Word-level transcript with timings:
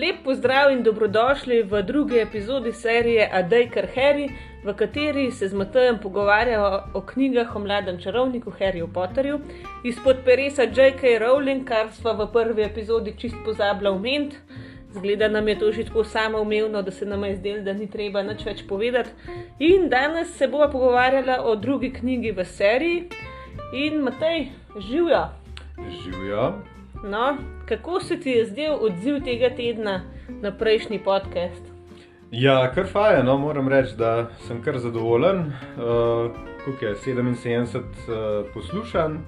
Lep 0.00 0.22
pozdrav 0.24 0.70
in 0.72 0.82
dobrodošli 0.82 1.62
v 1.62 1.82
drugi 1.82 2.20
epizodi 2.20 2.72
serije 2.72 3.28
Adejkar 3.32 3.86
Harry, 3.96 4.30
v 4.64 4.72
kateri 4.74 5.30
se 5.30 5.48
z 5.48 5.54
Matejem 5.54 5.98
pogovarjajo 5.98 6.82
o 6.94 7.00
knjigah 7.00 7.56
o 7.56 7.58
mladem 7.58 7.98
čarovniku 8.00 8.50
Harryju 8.50 8.88
Potterju 8.94 9.40
izpod 9.84 10.16
peresa 10.24 10.62
J.K. 10.62 11.18
Rowling, 11.20 11.64
kar 11.64 11.92
smo 11.92 12.14
v 12.14 12.28
prvi 12.32 12.62
epizodi 12.62 13.14
čist 13.18 13.36
pozabili 13.44 13.88
omeniti. 13.88 14.36
Zgleda 14.92 15.28
nam 15.28 15.48
je 15.48 15.58
to 15.58 15.72
že 15.72 15.84
tako 15.84 16.04
samoumevno, 16.04 16.82
da 16.82 16.90
se 16.90 17.06
nam 17.06 17.24
je 17.24 17.36
zdelo, 17.36 17.62
da 17.62 17.72
ni 17.72 17.90
treba 17.90 18.22
nič 18.22 18.44
več 18.46 18.64
povedati. 18.68 19.10
In 19.58 19.88
danes 19.88 20.36
se 20.36 20.48
bomo 20.48 20.70
pogovarjali 20.72 21.36
o 21.44 21.56
drugi 21.56 21.92
knjigi 21.92 22.32
v 22.32 22.44
seriji. 22.44 23.08
In 23.74 24.00
Matej, 24.00 24.48
živijo. 24.78 25.28
Živijo. 26.04 26.52
No, 27.04 27.36
kako 27.70 28.00
se 28.00 28.20
ti 28.20 28.30
je 28.30 28.46
zdel 28.46 28.74
odziv 28.80 29.20
tega 29.24 29.50
tedna 29.56 30.00
na 30.28 30.50
prejšnji 30.50 30.98
podcast? 31.04 31.62
Ja, 32.30 32.72
kar 32.74 32.86
faje, 32.86 33.22
no, 33.22 33.36
moram 33.38 33.68
reči, 33.68 33.94
da 33.98 34.30
sem 34.46 34.62
kar 34.62 34.78
zadovoljen. 34.78 35.38
Uh, 35.38 36.30
Kako 36.64 36.84
je 36.84 36.94
77 36.94 37.78
uh, 37.78 37.84
poslušan, 38.54 39.18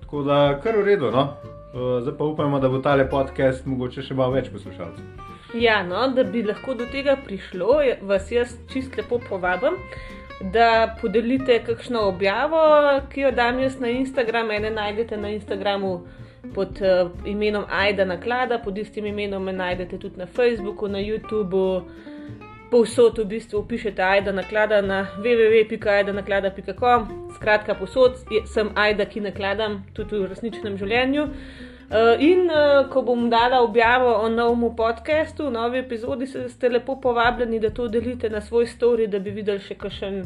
tako 0.00 0.22
da 0.22 0.60
kar 0.62 0.76
v 0.76 0.84
redu. 0.84 1.10
No. 1.10 1.22
Uh, 1.22 2.02
zdaj 2.02 2.16
pa 2.18 2.24
upamo, 2.24 2.60
da 2.60 2.68
bo 2.68 2.78
tale 2.78 3.06
podcast 3.10 3.66
mogoče 3.66 4.02
še 4.02 4.14
malo 4.14 4.34
več 4.34 4.50
poslušalcev. 4.52 5.06
Ja, 5.54 5.78
no, 5.86 6.02
da 6.10 6.24
bi 6.24 6.42
lahko 6.42 6.74
do 6.74 6.90
tega 6.90 7.14
prišlo, 7.24 7.78
vas 8.02 8.30
jaz 8.30 8.58
čist 8.72 8.98
lepo 8.98 9.20
povabim, 9.28 9.78
da 10.52 10.96
podelite 11.00 11.60
kakšno 11.66 12.08
objavo, 12.10 12.66
ki 13.14 13.28
jo 13.28 13.32
dam 13.32 13.62
jaz 13.62 13.78
na 13.80 13.94
Instagram. 13.94 14.50
Ene 14.50 14.74
najdete 14.74 15.16
na 15.16 15.30
Instagramu 15.38 16.00
pod 16.54 16.80
uh, 16.80 16.88
imenom 17.24 17.64
Aida 17.70 18.04
Naklada, 18.04 18.58
pod 18.58 18.78
istim 18.78 19.06
imenom 19.06 19.44
me 19.44 19.52
najdete 19.52 19.98
tudi 19.98 20.16
na 20.16 20.26
Facebooku, 20.26 20.88
na 20.88 20.98
YouTubu. 20.98 21.82
Povsod 22.70 23.18
v 23.18 23.24
bistvu 23.26 23.62
pišete 23.62 24.02
Aida 24.02 24.32
Naklada 24.32 24.80
na 24.82 25.06
www.aidanaklada.com. 25.16 27.06
Skratka, 27.34 27.74
povsod 27.74 28.12
je- 28.30 28.46
sem 28.46 28.70
Aida, 28.74 29.04
ki 29.06 29.20
nakladam 29.20 29.84
tudi 29.94 30.16
v 30.16 30.26
resničnem 30.26 30.78
življenju. 30.78 31.28
Uh, 31.84 32.16
in 32.18 32.48
uh, 32.50 32.88
ko 32.90 33.02
bom 33.02 33.28
dala 33.30 33.60
objavo 33.60 34.14
o 34.16 34.28
novem 34.28 34.74
podkastu, 34.76 35.50
novi 35.50 35.78
epizodi, 35.78 36.26
se- 36.26 36.48
ste 36.48 36.68
lepo 36.68 36.96
povabljeni, 36.96 37.60
da 37.60 37.70
to 37.70 37.88
delite 37.88 38.30
na 38.30 38.40
svoj 38.40 38.66
story, 38.66 39.06
da 39.06 39.18
bi 39.18 39.30
videl 39.30 39.58
še 39.58 39.74
kakšen, 39.74 40.24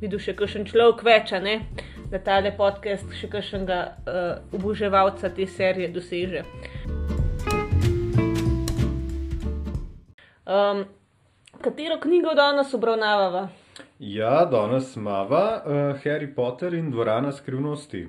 videl 0.00 0.18
še 0.20 0.34
kakšen 0.36 0.64
človek 0.66 1.02
več, 1.02 1.32
ne? 1.42 1.60
Da 2.10 2.18
tale 2.24 2.54
podcast 2.56 3.10
še 3.20 3.28
kakšnega 3.28 3.78
uh, 3.84 4.28
oboževalca 4.56 5.28
te 5.34 5.46
serije 5.46 5.90
doseže. 5.92 6.44
Um, 10.48 10.86
katero 11.60 11.98
knjigo 12.00 12.32
danes 12.34 12.72
obravnavava? 12.74 13.48
Ja, 13.98 14.46
danes 14.48 14.96
imamo 14.96 15.36
uh, 15.36 16.00
Harry 16.04 16.30
Potter 16.34 16.74
in 16.74 16.90
dvorana 16.90 17.32
skrivnosti. 17.32 18.06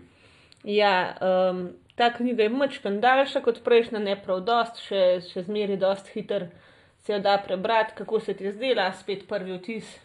Ja, 0.64 1.16
um, 1.20 1.70
ta 1.96 2.14
knjiga 2.16 2.44
je 2.44 2.56
mačkan 2.56 3.02
daljša 3.04 3.44
kot 3.44 3.64
prejšnja, 3.64 4.00
ne 4.00 4.16
prav 4.24 4.46
dost, 4.48 4.80
še, 4.88 5.20
še 5.28 5.44
zmeri 5.48 5.76
dost 5.80 6.08
hiter 6.16 6.48
se 7.04 7.14
jo 7.14 7.20
da 7.20 7.42
prebrati. 7.44 7.96
Kako 7.98 8.20
se 8.20 8.34
ti 8.34 8.48
je 8.48 8.52
zdela, 8.52 8.92
spet 8.94 9.28
prvi 9.28 9.58
vtis? 9.58 9.98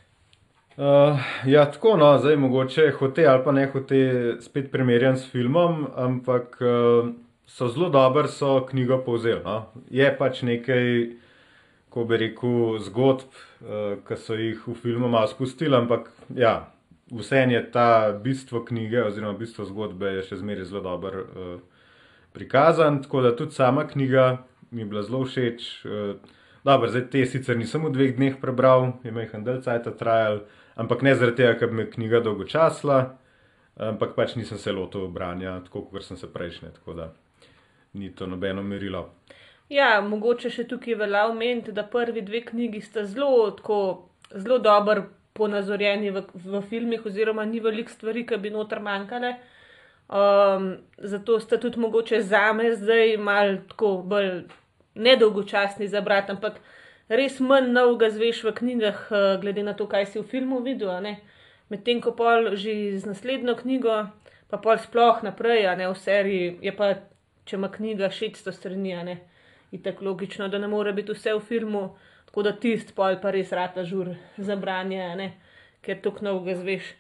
Uh, 0.76 1.18
ja, 1.46 1.70
tako 1.70 1.96
no, 1.96 2.18
zdaj 2.18 2.36
mogoče 2.36 2.90
hote 2.98 3.26
ali 3.26 3.44
pa 3.44 3.52
ne 3.52 3.66
hote 3.70 4.36
spet 4.40 4.72
primerjam 4.72 5.16
s 5.16 5.30
filmom, 5.30 5.86
ampak 5.96 6.58
uh, 6.60 7.10
so 7.46 7.68
zelo 7.68 7.88
dobro 7.88 8.28
so 8.28 8.66
knjigo 8.70 8.98
povzeli. 9.06 9.40
No. 9.44 9.66
Je 9.90 10.08
pač 10.18 10.42
nekaj, 10.42 11.14
ko 11.94 12.04
bi 12.04 12.18
rekel, 12.18 12.80
zgodb, 12.82 13.30
uh, 13.62 13.94
ki 14.08 14.18
so 14.18 14.34
jih 14.34 14.66
v 14.66 14.74
filmu 14.82 15.08
malo 15.08 15.30
spustili, 15.30 15.76
ampak 15.76 16.10
ja, 16.34 16.72
vseeno 17.12 17.54
je 17.54 17.62
ta 17.70 18.10
bistvo 18.24 18.64
knjige 18.64 19.04
oziroma 19.04 19.38
bistvo 19.38 19.64
zgodbe 19.70 20.16
je 20.16 20.26
še 20.26 20.42
zmeraj 20.42 20.72
zelo 20.72 20.82
dobro 20.82 21.22
uh, 21.22 21.56
prikazan, 22.34 22.98
tako 23.02 23.22
da 23.22 23.36
tudi 23.36 23.54
sama 23.54 23.86
knjiga 23.86 24.42
mi 24.70 24.82
je 24.82 24.90
bila 24.90 25.06
zelo 25.06 25.22
všeč. 25.22 25.70
Uh, 25.86 26.16
Dobro, 26.64 26.88
zdaj 26.88 27.10
te 27.12 27.26
sicer 27.28 27.58
nisem 27.60 27.82
v 27.84 27.90
dveh 27.92 28.12
dneh 28.16 28.36
prebral, 28.40 28.94
je 29.04 29.10
mej 29.12 29.26
handel 29.34 29.58
cajt 29.60 29.84
trajal, 30.00 30.38
ampak 30.76 31.02
ne 31.02 31.14
zaradi 31.14 31.42
tega, 31.42 31.58
ker 31.58 31.70
bi 31.70 31.82
me 31.82 31.90
knjiga 31.90 32.20
dolgočasla, 32.24 32.98
ampak 33.90 34.14
pač 34.16 34.36
nisem 34.38 34.58
se 34.58 34.72
lotil 34.72 35.08
branja 35.08 35.58
tako, 35.66 35.86
kot 35.90 36.06
sem 36.06 36.16
se 36.16 36.30
prejšnje, 36.32 36.74
tako 36.78 36.94
da 36.98 37.12
ni 37.94 38.10
to 38.14 38.26
nobeno 38.26 38.62
merilo. 38.62 39.08
Ja, 39.72 40.00
mogoče 40.04 40.50
še 40.52 40.66
tukaj 40.68 40.98
velja 41.00 41.24
omeniti, 41.30 41.72
da 41.72 41.86
prvi 41.88 42.22
dve 42.22 42.42
knjigi 42.44 42.82
sta 42.84 43.04
zelo, 43.08 43.50
tako, 43.56 43.78
zelo 44.30 44.58
dobro 44.58 45.06
ponazorjeni 45.34 46.12
v, 46.14 46.22
v 46.44 46.60
filmih, 46.68 47.06
oziroma 47.06 47.46
ni 47.48 47.62
veliko 47.64 47.90
stvari, 47.90 48.26
ki 48.26 48.38
bi 48.42 48.52
noter 48.54 48.82
manjkale. 48.84 49.34
Um, 50.04 50.68
zato 50.98 51.38
sta 51.40 51.56
tudi 51.58 51.80
mogoče 51.80 52.20
za 52.22 52.52
me 52.52 52.74
zdaj 52.76 53.16
malo 53.16 53.56
tako 53.70 53.96
bolj 54.04 54.44
nedolgočasni 54.94 55.88
za 55.88 56.00
brati, 56.04 56.32
ampak 56.32 56.60
res 57.08 57.40
manj 57.40 57.70
novega 57.72 58.10
zveš 58.10 58.44
v 58.44 58.52
knjigah, 58.52 59.06
eh, 59.10 59.36
glede 59.40 59.62
na 59.62 59.74
to, 59.74 59.86
kaj 59.86 60.06
si 60.06 60.18
v 60.18 60.28
filmu 60.28 60.60
videl. 60.60 60.92
Medtem 61.70 62.00
ko 62.00 62.12
pol 62.12 62.56
že 62.56 62.98
z 63.00 63.04
naslednjo 63.08 63.56
knjigo, 63.56 64.10
pa 64.48 64.56
pol 64.58 64.78
sploh 64.78 65.22
naprej, 65.24 65.64
ne 65.76 65.88
v 65.88 65.96
seriji, 65.96 66.58
je 66.62 66.72
pa, 66.72 66.94
če 67.44 67.56
ima 67.56 67.68
knjiga 67.68 68.10
600 68.12 68.52
strani, 68.52 68.94
ne, 69.04 69.16
je 69.72 69.80
tako 69.82 70.04
logično, 70.04 70.48
da 70.48 70.58
ne 70.58 70.68
more 70.68 70.92
biti 70.92 71.12
vse 71.12 71.34
v 71.34 71.40
filmu, 71.40 71.96
tako 72.26 72.42
da 72.42 72.52
tist 72.52 72.94
pol 72.94 73.16
pa 73.20 73.30
res 73.30 73.52
rata 73.52 73.84
žur 73.84 74.14
za 74.38 74.56
branje, 74.56 75.16
ne, 75.16 75.32
ker 75.82 76.00
toliko 76.00 76.24
novega 76.24 76.60
zveš. 76.60 76.94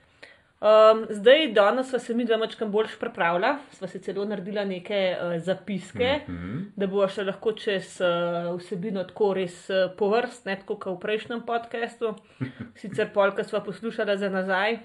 Um, 0.64 1.06
zdaj, 1.10 1.50
danes 1.52 1.90
sva 1.90 1.98
se 2.00 2.14
mi 2.16 2.24
dva 2.24 2.38
mačkam 2.40 2.70
boljš 2.72 2.94
pripravila, 2.96 3.50
sva 3.76 3.88
si 3.88 3.98
celo 4.00 4.24
naredila 4.24 4.62
neke 4.64 5.00
uh, 5.12 5.34
zapiske, 5.44 6.20
mm. 6.28 6.36
-hmm. 6.36 6.62
da 6.76 6.86
bo 6.86 7.08
še 7.08 7.24
lahko 7.24 7.52
čez 7.52 8.00
uh, 8.00 8.48
vsebino 8.56 9.04
tako 9.04 9.34
res 9.34 9.58
uh, 9.68 9.90
povrst, 9.98 10.46
ne 10.46 10.56
tako 10.56 10.78
kot 10.78 10.96
v 10.96 11.02
prejšnjem 11.02 11.42
podkastu. 11.44 12.14
Sicer 12.80 13.12
polka 13.12 13.44
sva 13.44 13.60
poslušala 13.60 14.16
za 14.16 14.28
nazaj, 14.28 14.78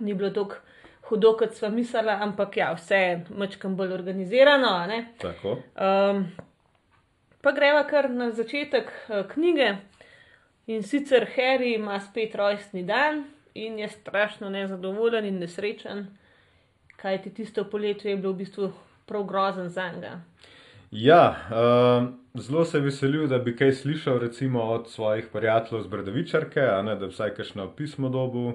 ni 0.00 0.14
bilo 0.14 0.30
tako 0.30 0.60
hudo, 1.08 1.32
kot 1.36 1.56
sva 1.56 1.68
mislila, 1.68 2.18
ampak 2.20 2.56
ja, 2.56 2.72
vse 2.76 2.96
je 2.96 3.24
mačkam 3.30 3.76
bolj 3.76 3.92
organizirano. 3.92 4.86
Um, 5.80 6.24
pa 7.40 7.52
greva 7.52 7.86
kar 7.88 8.10
na 8.10 8.30
začetek 8.30 8.92
uh, 9.08 9.24
knjige. 9.32 9.76
In 10.66 10.82
sicer 10.82 11.26
Harry 11.36 11.74
ima 11.74 12.00
spet 12.00 12.34
rojstni 12.34 12.82
dan 12.82 13.24
in 13.54 13.78
je 13.78 13.88
strašno 13.88 14.50
nezadovoljen 14.50 15.24
in 15.24 15.38
nesrečen, 15.38 16.06
kajti 16.96 17.34
tisto 17.34 17.64
poletje 17.64 18.10
je 18.10 18.16
bilo 18.16 18.32
v 18.32 18.36
bistvu 18.36 18.72
prav 19.06 19.24
grozen 19.24 19.68
za 19.68 19.92
njega. 19.92 20.20
Ja, 20.90 21.36
uh, 21.50 22.08
zelo 22.40 22.64
se 22.64 22.80
veselim, 22.80 23.28
da 23.28 23.38
bi 23.38 23.56
kaj 23.56 23.72
slišal 23.72 24.18
recimo 24.18 24.62
od 24.62 24.90
svojih 24.90 25.26
prijateljev 25.32 25.82
z 25.82 25.88
ne 26.84 26.96
da 26.96 27.06
bi 27.06 27.12
vsaj 27.12 27.34
kakšno 27.34 27.70
pismo 27.76 28.08
dobil. 28.08 28.52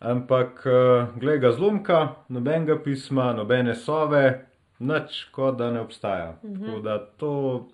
Ampak, 0.00 0.66
uh, 0.66 1.20
glej 1.20 1.38
ga 1.38 1.52
zlomka, 1.52 2.14
nobenega 2.28 2.82
pisma, 2.82 3.32
nobene 3.32 3.74
sove, 3.74 4.46
nič, 4.78 5.24
kot 5.30 5.56
da 5.58 5.70
ne 5.70 5.80
obstaja. 5.80 6.36
Mm 6.42 6.54
-hmm. 6.54 6.66
Tako 6.66 6.80
da 6.80 7.06
to 7.06 7.68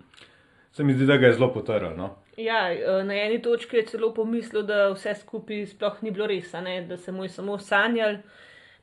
se 0.72 0.84
mi 0.84 0.94
zdi, 0.94 1.06
da 1.06 1.16
ga 1.16 1.26
je 1.26 1.32
zelo 1.32 1.52
potrl. 1.52 1.96
No? 1.96 2.10
Ja, 2.38 2.72
eh, 2.72 3.04
na 3.04 3.14
eni 3.14 3.42
točki 3.42 3.76
je 3.76 3.86
celo 3.86 4.12
pomislil, 4.14 4.62
da 4.62 4.92
vse 4.92 5.16
skupaj 5.18 5.64
sploh 5.72 5.96
ni 6.06 6.12
bilo 6.14 6.26
res, 6.30 6.52
da 6.86 6.96
se 6.96 7.12
mu 7.12 7.24
je 7.24 7.28
samo 7.34 7.56
sanjal, 7.58 8.20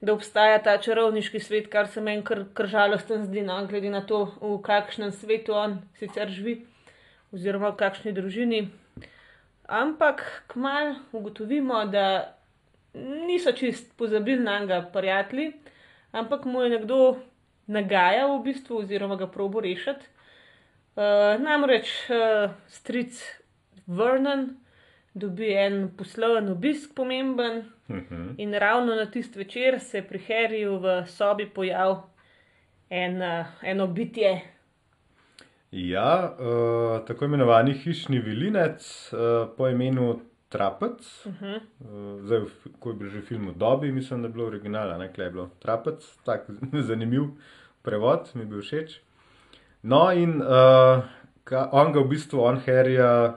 da 0.02 0.14
obstaja 0.14 0.58
ta 0.64 0.74
čarovniški 0.78 1.40
svet, 1.40 1.70
kar 1.72 1.88
se 1.88 2.02
meni 2.02 2.24
kar, 2.24 2.44
kar 2.54 2.68
žalosten 2.68 3.24
zdi, 3.24 3.42
no, 3.48 3.56
glede 3.68 3.90
na 3.90 4.02
to, 4.02 4.26
v 4.42 4.58
kakšnem 4.62 5.14
svetu 5.16 5.56
on 5.56 5.78
sicer 5.96 6.28
živi, 6.28 6.66
oziroma 7.32 7.72
v 7.72 7.80
kakšni 7.80 8.12
družini. 8.12 8.60
Ampak 9.72 10.26
kmal 10.52 10.92
ugotovimo, 11.16 11.86
da 11.86 12.36
niso 12.94 13.56
čist 13.56 13.88
pozabili 13.96 14.44
na 14.44 14.60
njega 14.60 14.82
prijatelji, 14.94 15.54
ampak 16.12 16.44
mu 16.44 16.62
je 16.62 16.76
nekdo 16.76 17.00
nagajal 17.68 18.36
v 18.36 18.44
bistvu, 18.52 18.84
oziroma 18.84 19.16
ga 19.16 19.32
probo 19.32 19.64
rešiti. 19.64 20.12
Uh, 20.96 21.40
namreč 21.40 21.90
uh, 22.12 22.52
stric 22.68 23.45
Vernon 23.88 24.50
dobi 25.14 25.54
en 25.54 25.92
posloven 25.98 26.50
obisk 26.50 26.96
pomemben 26.96 27.64
Mhm. 27.88 28.36
in 28.38 28.54
ravno 28.54 28.96
na 28.96 29.06
tisti 29.06 29.40
večer 29.40 29.80
se 29.80 30.02
pri 30.02 30.20
Harryju 30.20 30.80
v 30.80 31.08
sobi 31.08 31.46
pojavi 31.46 31.96
en, 32.90 33.22
uh, 33.22 33.46
eno 33.64 33.88
bitje. 33.88 34.42
Ja, 35.72 36.36
uh, 36.40 37.06
tako 37.08 37.26
imenovani 37.26 37.74
hišni 37.74 38.20
vilinec 38.20 39.12
uh, 39.14 39.50
po 39.58 39.68
imenu 39.68 40.20
Trapec. 40.50 41.26
Uh 41.26 41.34
-huh. 41.42 41.60
Uh, 41.80 42.22
zdaj, 42.22 42.40
ko 42.80 42.90
je 42.90 42.96
bil 42.96 43.10
že 43.10 43.22
film 43.22 43.50
v 43.50 43.54
dobi, 43.58 43.92
mislim, 43.92 44.22
da 44.22 44.28
je 44.28 44.34
bilo 44.34 44.46
originala, 44.48 44.98
ne 44.98 45.14
klej 45.14 45.30
bilo 45.30 45.50
Trapec, 45.60 46.18
tako 46.24 46.54
zanimiv 46.88 47.24
prevod, 47.82 48.32
mi 48.34 48.42
je 48.42 48.46
bil 48.46 48.62
všeč. 48.62 49.00
No, 49.84 50.12
in 50.12 50.42
uh, 50.42 51.04
ka, 51.44 51.70
on 51.72 51.94
ga 51.94 52.00
v 52.00 52.08
bistvu, 52.08 52.40
on 52.42 52.60
Harryja 52.66 53.36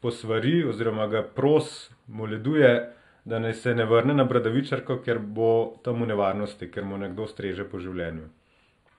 posvari, 0.00 0.64
oziroma 0.64 1.06
ga 1.06 1.22
pros, 1.22 1.90
moleduje, 2.06 2.88
da 3.24 3.38
naj 3.38 3.54
se 3.54 3.74
ne 3.74 3.84
vrne 3.84 4.14
na 4.14 4.24
bradavičarko, 4.24 4.98
ker 5.04 5.18
bo 5.18 5.48
tam 5.84 6.02
v 6.02 6.06
nevarnosti, 6.06 6.70
ker 6.70 6.84
mu 6.84 6.98
nekdo 6.98 7.26
streže 7.26 7.64
po 7.64 7.78
življenju. 7.78 8.28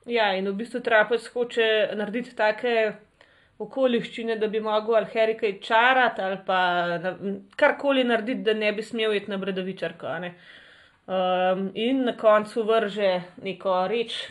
Ja, 0.06 0.32
in 0.34 0.48
v 0.48 0.54
bistvu 0.54 0.80
Trapec 0.80 1.26
hoče 1.34 1.66
narediti 1.94 2.36
take 2.36 2.92
okoliščine, 3.60 4.36
da 4.36 4.48
bi 4.48 4.60
mogel 4.60 4.96
ali 4.96 5.10
Harry 5.14 5.36
kaj 5.36 5.58
čarati 5.60 6.22
ali 6.22 6.38
pa 6.46 6.60
na- 6.98 7.16
karkoli 7.56 8.04
narediti, 8.04 8.42
da 8.42 8.54
ne 8.54 8.72
bi 8.72 8.82
smel 8.82 9.14
iti 9.14 9.30
na 9.30 9.36
bradavičarko. 9.36 10.18
ne. 10.18 10.34
Um, 11.06 11.70
in 11.74 12.04
na 12.04 12.16
koncu 12.16 12.62
vrže 12.62 13.22
neko 13.42 13.88
reč. 13.88 14.30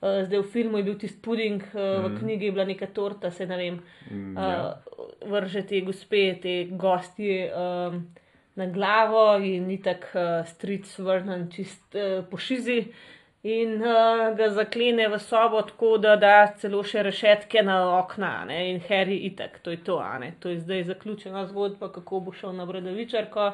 Uh, 0.00 0.22
zdaj 0.24 0.38
v 0.38 0.50
filmu 0.52 0.78
je 0.78 0.84
bil 0.84 0.94
tisti 0.94 1.18
puding, 1.22 1.62
uh, 1.74 2.06
v 2.06 2.18
knjigi 2.20 2.44
je 2.44 2.52
bila 2.52 2.64
neka 2.64 2.86
torta, 2.86 3.30
se 3.30 3.46
ne 3.46 3.56
vem. 3.56 3.80
Mm, 4.10 4.36
Uh, 4.36 4.42
ja. 4.42 4.78
Vrže 5.28 5.62
te 5.66 5.80
gospe, 5.86 6.24
te 6.42 6.56
gosti 6.70 7.44
um, 7.48 8.00
na 8.58 8.66
glavo 8.66 9.36
in 9.38 9.66
ni 9.66 9.78
tako 9.82 10.18
uh, 10.18 10.46
stric 10.46 10.90
vrnen 10.98 11.46
čist 11.52 11.94
uh, 11.94 12.24
po 12.30 12.40
šizi. 12.40 12.82
In 13.46 13.78
uh, 13.78 14.34
ga 14.36 14.48
zaklene 14.50 15.06
v 15.08 15.18
sobo 15.22 15.62
tako, 15.62 15.92
da 16.02 16.16
da 16.18 16.34
celo 16.58 16.82
še 16.82 17.04
rešetke 17.06 17.62
na 17.62 17.78
okna, 18.00 18.32
ne? 18.48 18.58
in 18.72 18.80
Harry 18.88 19.20
itek, 19.30 19.60
to 19.62 19.70
je 19.70 19.78
to, 19.86 20.00
ne. 20.18 20.32
To 20.42 20.50
je 20.50 20.58
zdaj 20.60 20.88
zaključena 20.90 21.46
zgodba, 21.46 21.92
kako 21.94 22.20
bo 22.20 22.34
šel 22.34 22.56
na 22.58 22.66
bradavičarko. 22.66 23.52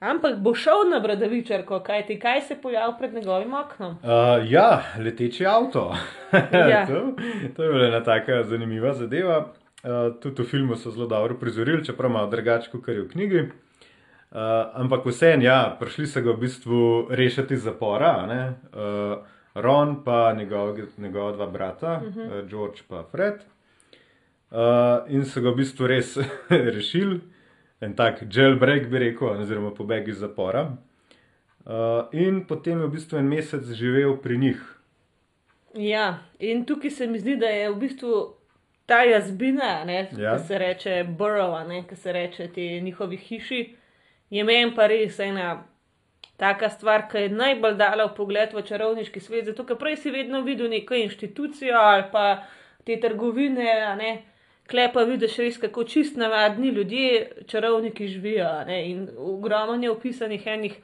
Ampak 0.00 0.42
bo 0.44 0.52
šel 0.54 0.90
na 0.90 0.98
bradavičarko, 1.00 1.78
kaj 1.86 2.02
ti, 2.06 2.18
kaj 2.20 2.40
se 2.50 2.56
pojavi 2.62 2.94
pred 2.98 3.14
njegovim 3.14 3.54
oknom. 3.54 3.94
Uh, 4.02 4.42
ja, 4.50 4.82
leteči 4.98 5.46
avto. 5.46 5.92
Ja. 6.52 6.86
to, 6.86 7.14
to 7.56 7.62
je 7.62 7.72
bila 7.72 7.86
ena 7.86 8.02
taka 8.04 8.42
zanimiva 8.44 8.92
zadeva. 8.92 9.46
Uh, 9.86 10.16
tudi 10.18 10.42
v 10.42 10.46
filmu 10.50 10.76
so 10.76 10.90
zelo 10.90 11.06
dobro 11.06 11.36
prizorili, 11.38 11.84
čeprav 11.84 12.10
malo 12.10 12.26
drugače, 12.30 12.70
kot 12.72 12.88
je 12.88 13.02
v 13.04 13.08
knjigi. 13.08 13.40
Uh, 13.40 14.40
ampak 14.74 15.06
vseeno, 15.06 15.46
ja, 15.46 15.76
prišli 15.78 16.06
so 16.10 16.20
ga 16.26 16.32
v 16.34 16.42
bistvu 16.42 16.80
rešiti 17.14 17.54
iz 17.54 17.62
zapora, 17.62 18.14
uh, 18.26 19.22
Ron 19.54 20.02
pa 20.04 20.32
njegov, 20.34 20.78
njegova 20.98 21.32
dva 21.32 21.46
brata, 21.46 22.00
uh 22.02 22.14
-huh. 22.14 22.42
uh, 22.42 22.48
George 22.50 22.82
pa 22.88 23.04
Fred. 23.10 23.34
Uh, 24.50 24.58
in 25.08 25.24
so 25.24 25.40
ga 25.40 25.50
v 25.50 25.56
bistvu 25.56 25.86
res 25.86 26.18
rešili, 26.76 27.20
en 27.80 27.94
tak 27.96 28.22
jailbreak 28.30 28.88
bi 28.90 28.98
rekel, 28.98 29.28
oziroma 29.28 29.70
pobeg 29.70 30.08
iz 30.08 30.18
zapora. 30.18 30.76
Uh, 31.66 31.72
in 32.12 32.44
potem 32.46 32.80
je 32.80 32.86
v 32.86 32.90
bistvu 32.90 33.18
en 33.18 33.28
mesec 33.28 33.64
živel 33.72 34.16
pri 34.16 34.38
njih. 34.38 34.60
Ja, 35.74 36.18
in 36.38 36.64
tukaj 36.64 36.90
se 36.90 37.06
mi 37.06 37.18
zdi, 37.18 37.36
da 37.36 37.46
je 37.46 37.70
v 37.70 37.76
bistvu 37.76 38.34
ta 38.86 39.02
jazbina, 39.02 39.84
ne, 39.84 40.08
Ja. 40.18 40.36
ki 40.36 40.44
se 40.46 40.58
reče 40.58 41.04
burrow, 41.08 41.68
ne, 41.68 41.84
ki 41.88 41.96
se 41.96 42.12
reče 42.12 42.48
ti 42.48 42.80
njihovi 42.80 43.16
hiši, 43.16 43.74
je 44.30 44.44
meni 44.44 44.74
pa 44.74 44.86
res 44.86 45.18
ena 45.18 45.64
taka 46.36 46.68
stvar, 46.68 47.08
ki 47.10 47.18
je 47.18 47.28
najbolj 47.28 47.74
dala 47.74 48.04
v 48.06 48.14
pogled 48.14 48.52
v 48.52 48.62
čarovniški 48.62 49.20
svet. 49.20 49.44
Zato, 49.46 49.64
ker 49.64 49.76
prej 49.76 49.96
si 49.96 50.10
vedno 50.10 50.42
videl 50.42 50.68
neko 50.68 50.94
inštitucijo 50.94 51.74
ali 51.74 52.04
pa 52.12 52.42
te 52.84 53.00
trgovine, 53.00 53.70
a 53.82 53.94
ne. 53.96 54.22
Klepa 54.66 55.04
vidiš 55.06 55.36
res, 55.38 55.58
kako 55.58 55.84
čist 55.84 56.16
navadni 56.16 56.68
ljudje, 56.68 57.30
čarovniki 57.46 58.08
živijo. 58.08 58.48
Ne? 58.66 58.90
In 58.90 59.08
ogromno 59.16 59.78
je 59.82 59.90
opisanih 59.90 60.46
enih, 60.46 60.74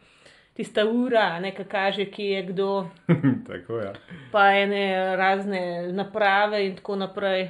tista 0.54 0.84
ura, 0.87 1.40
ne, 1.40 1.50
ki 1.54 1.64
kaže, 1.64 2.04
kje 2.06 2.28
je 2.31 2.43
kdo, 2.43 2.87
Tako 3.49 3.78
ja. 3.81 3.93
pa 4.32 4.52
ene 4.54 5.16
razne 5.16 5.93
naprave 5.93 6.66
in 6.66 6.76
tako 6.76 6.96
naprej. 6.96 7.49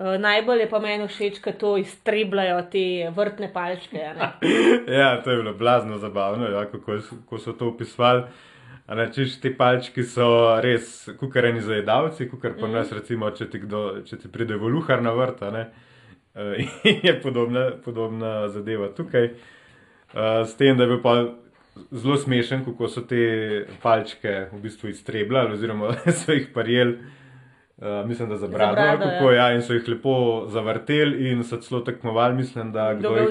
Uh, 0.00 0.20
najbolj 0.20 0.62
je 0.62 0.68
pa 0.70 0.78
meni 0.80 1.04
všeč, 1.04 1.42
ko 1.44 1.52
to 1.52 1.70
iztrebljajo 1.76 2.60
te 2.72 2.84
vrtne 3.12 3.50
palčke. 3.52 4.00
ja, 5.00 5.10
to 5.20 5.30
je 5.30 5.36
bilo 5.36 5.52
blazno 5.54 5.98
zabavno, 5.98 6.46
ja, 6.48 6.64
kako, 6.70 6.96
kako 7.10 7.38
so 7.38 7.52
to 7.52 7.68
opisovali. 7.68 8.22
Češ, 9.14 9.36
te 9.42 9.52
palčki 9.56 10.02
so 10.02 10.56
res 10.64 11.04
kukareni 11.20 11.60
zajedavci, 11.60 12.30
kukar 12.30 12.56
pa 12.56 12.70
nas, 12.72 12.88
recimo, 12.96 13.28
če 13.30 13.50
ti, 13.52 13.60
kdo, 13.60 14.00
če 14.08 14.22
ti 14.24 14.32
pride 14.32 14.56
voluhar 14.56 15.04
na 15.04 15.12
vrt, 15.12 15.44
eh, 15.44 15.68
je 17.06 17.14
podobna, 17.20 17.68
podobna 17.84 18.48
zadeva 18.48 18.88
tukaj. 18.96 19.34
Uh, 20.14 20.42
s 20.48 20.56
tem, 20.56 20.80
da 20.80 20.88
je 20.88 20.94
bil 20.94 21.04
pa 21.04 21.14
zelo 21.92 22.16
smešen, 22.16 22.64
kako 22.64 22.88
so 22.88 23.04
te 23.04 23.66
palčke 23.82 24.48
v 24.48 24.64
bistvu 24.64 24.96
iztrebljali, 24.96 25.60
oziroma 25.60 25.92
so 26.24 26.32
jih 26.32 26.48
parjeli. 26.54 27.19
Uh, 27.80 28.08
mislim, 28.08 28.28
da 28.28 28.36
za 28.36 28.48
brado, 28.48 28.72
brado, 28.72 28.98
brado 28.98 29.10
kako, 29.10 29.30
ja. 29.30 29.48
ja. 29.48 29.54
in 29.54 29.62
so 29.62 29.72
jih 29.72 29.88
lepo 29.88 30.44
zavrteli 30.48 31.30
in 31.30 31.44
so 31.44 31.56
celo 31.56 31.80
tekmovali, 31.80 32.34
mislim, 32.34 32.72
da 32.72 32.94
Kdo 32.94 33.08
kdo, 33.10 33.20
jih, 33.20 33.28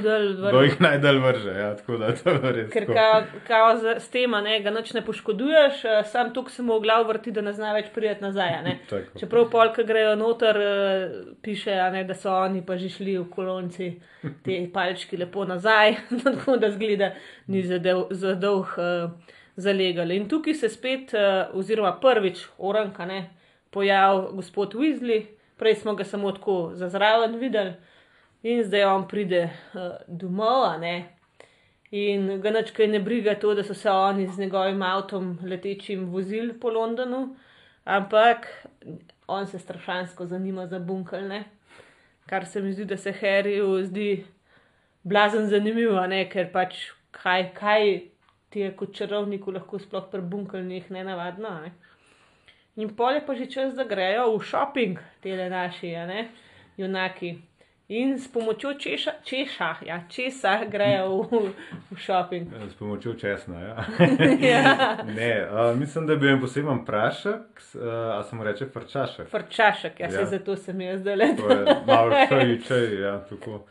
kdo 0.49 0.61
jih 0.61 0.81
najdalj 0.81 1.19
vrže. 1.19 1.51
Ja, 1.51 1.75
tako 1.75 1.97
da 1.97 2.15
to 2.15 2.29
je 2.29 2.51
res. 2.53 2.71
Ker 2.73 2.85
kao, 2.85 3.21
kao 3.47 3.77
z, 3.77 3.93
s 3.99 4.09
tem 4.09 4.31
ne, 4.31 4.59
ga 4.65 4.73
noč 4.73 4.93
ne 4.93 5.05
poškoduješ, 5.05 5.85
eh, 5.85 6.01
sam 6.09 6.33
tukaj 6.33 6.55
se 6.55 6.65
mu 6.65 6.79
v 6.79 6.81
glav 6.81 7.05
vrti, 7.07 7.31
da 7.31 7.45
ne 7.45 7.53
zna 7.53 7.75
več 7.77 7.93
priti 7.93 8.25
nazaj. 8.25 8.57
Čeprav 9.19 9.51
polka 9.53 9.85
grejo 9.85 10.15
noter, 10.17 10.57
eh, 10.57 11.07
piše, 11.41 11.77
ne, 11.93 12.03
da 12.03 12.17
so 12.17 12.33
oni 12.33 12.65
pa 12.65 12.77
že 12.77 12.89
šli 12.89 13.19
v 13.19 13.29
kolonci 13.29 13.93
te 14.45 14.61
palčki 14.73 15.17
lepo 15.17 15.45
nazaj, 15.45 15.99
tako 16.25 16.57
da 16.57 16.73
zgleda, 16.73 17.13
ni 17.47 17.61
zadev- 17.61 18.07
za 18.09 18.33
dolg 18.33 18.73
uh, 18.81 19.11
zalegali. 19.55 20.17
In 20.17 20.25
tukaj 20.29 20.57
se 20.57 20.73
spet, 20.73 21.13
uh, 21.13 21.53
oziroma 21.53 21.99
prvič, 22.01 22.47
oranka 22.57 23.05
ne, 23.05 23.27
pojav 23.71 24.31
gospod 24.33 24.73
Weasley, 24.73 25.25
prej 25.57 25.75
smo 25.75 25.95
ga 25.95 26.03
samo 26.03 26.31
tako 26.31 26.71
zazraven 26.73 27.35
videli. 27.39 27.73
In 28.43 28.63
zdaj 28.63 28.83
on 28.83 29.07
pride 29.07 29.49
uh, 29.73 29.81
domov, 30.07 30.79
ne. 30.79 31.19
In 31.91 32.37
ga 32.41 32.53
nič 32.53 32.71
kaj 32.71 32.87
ne 32.87 32.99
briga 33.03 33.33
to, 33.35 33.53
da 33.57 33.63
so 33.63 33.73
se 33.73 33.89
oni 33.91 34.27
z 34.27 34.39
njegovim 34.39 34.81
avtom 34.81 35.39
letečim 35.43 36.05
vozili 36.13 36.53
po 36.53 36.69
Londonu, 36.69 37.35
ampak 37.83 38.47
on 39.27 39.47
se 39.47 39.59
strašansko 39.59 40.25
zanima 40.25 40.67
za 40.67 40.79
bunkelne, 40.79 41.43
kar 42.25 42.45
se 42.45 42.61
mi 42.61 42.73
zdi, 42.73 42.85
da 42.85 42.97
se 42.97 43.13
Harryju 43.21 43.83
zdi 43.83 44.25
blazen 45.03 45.49
zanimivo, 45.49 46.05
ne, 46.07 46.23
ker 46.29 46.51
pač 46.53 46.77
kaj, 47.11 47.49
kaj 47.53 48.01
ti 48.49 48.59
je 48.59 48.71
kot 48.77 48.93
čarovniku 48.95 49.51
lahko 49.51 49.79
sploh 49.79 50.05
pri 50.11 50.21
bunkelnih 50.21 50.91
ne 50.91 51.03
navadno. 51.03 51.49
a 51.49 51.61
Ne? 51.61 51.71
In 52.79 52.89
pol 52.95 53.19
je 53.19 53.21
pa 53.27 53.35
že 53.35 53.45
čas, 53.51 53.75
da 53.75 53.83
grejo 53.83 54.37
v 54.37 54.43
šoping, 54.47 54.99
te 55.19 55.35
naši, 55.35 55.91
a 55.99 56.05
ne, 56.07 56.29
junaki. 56.79 57.35
In 57.89 58.19
s 58.19 58.27
pomočjo 58.31 58.75
češa, 58.79 59.11
češa, 59.25 59.67
ja, 59.85 59.97
česa 60.07 60.51
grejo 60.69 61.25
v, 61.25 61.49
v 61.89 61.97
šoping. 61.97 62.53
S 62.69 62.77
pomočjo 62.79 63.15
česna. 63.19 63.59
Ja. 63.59 63.85
ja. 64.53 64.97
ne, 65.03 65.47
uh, 65.49 65.79
mislim, 65.79 66.05
da 66.07 66.15
bil 66.15 66.29
en 66.29 66.39
poseben 66.39 66.85
prašek, 66.85 67.63
uh, 67.73 67.81
a 68.15 68.23
se 68.23 68.35
mu 68.35 68.43
reče 68.43 68.69
frčašek. 68.69 69.27
Frčašek, 69.27 69.99
ja, 69.99 70.05
Ja. 70.05 70.11
se 70.11 70.25
zato 70.25 70.55
se 70.55 70.73
mi 70.73 70.85
je 70.85 70.97
zdaj 70.97 71.15
le. 71.15 71.27
Malo 71.87 72.15
čaj, 72.29 72.59
čaj, 72.67 73.01
ja, 73.01 73.17
tako. 73.29 73.65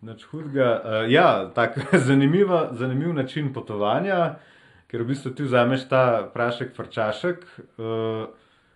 Nič 0.00 0.24
hudega. 0.30 0.70
Uh, 0.84 1.10
ja, 1.12 1.50
tak 1.54 1.76
zanimiva, 2.08 2.68
zanimiv 2.72 3.12
način 3.12 3.52
potovanja, 3.52 4.38
ker 4.86 5.02
v 5.02 5.10
bistvu 5.12 5.34
ti 5.34 5.42
vzameš 5.42 5.88
ta 5.88 6.30
prašek, 6.34 6.72
frčašek, 6.76 7.44
uh, 7.76 8.30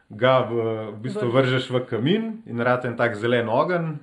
ga 0.09 0.41
v, 0.49 0.53
v 0.93 0.99
bistvu 1.05 1.29
vržeš 1.31 1.71
v 1.71 1.85
kamin 1.85 2.43
in 2.49 2.61
rade 2.61 2.89
en 2.89 2.97
tak 2.97 3.17
zelen 3.17 3.49
ogenj, 3.49 3.99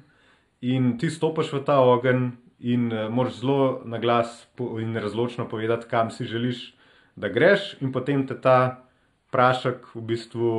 in 0.61 0.97
ti 0.97 1.09
stopiš 1.09 1.53
v 1.53 1.63
ta 1.65 1.81
ogenj 1.81 2.31
in 2.59 2.89
uh, 2.93 3.09
moraš 3.09 3.41
zelo 3.41 3.81
na 3.85 3.97
glas 3.97 4.47
in 4.59 4.95
razločno 4.97 5.49
povedati, 5.49 5.87
kam 5.89 6.11
si 6.11 6.25
želiš, 6.25 6.73
da 7.15 7.27
greš, 7.27 7.75
in 7.81 7.91
potem 7.91 8.27
te 8.27 8.35
ta 8.41 8.85
prašek 9.31 9.95
v 9.95 10.01
bistvu 10.01 10.51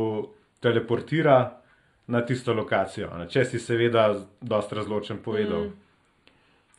teleportira 0.61 1.61
na 2.07 2.21
tisto 2.27 2.55
lokacijo. 2.55 3.11
ne. 3.19 3.29
Če 3.29 3.45
si 3.45 3.59
seveda 3.59 4.15
dosta 4.41 4.77
razločen 4.77 5.19
povedal. 5.19 5.71
Mm. 5.71 5.73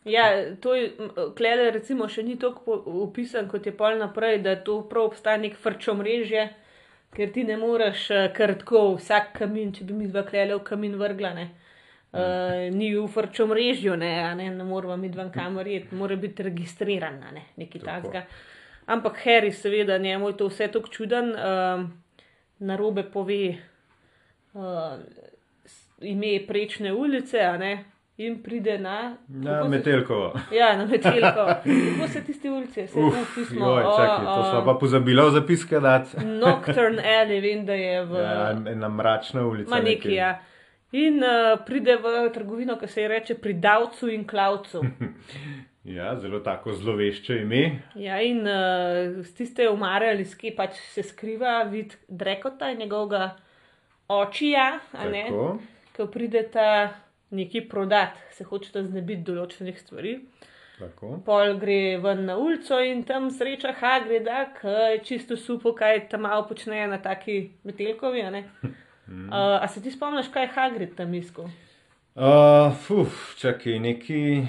Ja, 0.07 0.55
to 0.62 0.75
je, 0.75 0.93
klede 1.36 1.71
recimo 1.75 2.07
še 2.07 2.24
ni 2.24 2.38
tako 2.39 2.77
opisan, 3.03 3.50
kot 3.51 3.65
je 3.65 3.74
pol 3.75 3.97
naprej, 4.00 4.39
da 4.39 4.55
to 4.55 4.79
prav 4.88 5.12
obstaja 5.12 5.39
nek 5.41 5.57
frčomrežje, 5.59 6.45
ker 7.17 7.31
ti 7.33 7.43
ne 7.43 7.57
moreš 7.57 8.09
eh, 8.12 8.27
kar 8.36 8.53
tako 8.62 8.91
vsak 8.97 9.33
kamin, 9.39 9.74
če 9.74 9.88
bi 9.89 9.95
mi 9.97 10.09
dva 10.12 10.21
klele 10.27 10.59
v 10.59 10.65
kamin 10.67 11.00
vrgla, 11.00 11.33
ne. 11.38 11.47
Uh, 12.17 12.71
ni 12.71 12.88
v 12.95 13.01
frčomrežju, 13.12 13.97
ne, 14.00 14.13
a 14.24 14.29
ne, 14.33 14.45
ne 14.55 14.63
moramo 14.65 14.95
mi 14.97 15.09
dva 15.12 15.25
kamor 15.29 15.67
iti, 15.67 15.93
mora 15.95 16.15
biti 16.15 16.45
registriran, 16.45 17.17
a 17.27 17.33
ne, 17.36 17.43
Tako. 17.59 17.81
takega. 17.83 18.21
Ampak 18.95 19.19
Harry, 19.25 19.51
seveda, 19.51 19.97
njemu 20.00 20.29
je 20.31 20.38
to 20.39 20.47
vse 20.47 20.69
tako 20.71 20.88
čuden, 20.88 21.33
um, 21.36 21.83
narobe 22.63 23.03
pove 23.12 23.41
uh, 24.55 24.95
ime 26.00 26.31
prečne 26.47 26.93
ulice, 26.95 27.43
ne, 27.59 27.74
in 28.17 28.43
pride 28.43 28.77
na. 28.77 29.17
Na 29.27 29.51
kako 29.51 29.63
se- 29.63 29.69
Metelkovo. 29.69 30.33
Ja, 30.51 30.77
na 30.77 30.86
Metelko. 30.86 31.45
Kako 31.45 32.07
se 32.07 32.24
tiste 32.24 32.51
ulice, 32.51 32.88
se 32.88 33.00
Uf, 33.00 33.36
pismo. 33.36 33.65
joj, 33.67 33.83
čakaj, 33.97 34.25
to 34.25 34.43
smo 34.43 34.65
pa 34.65 34.74
pozabili 34.74 35.21
v 35.21 35.31
zapiske 35.31 35.79
dati. 35.79 36.17
Nocturne 36.25 37.03
Alley, 37.03 37.41
vem, 37.43 37.65
da 37.65 37.74
je 37.74 38.05
v. 38.05 38.15
Ja, 38.15 38.51
ena 38.67 38.89
mračna 38.89 39.41
ulica. 39.43 39.69
Ma 39.69 39.79
neki, 39.79 40.07
nekaj. 40.07 40.13
ja. 40.13 40.39
In 40.93 41.17
uh, 41.17 41.29
pride 41.65 41.97
v 41.97 42.33
trgovino, 42.33 42.77
ki 42.77 42.88
se 42.88 43.01
ji 43.01 43.07
reče 43.07 43.36
pri 43.36 43.53
Davcu 43.55 44.09
in 44.09 44.27
Klavcu. 44.27 44.81
Ja, 45.88 46.15
zelo 46.19 46.39
tako 46.39 46.74
zlovešče 46.74 47.38
ime. 47.38 47.79
Ja, 47.95 48.21
in 48.21 48.39
uh, 48.39 48.51
z 49.24 49.33
tiste 49.33 49.69
umare 49.69 50.09
ali 50.09 50.25
skje 50.25 50.51
pač 50.55 50.69
se 50.86 51.03
skriva 51.03 51.63
vid 51.63 51.93
Drekota 52.09 52.71
in 52.71 52.77
njegovega 52.79 53.36
očija, 54.09 54.79
ko 55.95 56.05
prideta 56.07 56.89
neki 57.29 57.62
prodat, 57.62 58.10
se 58.31 58.43
hočeta 58.43 58.84
znebiti 58.84 59.24
določenih 59.24 59.79
stvari. 59.79 60.19
Tako. 60.79 61.17
Pol 61.25 61.55
gre 61.57 61.98
ven 61.98 62.25
na 62.25 62.36
ulico 62.38 62.77
in 62.79 63.03
tam 63.03 63.31
sreča 63.31 63.72
Hagrida, 63.74 64.53
ki 64.53 64.67
je 64.67 65.00
čisto 65.03 65.36
supo, 65.36 65.74
kaj 65.74 66.10
tam 66.10 66.22
malo 66.22 66.46
počne 66.48 66.88
na 66.88 66.98
taki 67.00 67.51
metelkovi. 67.63 68.22
a 68.22 68.29
ne. 68.29 68.43
Uh, 69.07 69.31
a 69.57 69.67
se 69.67 69.81
ti 69.81 69.91
spomniš, 69.91 70.27
kaj 70.27 70.43
je 70.43 70.48
Hagrid 70.50 70.96
tam 70.96 71.13
iskal? 71.13 71.46
Uh, 72.15 72.74
fuf, 72.77 73.36
čakaj, 73.38 73.79
neki. 73.79 74.43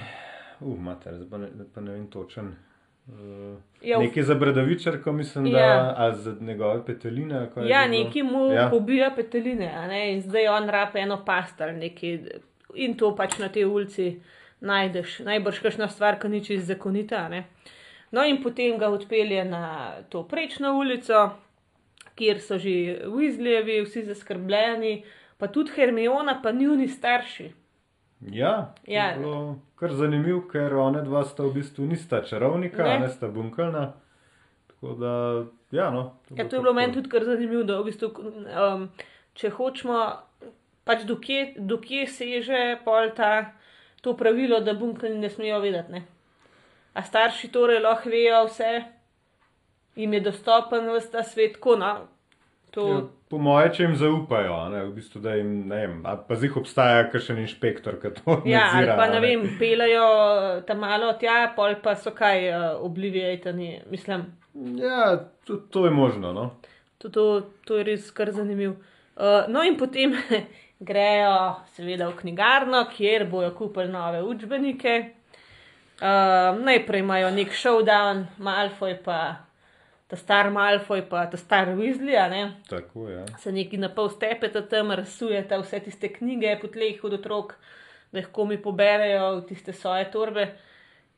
Uh, 0.60 0.78
mater, 0.78 1.14
zdaj 1.14 1.30
pa 1.30 1.38
ne, 1.38 1.48
pa 1.74 1.80
ne 1.80 1.92
vem 1.92 2.06
točen. 2.08 2.56
Uh, 3.08 3.56
Ja, 3.80 3.98
v- 3.98 4.02
neki 4.02 4.22
za 4.22 4.34
bradavičarko, 4.34 5.12
mislim, 5.12 5.44
da, 5.44 5.58
Ja. 5.58 5.94
ali 5.96 6.16
za 6.16 6.36
njegove 6.40 6.86
peteline. 6.86 7.48
Ja, 7.64 7.86
neki 7.86 8.22
mu 8.22 8.46
ja. 8.46 8.52
Ja. 8.54 8.70
pobija 8.70 9.10
peteline, 9.10 9.72
a 9.72 9.86
ne, 9.86 10.12
in 10.12 10.20
zdaj 10.20 10.48
on 10.48 10.68
rape 10.68 10.98
eno 10.98 11.24
past 11.24 11.60
ali 11.60 11.72
nekaj. 11.74 12.18
In 12.78 12.94
to 12.94 13.10
pač 13.12 13.38
na 13.38 13.48
tej 13.48 13.64
ulici 13.64 14.20
najdeš, 14.60 15.18
najbrž 15.20 15.60
kakšna 15.60 15.88
stvar, 15.88 16.18
ki 16.18 16.28
ni 16.28 16.40
čisto 16.40 16.66
zakonita. 16.66 17.28
ne. 17.28 17.44
No, 18.10 18.24
in 18.24 18.42
potem 18.42 18.78
ga 18.78 18.88
odpelje 18.88 19.44
na 19.44 19.62
to 20.08 20.22
prečno 20.24 20.72
ulico, 20.72 21.30
kjer 22.14 22.40
so 22.40 22.58
že 22.58 22.70
Weasleyjevi, 23.06 23.84
vsi 23.84 24.02
zaskrbljeni, 24.04 25.04
pa 25.38 25.46
tudi 25.46 25.70
Hermiona, 25.70 26.40
pa 26.42 26.52
njuni 26.52 26.88
starši. 26.88 27.50
Ja, 28.22 28.74
to 28.76 28.92
Ja. 28.92 29.14
bilo 29.18 29.58
kar 29.76 29.92
zanimivo, 29.92 30.40
ker 30.42 30.74
one 30.74 31.02
dva 31.02 31.24
sta 31.24 31.42
v 31.42 31.52
bistvu 31.52 31.86
nista 31.86 32.22
čarovnika, 32.22 32.82
Ne. 32.82 32.98
ne, 32.98 33.08
sta 33.08 33.28
bunkalna. 33.28 33.92
Tako 34.68 34.94
da, 34.94 35.12
ja, 35.70 35.90
no. 35.90 36.16
Ja, 36.30 36.48
to 36.48 36.56
je 36.56 36.62
bilo 36.62 36.72
meni 36.72 36.92
tudi 36.92 37.08
kar 37.08 37.24
zanimivo, 37.24 37.62
da 37.62 37.80
v 37.80 37.84
bistvu, 37.84 38.08
um, 38.16 38.88
če 39.34 39.50
hočemo, 39.50 40.16
pač 40.88 41.04
dokje, 41.08 41.52
dokje 41.60 42.06
seže 42.08 42.78
pol 42.84 43.12
ta, 43.16 43.52
to 44.00 44.16
pravilo, 44.16 44.62
da 44.64 44.72
bunkalni 44.78 45.20
ne 45.20 45.30
smejo 45.30 45.60
vedeti. 45.60 45.92
Ne? 45.92 46.04
A 46.96 47.04
starši 47.04 47.52
torej 47.52 47.82
lahko 47.84 48.10
vejo 48.10 48.46
vse, 48.48 48.70
jim 49.98 50.14
je 50.16 50.22
dostopen 50.30 50.88
vse 50.94 51.12
ta 51.12 51.26
svet, 51.26 51.60
ko 51.60 51.76
no. 51.76 51.92
To, 52.76 52.84
Ja, 52.88 52.96
po 53.32 53.38
moje, 53.40 53.70
če 53.76 53.86
jim 53.86 53.94
zaupajo, 53.96 54.56
ne, 54.72 54.82
v 54.90 54.92
bistvu, 54.98 55.22
da 55.24 55.32
jim, 55.38 55.52
ne 55.70 55.78
vem, 55.82 55.94
ali 56.08 56.20
pa 56.28 56.36
zih 56.36 56.56
obstaja 56.60 57.06
kakšen 57.08 57.40
inšpektor, 57.40 57.96
ki 58.00 58.10
to 58.18 58.34
ja, 58.44 58.66
ali 58.74 58.84
nadzira, 58.84 58.96
pa 58.98 59.06
a 59.08 59.12
ne 59.14 59.22
vem, 59.24 59.46
pelajo 59.60 60.04
tam 60.68 60.82
malo 60.84 61.14
tja, 61.20 61.38
pol 61.56 61.78
pa 61.84 61.96
so 61.96 62.12
kaj 62.16 62.44
uh, 62.50 62.66
oblivijajtani, 62.84 63.70
mislim. 63.92 64.26
Ja, 64.76 65.14
tudi 65.48 65.64
to 65.72 65.86
je 65.86 65.94
možno, 65.96 66.34
no. 66.36 66.50
To, 66.98 67.08
to, 67.08 67.24
to 67.64 67.80
je 67.80 67.88
res 67.88 68.12
kar 68.12 68.32
zanimivo. 68.36 68.76
Uh, 69.16 69.48
no, 69.48 69.64
in 69.64 69.78
potem 69.80 70.12
grejo, 70.80 71.56
seveda, 71.74 72.08
v 72.08 72.16
knjigarno, 72.20 72.84
kjer 72.96 73.26
bojo 73.30 73.50
kupili 73.54 73.92
nove 73.92 74.22
učbenike. 74.22 75.10
Uh, 75.98 76.58
najprej 76.62 77.00
imajo 77.00 77.30
nek 77.34 77.50
showdown, 77.50 78.26
Malfoy 78.38 78.94
pa 79.04 79.48
ta 80.08 80.16
star 80.16 80.50
Malfoy, 80.50 81.02
pa 81.02 81.26
ta 81.26 81.36
star 81.36 81.72
Weasley, 81.74 82.14
a 82.16 82.28
ne. 82.28 82.52
Tako, 82.68 83.08
ja. 83.08 83.24
Se 83.38 83.52
neki 83.52 83.76
na 83.76 83.90
pol 83.94 84.08
stepeta 84.10 84.62
tam, 84.62 84.94
razsujeta 84.94 85.58
vse 85.58 85.80
tiste 85.88 86.12
knjige 86.12 86.54
po 86.62 86.70
tleh 86.72 87.02
od 87.04 87.18
otrok, 87.18 87.56
da 88.12 88.22
jih 88.22 88.30
komi 88.32 88.56
poberejo 88.62 89.40
v 89.40 89.44
tiste 89.50 89.74
svoje 89.74 90.06
torbe. 90.10 90.46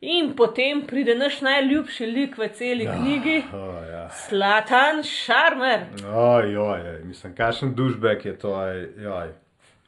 In 0.01 0.33
potem 0.33 0.81
pride 0.89 1.13
naš 1.15 1.43
najljubši 1.45 2.07
lik 2.09 2.39
v 2.41 2.49
celi 2.57 2.89
knjigi, 2.89 3.37
O, 3.53 3.67
ja. 3.85 4.07
Slatan 4.17 5.03
Šarmer. 5.05 5.85
Oj, 6.09 6.57
oj, 6.57 6.89
mislim, 7.05 7.35
kakšen 7.37 7.75
dušbek 7.77 8.25
je 8.25 8.39
to, 8.39 8.57
oj, 8.57 8.87
oj. 9.13 9.29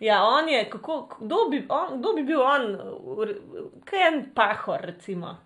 Ja, 0.03 0.25
on 0.27 0.49
je, 0.49 0.65
kako, 0.71 0.97
kdo 1.21 1.49
bi, 1.51 1.61
on, 1.69 1.99
kdo 2.01 2.13
bi 2.17 2.25
bil 2.27 2.41
on, 2.43 2.65
kaj 3.87 4.01
je 4.01 4.07
en 4.09 4.17
pahor, 4.35 4.81
recimo. 4.83 5.37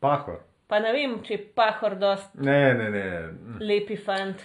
Pahor. 0.00 0.36
Pa 0.70 0.78
ne 0.78 0.92
vem, 0.94 1.16
če 1.26 1.34
je 1.34 1.38
pahor 1.58 1.96
dost 1.98 2.36
Ne, 2.38 2.74
ne, 2.78 2.90
ne. 2.94 3.06
lepi 3.60 3.96
fant. 3.98 4.44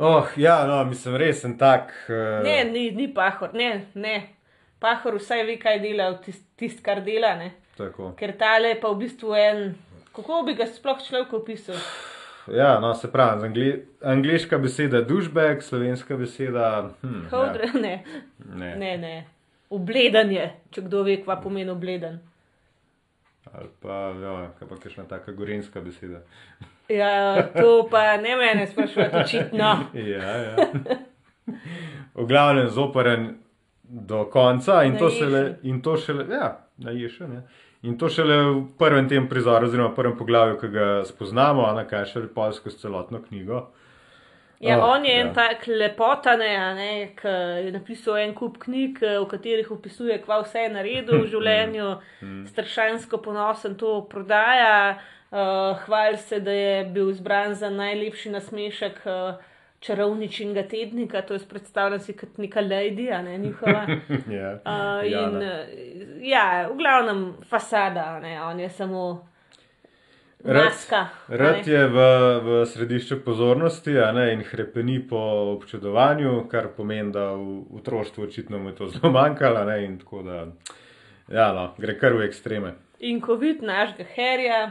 Oh, 0.00 0.30
ja, 0.40 0.62
no, 0.66 0.78
mislim, 0.88 1.18
res 1.20 1.42
sem 1.44 1.58
tak. 1.60 1.92
Uh, 2.08 2.40
Ne, 2.46 2.62
ni, 2.64 2.86
ni 2.96 3.10
pahor, 3.14 3.52
ne, 3.52 3.68
ne. 3.94 4.14
Pahor 4.80 5.20
vsaj 5.20 5.44
ve, 5.46 5.58
kaj 5.60 5.82
dela, 5.84 6.08
tist, 6.24 6.46
tist 6.56 6.80
kar 6.84 7.04
dela, 7.04 7.34
ne. 7.36 7.52
Tako. 7.76 8.14
Ker 8.16 8.32
tale 8.40 8.72
je 8.72 8.80
pa 8.80 8.88
v 8.88 9.02
bistvu 9.04 9.36
en, 9.36 9.62
kako 10.16 10.42
bi 10.48 10.56
ga 10.56 10.64
sploh 10.66 11.04
človek 11.04 11.36
opisal. 11.42 11.76
Ja, 12.50 12.80
no, 12.80 12.94
se 12.94 13.12
pravi, 13.12 13.46
angli 13.46 13.86
angliška 14.02 14.58
beseda 14.58 14.96
je 14.96 15.04
dušbek, 15.04 15.62
slovenska 15.62 16.16
beseda. 16.16 16.90
Hm, 17.02 17.20
Hodre, 17.30 17.66
ja, 17.74 17.80
ne, 17.80 18.04
ne. 18.54 18.76
ne, 18.76 18.98
ne. 18.98 19.24
Obledan 19.70 20.30
je, 20.32 20.50
če 20.70 20.82
kdo 20.82 21.02
ve, 21.06 21.16
kva 21.22 21.36
pomeni 21.40 21.70
obleden. 21.70 22.18
Ali 23.52 23.68
pa, 23.82 24.12
ja, 24.22 24.34
kaj 24.58 24.68
pa 24.68 24.76
kakšna 24.76 25.04
taka 25.08 25.32
gorenska 25.32 25.80
beseda. 25.80 26.20
Ja, 26.88 27.42
to 27.54 27.88
pa 27.90 28.16
ne 28.16 28.36
mene 28.36 28.66
sprašujete, 28.66 29.22
očitno. 29.22 29.72
Ja, 30.12 30.36
ja. 30.36 30.56
V 32.14 32.26
glavnem 32.28 32.68
zoporen 32.68 33.36
do 33.82 34.24
konca 34.30 34.82
in 34.84 34.98
to 34.98 35.08
Naješen. 35.08 35.28
šele, 35.28 35.58
in 35.62 35.82
to 35.82 35.96
šele, 35.96 36.26
ja, 36.30 36.66
naješen, 36.76 37.32
ja. 37.32 37.42
In 37.82 37.98
to 37.98 38.08
šele 38.08 38.36
v 38.46 38.66
prvem 38.78 39.08
tem 39.10 39.28
prizoru, 39.28 39.66
oziroma 39.66 39.90
v 39.90 39.96
prvem 39.96 40.16
poglavju, 40.18 40.58
ki 40.60 40.68
ga 40.70 40.88
spoznamo, 41.04 41.64
a 41.66 41.74
na 41.74 41.82
kaj 41.88 42.12
šele 42.12 42.28
pol 42.30 42.52
skozi 42.54 42.78
celotno 42.78 43.18
knjigo. 43.22 43.66
Ja, 44.62 44.76
Oh, 44.78 44.92
on 44.94 45.04
je 45.04 45.14
en 45.20 45.26
ja. 45.26 45.32
tak 45.34 45.66
lepotane, 45.66 46.56
a 46.56 46.74
ne, 46.74 47.14
ki 47.18 47.30
je 47.66 47.72
napisal 47.74 48.20
en 48.22 48.34
kup 48.34 48.60
knjig, 48.62 49.02
eh, 49.02 49.18
v 49.18 49.26
katerih 49.26 49.70
opisuje, 49.74 50.20
kva 50.22 50.38
vse 50.44 50.62
je 50.62 50.68
naredil 50.70 51.24
v 51.24 51.30
življenju, 51.34 51.88
strašansko 52.46 53.18
ponosen 53.18 53.74
to 53.74 54.06
prodaja, 54.10 55.00
uh, 55.32 55.74
hvali 55.82 56.18
se, 56.22 56.38
da 56.40 56.54
je 56.54 56.84
bil 56.94 57.10
izbran 57.10 57.54
za 57.58 57.70
najlepši 57.70 58.30
nasmešek 58.30 59.02
uh, 59.02 59.42
čarovničinega 59.82 60.62
tednika, 60.68 61.22
to 61.26 61.34
je 61.34 61.40
predstavljal 61.48 62.00
si 62.00 62.14
kot 62.16 62.38
neka 62.38 62.62
lady, 62.62 63.10
a 63.12 63.22
ne 63.22 63.38
njihova. 63.38 63.86
ja, 64.38 64.52
Uh, 64.62 65.10
ja, 65.10 65.26
in 65.26 65.34
no. 65.34 65.38
uh, 65.38 66.22
ja, 66.22 66.68
v 66.70 66.76
glavnem 66.78 67.32
fasada, 67.50 68.20
ne, 68.20 68.42
on 68.42 68.60
je 68.60 68.70
samo 68.70 69.28
Rad- 70.44 70.64
maska. 70.64 71.06
Rad 71.28 71.66
ne. 71.66 71.72
je 71.72 71.86
v, 71.86 71.96
v 72.42 72.66
središču 72.66 73.20
pozornosti 73.24 73.98
a 73.98 74.12
ne, 74.12 74.32
in 74.32 74.42
hrepeni 74.42 75.00
po 75.08 75.18
občudovanju, 75.56 76.48
kar 76.50 76.68
pomeni, 76.76 77.12
da 77.12 77.32
v 77.34 77.62
otroštvu 77.78 78.24
očitno 78.24 78.58
mu 78.58 78.68
je 78.68 78.74
to 78.74 78.88
zelo 78.88 79.12
manjkalo. 79.12 79.64
Ne, 79.64 79.84
in 79.84 79.98
tako 79.98 80.22
da, 80.22 80.46
ja, 81.28 81.52
no, 81.52 81.74
gre 81.78 81.98
kar 81.98 82.14
v 82.18 82.26
ekstreme. 82.26 82.74
In 82.98 83.20
ko 83.20 83.34
vidi 83.34 83.66
našega 83.66 84.04
herja, 84.14 84.62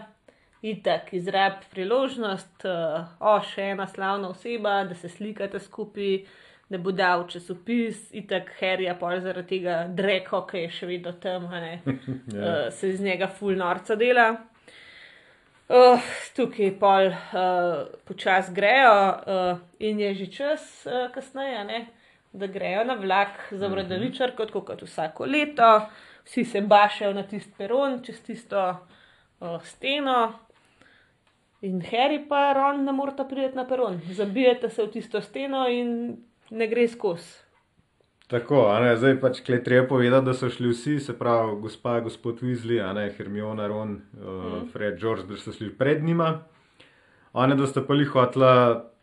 itak 0.62 1.14
izrab 1.14 1.64
priložnost, 1.74 2.66
uh, 2.70 3.10
o 3.20 3.38
še 3.42 3.72
ena 3.74 3.88
slavna 3.90 4.30
oseba, 4.30 4.84
da 4.86 4.96
se 4.96 5.10
slikate 5.10 5.60
skupaj, 5.60 6.22
da 6.72 6.78
bo 6.78 6.94
dal 6.96 7.26
časopis, 7.28 7.98
itak 8.16 8.54
herja, 8.60 8.94
pol 9.00 9.20
zaradi 9.24 9.58
tega 9.58 9.82
dreko, 9.90 10.46
ki 10.48 10.66
je 10.66 10.70
še 10.78 10.90
vedno 10.92 11.16
tam, 11.24 11.50
ne, 11.52 11.82
Ja. 12.36 12.68
uh, 12.68 12.70
se 12.74 12.94
iz 12.94 13.02
njega 13.02 13.28
full 13.28 13.58
norca 13.60 13.98
dela. 14.00 14.30
Uh, 15.72 16.04
tukaj 16.36 16.74
pol 16.80 17.08
uh, 17.08 17.88
počas 18.04 18.50
grejo 18.52 18.94
uh, 18.94 19.60
in 19.80 20.00
je 20.04 20.14
že 20.20 20.26
čas 20.28 20.64
uh, 20.86 21.06
kasneje, 21.16 21.64
ne, 21.64 21.80
da 22.36 22.48
grejo 22.48 22.84
na 22.84 22.98
vlak 23.00 23.40
za 23.52 23.68
vrdavičar, 23.72 24.36
kot, 24.36 24.52
kot 24.52 24.84
vsako 24.84 25.26
leto. 25.26 25.72
Vsi 26.28 26.44
se 26.46 26.62
bašajo 26.62 27.14
na 27.14 27.24
tisti 27.24 27.54
peron, 27.58 28.02
čez 28.04 28.20
tisto 28.22 28.62
uh, 28.68 29.64
steno. 29.64 30.51
In 31.62 31.82
Harry 31.92 32.20
pa 32.30 32.54
Ron 32.54 32.84
ne 32.86 32.92
morata 32.92 33.24
priti 33.24 33.56
na 33.56 33.68
peron. 33.70 34.00
Zabijete 34.12 34.70
se 34.70 34.84
v 34.84 34.92
tisto 34.92 35.22
steno 35.22 35.68
in 35.70 36.18
ne 36.50 36.68
gre 36.68 36.88
skozi. 36.88 37.52
Tako, 38.32 38.64
ne, 38.80 38.94
zdaj 38.96 39.18
pač 39.20 39.42
kle 39.44 39.58
treba 39.64 39.90
povedati, 39.90 40.26
da 40.26 40.34
so 40.34 40.48
šli 40.50 40.70
vsi, 40.72 40.94
se 41.04 41.14
pravi, 41.20 41.58
gospa, 41.62 41.98
gospod 42.00 42.40
Weasley, 42.40 42.80
a 42.80 42.94
ne 42.96 43.10
Hermiona, 43.12 43.68
Ron, 43.68 43.98
uh, 43.98 44.54
Fred, 44.72 44.96
George, 45.02 45.28
da 45.28 45.36
so 45.38 45.52
šli 45.52 45.68
pred 45.76 46.04
njima. 46.04 46.30
One 47.34 47.56
da 47.60 47.68
sta 47.68 47.84
pa 47.84 47.96
jih 47.96 48.10
hotla 48.16 48.54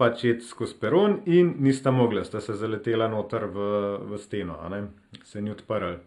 pač 0.01 0.25
iti 0.25 0.49
skozi 0.49 0.79
peron 0.81 1.19
in 1.27 1.55
nista 1.65 1.93
mogla, 1.93 2.25
sta 2.25 2.41
se 2.41 2.57
zaletela 2.57 3.09
noter 3.09 3.45
v, 3.53 3.69
v 4.09 4.19
steno, 4.21 4.57
ne, 4.73 4.87
se 5.25 5.45
ni 5.45 5.53
odprl. 5.53 6.01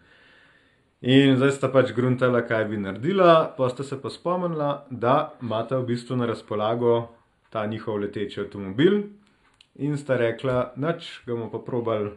In 1.01 1.34
zdaj 1.39 1.55
sta 1.55 1.70
pač 1.74 1.96
gruntala, 1.98 2.43
kaj 2.46 2.67
bi 2.70 2.77
naredila, 2.77 3.53
pa 3.58 3.70
sta 3.74 3.84
se 3.84 3.98
pa 4.01 4.10
spomnila, 4.13 4.86
da 4.89 5.34
imata 5.41 5.79
v 5.81 5.88
bistvu 5.89 6.15
na 6.20 6.27
razpolago 6.29 7.10
ta 7.50 7.65
njihov 7.65 7.98
leteči 8.03 8.43
avtomobil 8.43 9.00
in 9.81 9.98
sta 9.98 10.17
rekla, 10.17 10.74
noč 10.77 11.24
ga 11.25 11.34
bomo 11.34 11.50
pa 11.50 11.60
probali 11.65 12.12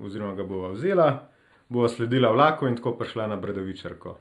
oziroma 0.00 0.34
ga 0.34 0.46
bova 0.48 0.70
vzela, 0.72 1.28
bova 1.68 1.88
sledila 1.88 2.30
vlaku 2.32 2.66
in 2.66 2.76
tako 2.76 2.94
prišla 2.96 3.26
na 3.26 3.36
Bredovičarko. 3.36 4.16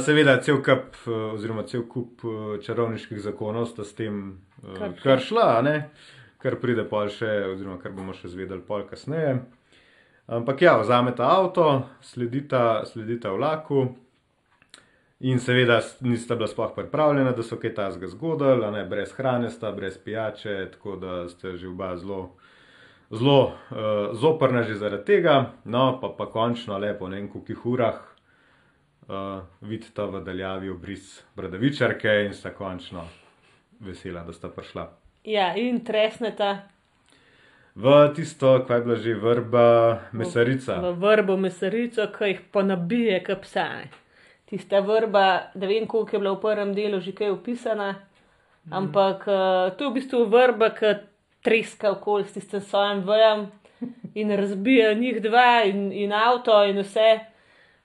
seveda, 0.00 0.40
cel 0.42 0.62
kup, 0.64 0.96
uh, 1.06 1.34
oziroma 1.34 1.66
cel 1.68 1.84
kup 1.88 2.24
uh, 2.24 2.56
čarovniških 2.64 3.20
zakonov 3.20 3.68
sta 3.68 3.84
s 3.84 3.92
tem 3.94 4.38
uh, 4.62 4.72
Kršila. 4.74 4.94
kršila, 5.02 5.46
a 5.58 5.62
ne, 5.62 5.76
kar 6.42 6.56
pride 6.56 6.88
pol 6.88 7.12
še, 7.12 7.30
oziroma 7.52 7.78
kar 7.82 7.92
bomo 7.92 8.16
še 8.16 8.32
zvedeli 8.32 8.64
pol 8.64 8.88
kasneje. 8.88 9.38
Ampak 10.28 10.62
ja, 10.62 10.76
vzameta 10.76 11.24
avto, 11.24 11.88
sledita, 12.00 12.84
sledita 12.84 13.30
vlaku. 13.32 13.86
In 15.20 15.40
seveda 15.40 15.80
nista 16.00 16.36
bila 16.36 16.46
sploh 16.46 16.74
pripravljena, 16.76 17.32
da 17.32 17.42
so 17.42 17.56
kaj 17.56 17.72
tasga 17.74 18.10
zgodili, 18.12 18.68
ne 18.70 18.84
brez 18.84 19.14
hrane, 19.16 19.48
sta 19.50 19.72
brez 19.72 19.96
pijače, 20.04 20.68
tako 20.72 20.96
da 20.96 21.28
ste 21.28 21.56
že 21.56 21.68
oba 21.68 21.96
zelo, 21.96 22.36
zelo 23.10 23.40
uh, 23.40 24.12
zoprna 24.12 24.62
že 24.62 24.76
zaradi 24.76 25.04
tega. 25.04 25.52
No, 25.64 25.98
pa, 26.00 26.12
pa 26.18 26.28
končno 26.30 26.78
lepo, 26.78 27.08
ne 27.08 27.16
vem, 27.16 27.32
koliko 27.32 27.70
urah 27.70 27.98
uh, 29.08 29.42
vidita 29.60 30.04
v 30.04 30.20
daljavi 30.24 30.70
obris 30.70 31.22
bradavičarke 31.36 32.24
in 32.28 32.34
sta 32.34 32.52
končno 32.54 33.08
vesela, 33.80 34.22
da 34.28 34.32
sta 34.32 34.52
prišla. 34.52 34.90
Ja, 35.24 35.54
in 35.56 35.80
tresneta 35.84 36.68
V 37.78 38.10
tisto, 38.14 38.64
kaj 38.66 38.76
je 38.76 38.82
bila 38.82 38.96
že 38.98 39.14
vrba, 39.14 39.66
mesarica. 40.10 40.82
v 40.82 40.98
vrbo 40.98 41.36
mesarico, 41.38 42.10
ki 42.10 42.24
jih 42.24 42.40
ponabije, 42.50 43.22
kot 43.22 43.46
psane. 43.46 43.86
Tista 44.50 44.80
vrba, 44.82 45.54
da 45.54 45.66
vem, 45.70 45.86
koliko 45.86 46.16
je 46.16 46.18
bila 46.18 46.32
v 46.34 46.40
prvem 46.42 46.74
delu 46.74 46.98
že 46.98 47.14
kaj 47.14 47.30
opisana, 47.30 48.02
ampak 48.66 49.22
uh, 49.30 49.70
to 49.78 49.84
je 49.84 49.90
v 49.90 49.94
bistvu 49.94 50.26
vrba, 50.26 50.74
ki 50.74 51.06
treska 51.46 51.94
okoli 51.94 52.26
s 52.26 52.34
tistim 52.34 52.60
svojim 52.60 53.04
vejem 53.06 53.46
in 54.18 54.34
razbija 54.34 54.90
njih 54.98 55.22
dva 55.22 55.62
in, 55.62 55.92
in 55.92 56.10
avto 56.12 56.58
in 56.66 56.82
vse. 56.82 57.22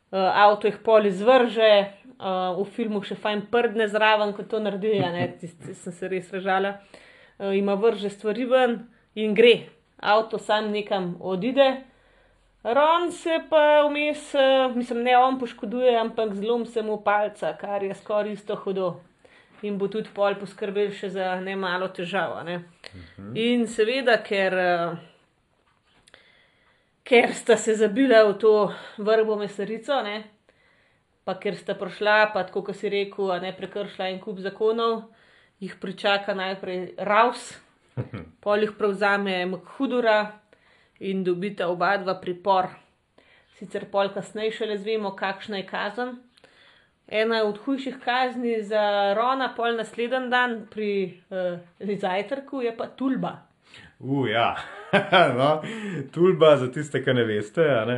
Uh, 0.09 0.25
avto 0.25 0.73
jih 0.73 0.81
pol 0.81 1.05
izvrže, 1.05 1.93
uh, 2.17 2.57
v 2.57 2.65
filmu 2.73 3.05
še 3.05 3.13
fajn 3.13 3.45
prdne 3.53 3.85
zraven, 3.93 4.33
ko 4.33 4.41
to 4.41 4.57
naredi, 4.57 4.97
a 5.05 5.13
ne, 5.13 5.29
tisti 5.37 5.77
sem 5.77 5.93
se 5.93 6.09
res 6.09 6.33
režala. 6.33 6.79
Uh, 7.37 7.53
ima 7.53 7.77
vrže 7.77 8.09
stvari 8.09 8.49
ven 8.49 8.77
in 9.13 9.37
gre. 9.37 9.82
Avto 10.03 10.37
sam 10.37 10.71
nekam 10.71 11.15
odide, 11.19 11.83
Ron 12.63 13.11
se 13.11 13.39
pa 13.49 13.83
vmes, 13.89 14.35
eh, 14.35 14.71
mislim, 14.75 15.03
ne 15.03 15.17
on 15.17 15.39
poškoduje, 15.39 15.97
ampak 15.99 16.33
zlom 16.33 16.65
se 16.65 16.81
mu 16.81 17.01
palca, 17.03 17.57
kar 17.57 17.83
je 17.83 17.95
skoraj 17.95 18.31
isto 18.33 18.55
hudo. 18.55 19.01
In 19.61 19.77
bo 19.77 19.87
tudi 19.87 20.09
pol 20.15 20.35
poskrbel 20.39 20.91
še 20.91 21.09
za 21.09 21.35
ne 21.41 21.55
malo 21.55 21.87
težav. 21.87 22.37
a 22.39 22.43
Ne? 22.43 22.63
In 23.35 23.67
seveda, 23.67 24.17
ker, 24.23 24.53
eh, 24.53 24.95
ker 27.03 27.33
sta 27.33 27.57
se 27.57 27.75
zabila 27.75 28.23
v 28.23 28.37
to 28.39 28.71
vrbo 28.97 29.35
mesarico, 29.35 30.01
ne? 30.03 30.23
pa 31.23 31.35
ker 31.35 31.55
sta 31.55 31.75
prišla, 31.75 32.33
pa 32.33 32.43
tako 32.43 32.63
kot 32.63 32.75
si 32.75 32.89
rekel, 32.89 33.31
ne 33.41 33.53
prekršila 33.55 34.09
en 34.09 34.19
kup 34.19 34.39
zakonov, 34.39 35.03
jih 35.59 35.75
pričaka 35.79 36.33
najprej 36.35 36.95
Raus, 36.97 37.62
pol 38.43 38.65
jih 38.65 38.73
prevzame 38.77 39.45
Mkhudura 39.45 40.31
in 40.99 41.23
dobita 41.23 41.67
oba 41.67 41.97
dva 41.97 42.15
pripor. 42.21 42.69
Sicer 43.57 43.85
pol 43.91 44.09
kasneje 44.13 44.51
šele 44.59 44.77
zvemo, 44.77 45.15
kakšna 45.15 45.61
je 45.61 45.67
kazen. 45.67 46.13
Ena 47.07 47.43
od 47.43 47.57
hujših 47.65 47.99
kazni 48.03 48.61
za 48.63 49.13
Rona, 49.17 49.51
pol 49.55 49.75
naslednji 49.77 50.29
dan 50.31 50.61
pri 50.71 51.19
uh, 51.29 51.97
zajtrku 51.99 52.61
je 52.61 52.71
pa 52.77 52.87
tulba. 52.87 53.33
Uh, 53.99 54.29
ja, 54.29 54.55
no, 55.37 55.61
tulba 56.11 56.55
za 56.57 56.71
tiste, 56.71 57.03
ki 57.03 57.13
ne 57.13 57.27
veste. 57.27 57.67
Ne? 57.87 57.97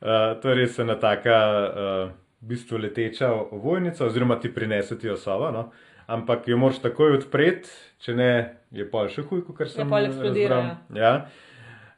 Uh, 0.00 0.38
to 0.40 0.48
je 0.48 0.54
res 0.54 0.78
ena 0.78 0.94
taka, 0.98 1.36
uh, 1.68 2.10
v 2.40 2.48
bistvu 2.48 2.78
leteča 2.78 3.32
ovojnica, 3.34 4.06
oziroma 4.06 4.38
ti 4.40 4.54
prinese 4.54 4.98
ti 4.98 5.10
osova, 5.10 5.50
no? 5.50 5.70
ampak 6.06 6.48
jo 6.48 6.56
moraš 6.56 6.78
takoj 6.82 7.18
odpreti, 7.18 7.68
če 8.00 8.14
ne, 8.14 8.30
je 8.70 8.86
pol 8.90 9.08
še 9.12 9.24
huj, 9.28 9.44
kot 9.46 9.70
sem 9.70 9.88
pol 9.88 10.08
eksplodira, 10.08 10.56
razbral. 10.56 10.98
Ja. 10.98 11.12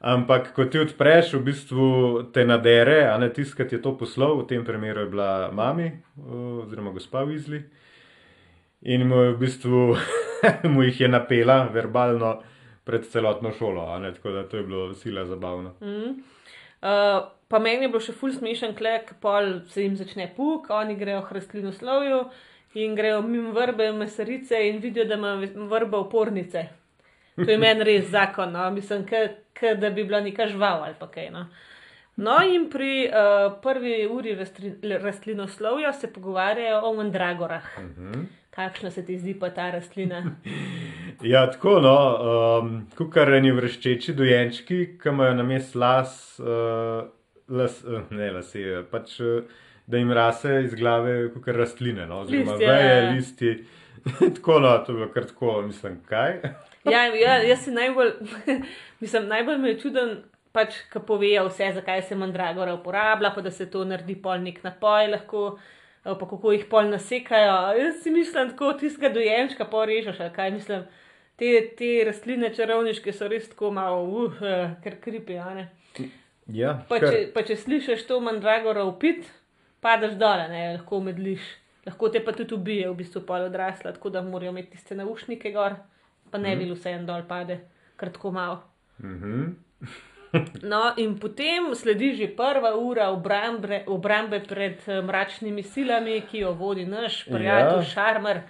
Ampak, 0.01 0.55
ko 0.57 0.65
ti 0.65 0.81
odpreš, 0.81 1.35
v 1.37 1.43
bistvu 1.51 1.87
te 2.33 2.47
nadere, 2.49 3.03
a 3.11 3.19
ne 3.21 3.29
tiskati 3.37 3.77
je 3.77 3.83
to 3.85 3.93
poslov, 4.01 4.39
v 4.39 4.47
tem 4.49 4.63
primeru 4.65 5.05
je 5.05 5.11
bila 5.13 5.33
mami, 5.53 5.91
oziroma 6.25 6.95
gospa 6.95 7.27
Weasley. 7.29 7.67
In 8.89 9.05
mu 9.11 9.27
je 9.27 9.35
v 9.35 9.41
bistvu 9.43 9.83
mu 10.73 10.87
jih 10.87 11.01
je 11.01 11.09
napela 11.09 11.69
verbalno 11.73 12.39
pred 12.85 13.05
celotno 13.05 13.53
šolo, 13.53 13.85
tako 14.15 14.31
da 14.31 14.49
to 14.49 14.57
je 14.57 14.63
bilo 14.63 14.95
sila 14.95 15.27
zabavno. 15.29 15.75
Mm. 15.81 16.23
Uh, 16.81 17.29
pa 17.49 17.59
meni 17.59 17.85
je 17.85 17.91
bilo 17.93 18.01
še 18.01 18.17
ful 18.17 18.33
smešen 18.33 18.73
klek, 18.79 19.13
pol 19.21 19.61
se 19.69 19.85
jim 19.85 19.99
začne 20.01 20.31
puk, 20.37 20.71
oni 20.73 20.97
grejo 20.97 21.21
k 21.29 21.37
rastlinoslovju 21.37 22.25
in 22.75 22.95
grejo 22.95 23.23
mimo 23.23 23.53
vrbe 23.53 23.93
mesarice 23.93 24.69
in 24.69 24.79
vidijo, 24.79 25.05
da 25.05 25.15
ima 25.15 25.35
vrba 25.55 25.99
opornice. 25.99 26.69
To 27.37 27.51
je 27.51 27.59
meni 27.59 27.85
res 27.85 28.11
zakon, 28.11 28.53
no? 28.53 28.71
mislim, 28.71 29.05
ke, 29.07 29.75
da 29.75 29.91
bi 29.91 30.05
bila 30.05 30.21
neka 30.21 30.47
žival 30.47 30.85
ali 30.85 30.95
pa 30.99 31.09
kaj. 31.11 31.31
No, 31.31 31.47
no 32.17 32.37
in 32.47 32.69
pri 32.71 33.09
uh, 33.09 33.53
prvi 33.63 34.07
uri 34.11 34.35
rastli, 34.35 34.75
rastlinoslovja 34.99 35.93
se 35.93 36.13
pogovarjajo 36.13 36.81
o 36.85 36.95
mandragorah. 36.95 37.65
Uh 37.79 37.85
-huh. 37.85 38.25
Kakšna 38.51 38.91
se 38.91 39.07
ti 39.07 39.19
zdi 39.19 39.39
pa 39.39 39.51
ta 39.51 39.71
rastlina? 39.71 40.25
Ja, 41.23 41.51
tako 41.51 41.81
no, 41.81 41.97
um, 42.63 42.87
kukareni 42.97 43.51
vrščeči 43.53 44.15
dojenčki, 44.15 44.99
ki 45.03 45.09
imajo 45.09 45.35
na 45.35 45.43
mest 45.43 45.75
las, 45.75 46.41
uh, 46.41 47.09
las 47.49 47.85
uh, 47.85 48.01
ne 48.11 48.31
lase, 48.31 48.85
pač 48.91 49.21
uh, 49.21 49.43
da 49.91 49.99
jim 49.99 50.13
rase 50.13 50.63
iz 50.65 50.75
glave 50.75 51.33
kukar 51.35 51.57
rastline, 51.57 52.07
no, 52.07 52.21
oziroma 52.25 52.53
Listje, 52.53 52.67
ja, 52.67 52.73
veje, 52.73 53.05
ja. 53.05 53.11
listi. 53.11 53.65
tako 54.37 54.61
no, 54.61 54.79
to 54.79 54.93
je 54.93 54.97
bilo 54.97 55.09
kar 55.13 55.27
tako, 55.27 55.63
mislim, 55.63 56.01
kaj. 56.09 56.37
Ja, 56.85 57.07
ja, 57.27 57.39
jaz 57.43 57.65
si 57.65 57.71
najbolj, 57.71 58.13
mislim, 59.03 59.29
najbolj 59.29 59.59
me 59.59 59.75
je 59.75 59.81
čuden, 59.81 60.15
pač, 60.53 60.79
ko 60.93 61.03
povejo 61.07 61.49
vse, 61.49 61.73
zakaj 61.75 62.03
se 62.09 62.17
mandragora 62.19 62.75
uporablja, 62.75 63.33
pa 63.35 63.43
da 63.45 63.51
se 63.51 63.69
to 63.71 63.85
naredi 63.85 64.17
pol 64.23 64.43
nek 64.43 64.63
napoj, 64.65 65.11
lahko, 65.13 65.45
eh, 66.05 66.15
pa 66.15 66.31
kako 66.31 66.55
jih 66.57 66.65
pol 66.71 66.91
nasekajo. 66.91 67.59
Jaz 67.79 68.01
si 68.03 68.15
mislim, 68.15 68.55
tako 68.55 68.73
tistega 68.81 69.13
dojenčka 69.15 69.67
porežeš, 69.71 70.23
kaj 70.37 70.57
mislim. 70.57 70.89
Te, 71.41 71.51
te 71.77 71.87
rastline 72.05 72.51
čarovniške 72.53 73.15
so 73.17 73.29
res 73.29 73.47
tako 73.49 73.71
malo, 73.73 74.03
uh, 74.05 74.43
eh, 74.45 74.75
ker 74.85 74.99
kripi, 75.01 75.39
a 75.41 75.55
ne. 75.57 75.71
Ja, 76.53 76.75
Pa 76.89 76.99
kar- 77.01 77.15
če, 77.15 77.21
pa 77.33 77.45
če 77.47 77.57
slišiš 77.57 78.03
to 78.09 78.19
mandragora 78.21 78.85
upit, 78.85 79.25
padeš 79.81 80.15
dole, 80.21 80.49
ne, 80.49 80.63
lahko 80.77 81.01
medliš. 81.01 81.41
Lahko 81.87 82.11
te 82.13 82.21
pa 82.25 82.33
tudi 82.37 82.55
ubije, 82.55 82.91
v 82.91 82.99
bistvu 82.99 83.23
pol 83.27 83.49
odrasla, 83.49 83.95
tako 83.97 84.11
da 84.13 84.23
morajo 84.23 84.53
imeti 84.53 84.77
tiste 84.77 84.97
naušnike 84.97 85.53
gor, 85.53 85.79
pa 86.31 86.39
ne 86.39 86.55
bi 86.57 86.69
vse 86.71 86.93
en 86.93 87.07
dol 87.09 87.25
pade, 87.29 87.61
kar 87.97 88.13
tako 88.13 88.31
malo. 88.37 88.63
Mhm. 89.03 89.51
No, 90.63 90.93
in 90.97 91.17
potem 91.19 91.73
sledi 91.75 92.13
že 92.15 92.29
prva 92.31 92.77
ura 92.79 93.09
obrambe, 93.11 93.83
obrambe 93.91 94.39
pred 94.39 94.79
eh, 94.87 95.01
mračnimi 95.03 95.63
silami, 95.63 96.21
ki 96.31 96.45
jo 96.45 96.53
vodi 96.55 96.85
naš 96.87 97.25
prijatelj 97.27 97.83
Ja. 97.83 97.89
Šarmer. 97.95 98.41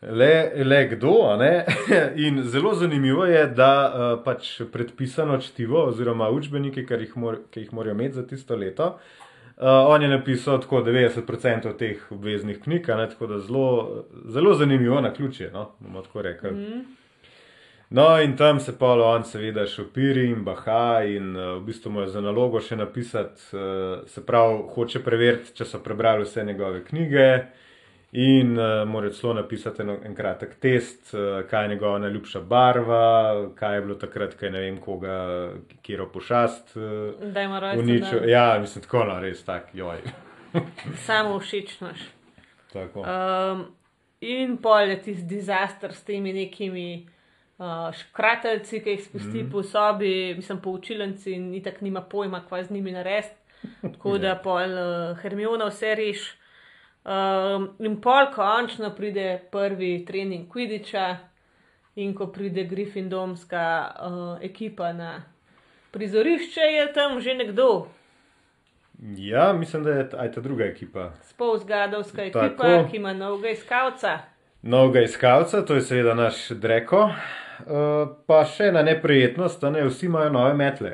Le, 0.00 0.52
le 0.64 0.78
kdo, 0.88 1.36
ne? 1.36 1.64
In 2.26 2.42
zelo 2.42 2.74
zanimivo 2.74 3.24
je, 3.26 3.42
da 3.46 3.72
uh, 3.90 4.22
pač 4.24 4.60
predpisano 4.72 5.40
čtivo, 5.42 5.82
oziroma 5.90 6.30
učbenike, 6.30 6.86
ki 6.86 7.00
jih, 7.02 7.16
mor, 7.16 7.40
ki 7.50 7.66
jih 7.66 7.74
morajo 7.74 7.98
imeti 7.98 8.14
za 8.14 8.26
tisto 8.26 8.56
leto, 8.56 8.86
uh, 8.86 9.19
on 9.66 10.02
je 10.02 10.08
napisal 10.08 10.60
tako 10.60 10.80
90% 10.82 11.76
teh 11.78 12.12
obveznih 12.12 12.60
knjig, 12.62 12.88
ne? 12.88 13.08
tako 13.10 13.26
da 13.26 13.38
zelo, 13.38 14.04
zelo 14.24 14.54
zanimivo 14.54 15.00
na 15.00 15.12
ključje, 15.12 15.50
no? 15.52 15.70
bomo 15.78 16.02
tako 16.02 16.22
rekli. 16.22 16.50
Mm. 16.50 16.80
No, 17.90 18.22
in 18.22 18.36
tam 18.36 18.60
se 18.60 18.78
pa 18.78 18.86
on 18.86 19.24
seveda 19.24 19.66
šopiri 19.66 20.28
in 20.30 20.44
baha, 20.44 21.02
in 21.02 21.36
uh, 21.36 21.56
v 21.58 21.64
bistvu 21.66 21.90
mu 21.90 22.00
je 22.00 22.08
za 22.08 22.20
nalogo 22.20 22.60
še 22.62 22.76
napisati, 22.76 23.42
uh, 23.52 24.06
se 24.06 24.22
pravi, 24.26 24.60
hoče 24.74 25.02
preveriti, 25.02 25.56
če 25.58 25.66
so 25.66 25.80
prebrali 25.82 26.22
vse 26.22 26.44
njegove 26.46 26.84
knjige. 26.84 27.24
In 28.12 28.56
uh, 28.56 28.88
mora 28.88 29.10
celo 29.10 29.32
napisati 29.32 29.82
en, 29.82 29.90
en 30.04 30.14
kratek 30.14 30.56
test, 30.58 31.12
uh, 31.14 31.46
kaj 31.50 31.64
je 31.64 31.68
njegova 31.68 31.98
najljubša 31.98 32.40
barva, 32.40 33.50
kaj 33.54 33.74
je 33.74 33.80
bilo 33.80 33.94
takrat, 33.94 34.34
kaj 34.34 34.50
ne 34.50 34.60
vem, 34.60 34.80
koga, 34.82 35.18
kjer 35.82 36.02
pošast 36.12 36.74
uh, 36.76 36.82
Da 37.32 37.42
ima 37.42 37.60
dan. 37.60 37.78
Ja, 38.28 38.58
mislim, 38.58 38.82
tako 38.82 39.04
no, 39.04 39.20
res 39.20 39.44
tak, 39.44 39.68
joj. 39.74 40.02
Samo 41.06 41.38
všečnoš. 41.38 42.00
Tako. 42.72 43.06
Um, 43.06 43.64
in 44.20 44.56
pol 44.56 44.90
je 44.90 45.02
tisti 45.02 45.28
dizaster 45.30 45.94
s 45.94 46.02
temi 46.04 46.32
nekimi 46.32 47.06
uh, 47.58 47.94
škrateljci, 47.94 48.82
ki 48.82 48.90
jih 48.90 49.04
spusti 49.04 49.44
mm. 49.44 49.50
po 49.52 49.62
sobi, 49.62 50.34
mislim, 50.36 50.58
po 50.58 50.70
učilenci 50.70 51.32
in 51.32 51.54
itak 51.54 51.80
nima 51.80 52.02
pojma, 52.02 52.42
kva 52.48 52.64
z 52.64 52.74
njimi 52.74 52.92
narediti. 52.92 53.36
Tako 53.82 54.18
da 54.18 54.34
pol 54.34 54.78
uh, 54.82 55.18
Hermiona 55.22 55.70
vse 55.70 55.94
reš. 55.94 56.39
Um, 57.04 57.70
in 57.78 58.00
pol 58.00 58.26
končno 58.34 58.90
pride 58.96 59.40
prvi 59.50 60.04
trening 60.06 60.48
Quidditcha 60.48 61.16
in 61.96 62.14
ko 62.14 62.26
pride 62.26 62.64
Gryffindorska 62.64 63.64
uh, 64.00 64.38
ekipa 64.42 64.92
na 64.92 65.22
Prizorišče 65.90 66.60
je 66.60 66.92
tam 66.92 67.20
že 67.20 67.34
nekdo, 67.34 67.86
Ja, 69.16 69.52
mislim, 69.52 69.84
da 69.84 69.90
je 69.90 70.10
ta, 70.10 70.40
druga 70.40 70.64
ekipa. 70.64 71.12
spolzgadovska 71.22 72.22
Tako. 72.32 72.38
ekipa, 72.46 72.88
ki 72.90 72.96
ima 72.96 73.12
novega 73.12 73.48
iskalca. 73.48 74.18
Novega 74.62 75.00
iskalca, 75.00 75.64
to 75.64 75.74
je 75.74 75.80
seveda 75.80 76.14
naš 76.14 76.48
Dreko. 76.48 77.10
Uh, 77.66 78.08
pa 78.26 78.40
še 78.48 78.70
ena 78.70 78.82
neprijetnost, 78.86 79.62
ne 79.72 79.82
vsi 79.88 80.06
imajo 80.06 80.32
nove 80.34 80.54
metle. 80.56 80.92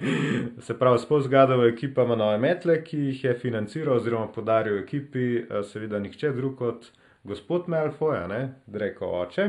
Se 0.66 0.76
pravi, 0.78 1.00
Spolzgadova 1.02 1.68
ekipa 1.70 2.04
ima 2.04 2.16
nove 2.18 2.38
metle, 2.42 2.80
ki 2.84 2.98
jih 3.08 3.24
je 3.24 3.34
financiral 3.38 3.96
oziroma 3.96 4.28
podaril 4.34 4.78
ekipi, 4.82 5.38
uh, 5.42 5.62
seveda 5.66 6.00
nihče 6.02 6.34
drug 6.36 6.58
kot 6.58 6.90
gospod 7.24 7.70
Malfoy, 7.72 8.18
a 8.18 8.28
ne 8.30 8.42
Dreko 8.66 9.10
oče. 9.22 9.48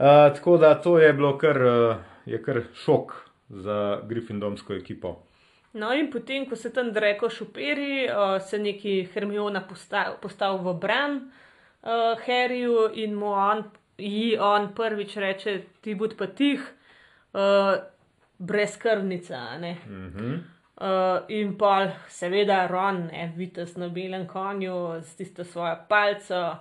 Uh, 0.00 0.28
tako 0.36 0.56
da 0.60 0.74
to 0.80 0.98
je 0.98 1.12
bilo 1.12 1.36
kar, 1.38 1.62
uh, 1.62 1.96
je 2.26 2.42
kar 2.42 2.62
šok 2.84 3.16
za 3.48 4.00
Gryffindomsko 4.08 4.74
ekipo. 4.74 5.16
No, 5.72 5.92
in 5.94 6.08
potem, 6.10 6.48
ko 6.50 6.56
se 6.56 6.72
tam 6.74 6.90
reko 6.94 7.28
šuperi, 7.30 8.08
uh, 8.10 8.40
se 8.42 8.58
neki 8.58 9.04
Hermiona 9.12 9.62
postav, 9.68 10.16
postal 10.22 10.58
v 10.64 10.74
bran 10.82 11.20
uh, 11.20 12.18
Harryju 12.26 12.88
in 12.94 13.14
mu 13.14 13.30
on, 13.30 13.62
ji 14.00 14.38
on 14.40 14.74
prvič 14.74 15.16
reče: 15.16 15.60
Ti 15.80 15.94
bud 15.94 16.16
pa 16.18 16.26
tih, 16.26 16.60
uh, 17.32 17.76
brezkrvnica. 18.38 19.34
a 19.36 19.58
ne." 19.58 19.76
Mhm. 19.86 20.34
Uh, 20.80 20.86
in 21.28 21.58
pa, 21.58 21.88
seveda, 22.08 22.66
Ron, 22.66 23.06
ne, 23.12 23.32
vites 23.36 23.76
na 23.76 23.88
belem 23.88 24.26
konju, 24.26 25.02
s 25.02 25.16
tisto 25.16 25.44
svojo 25.44 25.76
palco, 25.88 26.56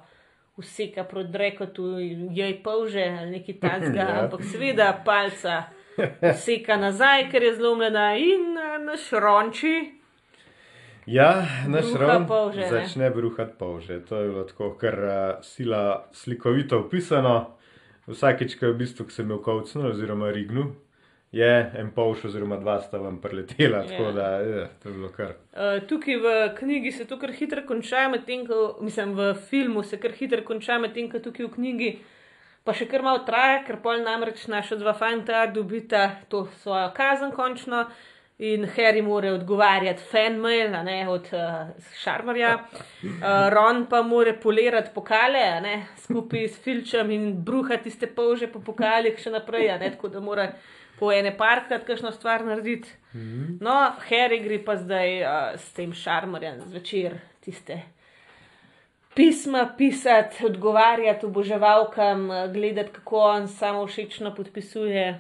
useka 0.57 1.03
proti 1.03 1.37
rekotu, 1.37 1.99
jej 2.31 2.63
polže 2.63 3.05
ali 3.19 3.29
nekaj 3.31 3.59
takega, 3.59 3.99
Ja. 4.09 4.23
ampak 4.23 4.43
seveda 4.43 5.01
palca 5.05 5.63
seka 6.45 6.75
nazaj, 6.77 7.29
ker 7.31 7.43
je 7.43 7.55
zlomljena 7.55 8.17
in 8.17 8.57
uh, 8.57 8.85
naš 8.85 9.09
ronči. 9.11 9.98
Ja, 11.09 11.45
naš 11.67 11.85
ne. 12.61 12.69
začne 12.69 13.09
bruhati 13.09 13.57
polže. 13.57 13.99
To 14.09 14.15
je 14.15 14.29
bilo 14.29 14.43
tako, 14.43 14.73
kar 14.77 14.93
uh, 14.93 15.13
sila 15.41 16.05
slikovito 16.11 16.79
opisano. 16.79 17.55
Vsakič, 18.07 18.55
ko 18.59 18.65
je 18.65 18.73
v 18.73 18.77
bistvu 18.77 19.09
se 19.09 19.23
mi 19.23 19.33
okovcnil 19.33 19.89
oziroma 19.89 20.31
rignil, 20.33 20.71
je 21.31 21.71
en 21.77 21.91
polž 21.93 22.25
oziroma 22.25 22.57
dva 22.57 22.79
sta 22.81 22.97
vam 22.97 23.19
preletela, 23.21 23.83
tako 23.85 24.03
Ja. 24.03 24.11
da 24.11 24.27
je, 24.37 24.67
to 24.83 24.89
je 24.89 24.93
bilo 24.93 25.09
kar. 25.09 25.33
Uh, 25.53 25.81
tukaj 25.87 26.17
v 26.17 26.55
knjigi 26.57 26.91
se 26.91 27.05
to 27.05 27.19
kar 27.19 27.33
hitro 27.33 27.61
konča, 27.67 28.07
medtem 28.09 28.47
ko, 28.47 28.77
mislim, 28.81 29.13
v 29.13 29.33
filmu 29.49 29.83
se 29.83 29.97
kar 29.97 30.11
hitro 30.11 30.41
konča, 30.41 30.79
medtem 30.79 31.09
ko 31.09 31.19
tukaj 31.19 31.45
v 31.45 31.53
knjigi 31.53 31.91
pa 32.63 32.73
še 32.73 32.85
kar 32.85 33.01
malo 33.01 33.23
traja, 33.25 33.63
ker 33.65 33.79
pol 33.81 34.03
namreč 34.05 34.47
naša 34.51 34.77
dva 34.77 34.93
fanta 34.93 35.45
dobita 35.49 36.21
to 36.29 36.45
svojo 36.61 36.91
kazen 36.93 37.31
končno 37.31 37.87
in 38.39 38.65
Harry 38.75 39.01
more 39.01 39.31
odgovarjati 39.31 40.03
fanmail, 40.11 40.71
ne 40.83 41.09
od 41.09 41.27
uh, 41.33 41.67
Šarmarja, 41.99 42.53
uh, 42.55 43.09
Ron 43.51 43.85
pa 43.89 44.01
more 44.01 44.33
polirati 44.39 44.91
pokale, 44.95 45.43
a 45.43 45.59
ne 45.59 45.75
skupaj 45.97 46.47
s 46.47 46.59
Filčem 46.63 47.11
in 47.11 47.43
bruhati 47.43 47.89
tiste 47.89 48.07
polže 48.07 48.47
po 48.47 48.63
pokalih 48.63 49.19
še 49.19 49.33
naprej, 49.35 49.69
a 49.73 49.77
ne 49.77 49.91
tako 49.91 50.13
da 50.13 50.23
mora 50.23 50.47
po 50.99 51.11
ene 51.11 51.35
parkrat 51.37 51.83
kakšno 51.87 52.11
stvar 52.15 52.45
narediti. 52.47 52.95
No, 53.59 53.75
Harry 54.07 54.39
gre 54.43 54.63
pa 54.63 54.79
zdaj 54.79 55.15
uh, 55.21 55.37
s 55.59 55.75
tem 55.75 55.91
šarmerjem 55.95 56.63
zvečer 56.71 57.19
tiste 57.43 57.81
pisma 59.19 59.73
pisati, 59.77 60.45
odgovarjati 60.45 61.25
oboževalkam, 61.25 62.29
gledati, 62.53 62.91
kako 62.93 63.17
on 63.19 63.47
samo 63.47 63.87
všečno 63.87 64.35
podpisuje 64.35 65.19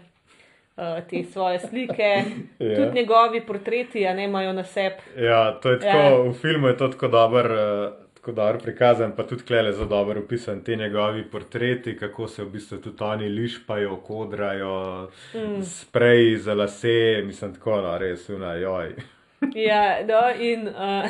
uh, 0.79 1.07
te 1.09 1.23
svoje 1.23 1.59
slike. 1.59 2.13
Ja. 2.59 2.75
Tudi 2.75 2.95
njegovi 2.95 3.41
portreti, 3.41 4.07
a 4.07 4.13
ne 4.13 4.23
imajo 4.23 4.53
na 4.53 4.63
sebi. 4.63 4.95
Ja, 5.17 5.51
to 5.51 5.71
je 5.71 5.79
tako, 5.79 5.97
Ja. 5.97 6.31
v 6.31 6.33
filmu 6.33 6.67
je 6.67 6.77
to 6.77 6.87
tako 6.87 7.07
dobro. 7.07 7.55
Uh, 7.87 8.09
Tako 8.19 8.31
dobro 8.31 8.59
prikazan, 8.59 9.13
pa 9.15 9.23
tudi 9.23 9.43
klele 9.43 9.71
zelo 9.71 9.85
dobro 9.85 10.19
opisan 10.19 10.63
ti 10.63 10.75
njegovi 10.75 11.23
portreti, 11.31 11.97
kako 11.97 12.27
se 12.27 12.43
v 12.43 12.49
bistvu 12.49 12.77
tudi 12.77 13.03
oni 13.03 13.29
lišpajo, 13.29 13.95
kodrajo, 13.95 15.07
mm. 15.33 15.63
spreji 15.63 16.37
za 16.37 16.53
lase, 16.53 17.21
mislim 17.25 17.53
tako, 17.53 17.81
no, 17.81 17.97
res, 17.97 18.29
una, 18.29 18.53
joj. 18.53 18.95
Ja, 19.55 19.97
no, 20.07 20.19
in 20.43 20.67
uh, 20.67 21.09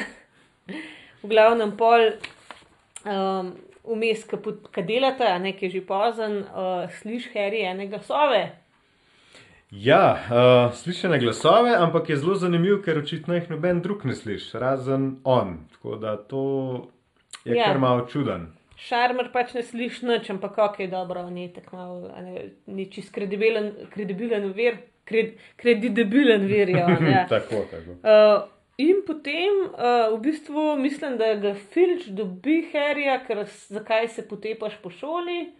v 1.24 1.28
glavnem 1.28 1.72
pol, 1.78 2.12
um, 3.06 3.56
vmes, 3.84 4.28
ki 4.72 4.84
delate, 4.86 5.26
a 5.26 5.40
ne, 5.42 5.56
ki 5.58 5.66
je 5.66 5.80
že 5.80 5.86
pozen, 5.88 6.44
uh, 6.54 6.86
sliši 7.02 7.34
Harry 7.34 7.66
enega 7.66 8.00
sove. 8.06 8.52
Ja, 9.72 10.18
uh, 10.18 10.74
slišene 10.74 11.20
glasove, 11.20 11.76
ampak 11.78 12.10
je 12.10 12.18
zelo 12.18 12.36
zanimiv, 12.36 12.80
ker 12.82 12.98
očitno 12.98 13.36
jih 13.38 13.52
noben 13.52 13.84
drug 13.86 14.06
ne 14.10 14.16
sliši, 14.18 14.58
razen 14.58 15.20
on. 15.24 15.60
Tako 15.74 15.96
da 15.96 16.16
to 16.18 16.44
je 17.46 17.56
Ja. 17.56 17.66
kar 17.66 17.78
malo 17.78 18.08
čuden. 18.08 18.48
Šarmer 18.76 19.30
pač 19.34 19.54
ne 19.54 19.64
sliši 19.64 20.06
nič, 20.06 20.30
ampak 20.30 20.80
je 20.80 20.88
dobro, 20.88 21.30
ni 21.30 21.54
tako 21.54 21.76
malo, 21.76 22.12
ne, 22.22 22.50
ni 22.66 22.86
čist 22.92 23.14
kredibilen, 23.14 23.74
kredibilen 23.94 24.54
vir, 24.54 24.78
kred, 25.06 25.36
kredibilen 25.56 26.48
vir 26.48 26.70
je 26.70 26.86
on. 26.86 27.06
Ja. 27.06 27.28
tako, 27.36 27.66
tako. 27.72 28.00
Uh, 28.02 28.50
in 28.78 29.04
potem 29.06 29.54
uh, 29.70 30.18
v 30.18 30.22
bistvu 30.22 30.78
mislim, 30.80 31.18
da 31.18 31.36
ga 31.36 31.54
Filč 31.54 32.08
dobi 32.08 32.64
Harryja, 32.74 33.20
ker 33.28 33.46
zakaj 33.68 34.08
se 34.08 34.28
potepaš 34.28 34.82
po 34.82 34.90
šoli. 34.90 35.59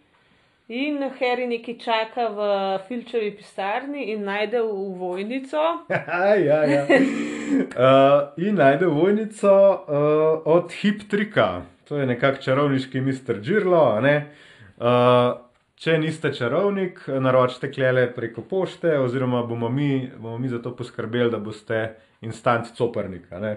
In 0.70 1.02
Harry 1.02 1.48
nekaj 1.50 1.74
čaka 1.82 2.28
v 2.30 2.40
Filčevi 2.86 3.32
pisarni 3.34 4.12
in 4.12 4.22
najde 4.22 4.60
vojnico. 4.62 5.58
ja, 6.46 6.60
ja. 6.64 6.84
Uh, 6.86 8.38
in 8.38 8.54
najde 8.54 8.86
vojnico 8.86 9.50
uh, 9.50 10.46
od 10.46 10.70
Hiptrika, 10.70 11.62
to 11.88 11.98
je 11.98 12.06
nekakšen 12.06 12.44
čarovniški 12.44 13.02
Mr. 13.02 13.40
Džirlo. 13.42 13.82
Uh, 13.98 15.42
če 15.74 15.98
niste 15.98 16.30
čarovnik, 16.38 17.02
naročite 17.18 17.72
klele 17.74 18.06
preko 18.14 18.46
pošte, 18.46 18.94
oziroma 18.98 19.42
bomo 19.42 19.68
mi, 19.68 20.06
bomo 20.18 20.38
mi 20.38 20.48
za 20.48 20.62
to 20.62 20.76
poskrbeli, 20.76 21.32
da 21.34 21.42
boste 21.42 21.96
instant 22.22 22.70
coprnik. 22.78 23.26
Uh, 23.32 23.56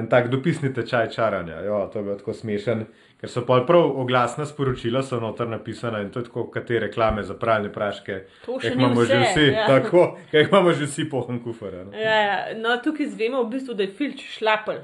in 0.00 0.08
tako 0.10 0.28
dopisni 0.28 0.72
tečaj 0.74 1.10
čaranja. 1.10 1.60
Jo, 1.60 1.90
to 1.92 1.98
je 1.98 2.04
bilo 2.04 2.16
tako 2.16 2.32
smešen, 2.34 2.84
ker 3.20 3.30
so 3.30 3.42
pol 3.46 3.64
prav 3.66 4.00
oglasna 4.00 4.46
sporočila, 4.46 5.02
so 5.02 5.20
noter 5.20 5.48
napisana 5.48 6.00
in 6.02 6.10
to 6.10 6.20
je 6.20 6.28
tako, 6.28 6.46
kot 6.52 6.66
te 6.66 6.80
reklame 6.80 7.22
za 7.22 7.34
pralne 7.34 7.72
praške. 7.72 8.20
To 8.46 8.58
še 8.62 8.72
imamo 8.74 9.04
že 9.04 9.20
vse, 9.20 9.30
vsi, 9.30 9.46
ja. 9.54 9.66
tako, 9.66 10.06
jih 10.32 10.48
imamo 10.52 10.72
že 10.72 10.88
vsi 10.88 11.08
pohan 11.10 11.40
kufr. 11.44 11.74
a 11.74 11.84
ne. 11.84 12.02
Ja, 12.02 12.16
ja. 12.22 12.38
No, 12.58 12.76
tukaj 12.82 13.12
zvemo 13.14 13.44
v 13.44 13.52
bistvu, 13.56 13.74
da 13.74 13.86
je 13.86 13.94
Filč 13.98 14.24
šlapel. 14.38 14.82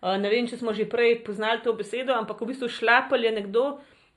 Uh, 0.00 0.16
ne 0.16 0.32
vem, 0.32 0.48
če 0.48 0.56
smo 0.56 0.72
že 0.72 0.88
prej 0.88 1.20
poznali 1.24 1.60
to 1.64 1.74
besedo, 1.76 2.16
ampak 2.16 2.40
v 2.40 2.52
bistvu 2.52 2.68
šlapel 2.68 3.28
je 3.28 3.32
nekdo. 3.36 3.70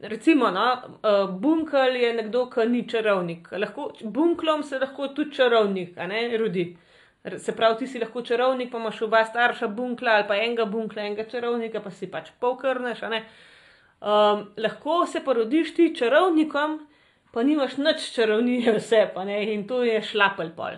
Recimo, 0.04 0.50
no, 0.52 0.66
uh, 1.00 1.30
bunkel 1.40 1.96
je 1.96 2.10
nekdo, 2.14 2.48
ki 2.52 2.66
ni 2.68 2.82
čarovnik. 2.90 3.48
Lahko, 3.56 3.94
bunklom 4.04 4.64
se 4.64 4.80
lahko 4.80 5.14
tudi 5.16 5.32
čarovnik, 5.32 5.94
a 5.98 6.08
ne 6.08 6.26
rodi. 6.38 6.66
R- 6.74 6.93
Se 7.24 7.56
pravi, 7.56 7.78
ti 7.80 7.88
si 7.88 8.00
lahko 8.00 8.22
čarovnik, 8.22 8.72
pa 8.72 8.78
imaš 8.82 9.02
oba 9.06 9.22
starša 9.26 9.68
bunkla 9.72 10.18
ali 10.18 10.26
pa 10.28 10.36
enega 10.36 10.66
bunkla, 10.66 11.06
enega 11.08 11.24
čarovnika, 11.32 11.80
pa 11.80 11.92
si 11.92 12.10
pač 12.12 12.34
polkrneš. 12.40 13.02
ne. 13.12 13.24
Um, 14.04 14.50
lahko 14.58 15.06
se 15.08 15.22
pa 15.24 15.34
rodiš 15.34 15.74
ti 15.76 15.96
čarovnikom, 15.96 16.80
pa 17.32 17.44
nimaš 17.44 17.78
nič 17.78 18.10
čarovnije 18.16 18.74
vse, 18.76 19.06
pa 19.14 19.24
ne, 19.24 19.38
in 19.54 19.64
to 19.68 19.84
je 19.84 20.02
šlapel 20.04 20.52
pol. 20.56 20.76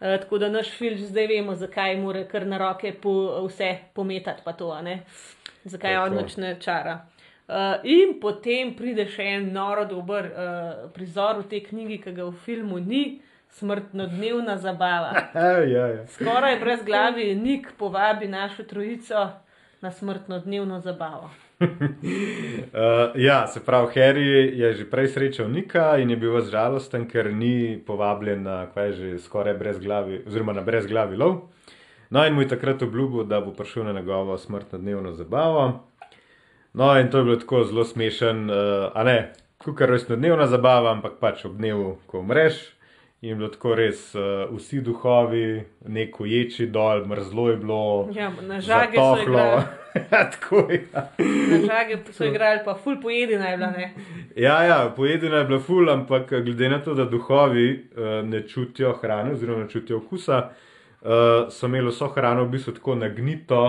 Uh, 0.00 0.18
tako 0.18 0.38
da 0.42 0.48
naš 0.50 0.72
filč 0.74 1.06
zdaj 1.06 1.28
vemo, 1.30 1.54
zakaj 1.54 1.94
mora 1.96 2.24
kar 2.26 2.46
na 2.46 2.58
roke 2.58 2.90
po, 2.92 3.12
vse 3.46 3.76
pometati, 3.94 4.42
pa 4.44 4.52
to, 4.52 4.72
ne. 4.82 5.04
Zakaj 5.64 5.96
on 5.96 6.18
nič 6.18 6.34
ne 6.42 6.56
čara. 6.60 6.96
Uh, 7.46 7.78
in 7.86 8.18
potem 8.18 8.74
pride 8.74 9.06
še 9.06 9.28
en 9.36 9.52
noro 9.54 9.84
dober 9.86 10.26
uh, 10.26 10.90
prizor 10.90 11.44
v 11.44 11.48
tej 11.54 11.68
knjigi, 11.68 12.00
ki 12.02 12.16
ga 12.18 12.26
v 12.26 12.34
filmu 12.42 12.82
ni, 12.82 13.04
smrtno 13.12 13.33
dnevna 13.92 14.58
zabava. 14.58 15.12
Ja, 15.74 15.86
ja. 15.86 16.06
Skoraj 16.06 16.60
brez 16.60 16.84
glavi 16.84 17.34
Nik 17.34 17.68
povabi 17.78 18.28
našo 18.28 18.62
trojico 18.62 19.28
na 19.80 19.90
smrtno 19.90 20.38
dnevno 20.38 20.80
zabavo. 20.80 21.30
Uh, 21.60 21.68
ja, 23.28 23.46
se 23.46 23.64
pravi, 23.64 23.86
Harry 23.94 24.58
je 24.58 24.72
že 24.72 24.90
prej 24.90 25.08
srečal 25.08 25.48
Nika 25.48 25.96
in 25.98 26.10
je 26.10 26.16
bil 26.16 26.40
žalosten, 26.40 27.08
ker 27.08 27.32
ni 27.32 27.78
povabljen 27.86 28.42
na 28.42 28.66
kaj 28.74 28.92
že 28.92 29.18
skoraj 29.18 29.54
brez 29.54 29.78
glavi, 29.78 30.22
oziroma 30.26 30.52
na 30.52 30.60
brez 30.60 30.86
glavi 30.86 31.16
lov. 31.16 31.50
No, 32.10 32.26
in 32.26 32.34
mu 32.34 32.42
je 32.42 32.48
takrat 32.48 32.82
obljubil, 32.82 33.24
da 33.24 33.40
bo 33.40 33.52
prišel 33.52 33.84
na 33.84 33.92
njegovo 33.92 34.38
smrtno 34.38 34.78
dnevno 34.78 35.12
zabavo. 35.12 35.84
No, 36.72 36.98
in 37.00 37.10
to 37.10 37.18
je 37.18 37.24
bilo 37.24 37.36
tako 37.36 37.64
zelo 37.64 37.84
smešen, 37.84 38.50
uh, 38.50 38.90
a 38.94 39.04
ne, 39.04 39.32
kukar 39.58 39.88
rojstno 39.88 40.16
dnevna 40.16 40.46
zabava, 40.46 40.92
ampak 40.92 41.12
pač 41.20 41.44
ob 41.44 41.56
dnevu, 41.56 41.98
ko 42.06 42.18
umreš. 42.20 42.73
In 43.24 43.30
je 43.30 43.34
bilo 43.34 43.48
tako 43.48 43.74
res, 43.74 44.00
uh, 44.14 44.50
vsi 44.52 44.82
duhovi, 44.84 45.62
neko 45.88 46.26
ječi 46.28 46.66
dol, 46.66 47.06
mrzlo 47.08 47.46
je 47.50 47.56
bilo. 47.56 48.08
Ja, 48.12 48.28
na 48.42 48.58
žage 48.60 48.98
so 48.98 49.16
zatohlo. 49.16 49.22
igrali, 49.22 49.62
Ja, 50.12 50.30
tako 50.30 50.56
je. 50.68 50.80
na 50.92 51.60
žage 51.66 51.96
so 52.12 52.24
igrali, 52.24 52.60
pa 52.64 52.74
ful 52.74 53.00
pojedina 53.02 53.48
je 53.48 53.56
bila, 53.56 53.70
ne. 53.70 53.94
Ja, 54.36 54.62
ja, 54.64 54.92
pojedina 54.96 55.36
je 55.36 55.44
bila 55.44 55.60
ful, 55.60 55.90
ampak 55.90 56.32
eh, 56.32 56.40
glede 56.40 56.68
na 56.68 56.82
to, 56.82 56.94
da 56.94 57.04
duhovi 57.04 57.88
uh, 57.96 58.28
ne 58.28 58.42
čutijo 58.48 58.92
hrane, 58.92 59.32
oziroma 59.32 59.62
ne 59.62 59.70
čutijo 59.70 60.02
okusa, 60.04 60.50
uh, 61.00 61.08
so 61.50 61.66
imeli 61.66 61.88
vso 61.88 62.08
hrano 62.12 62.44
v 62.44 62.48
bistvu 62.58 62.74
tako 62.76 62.94
nagnito. 62.94 63.62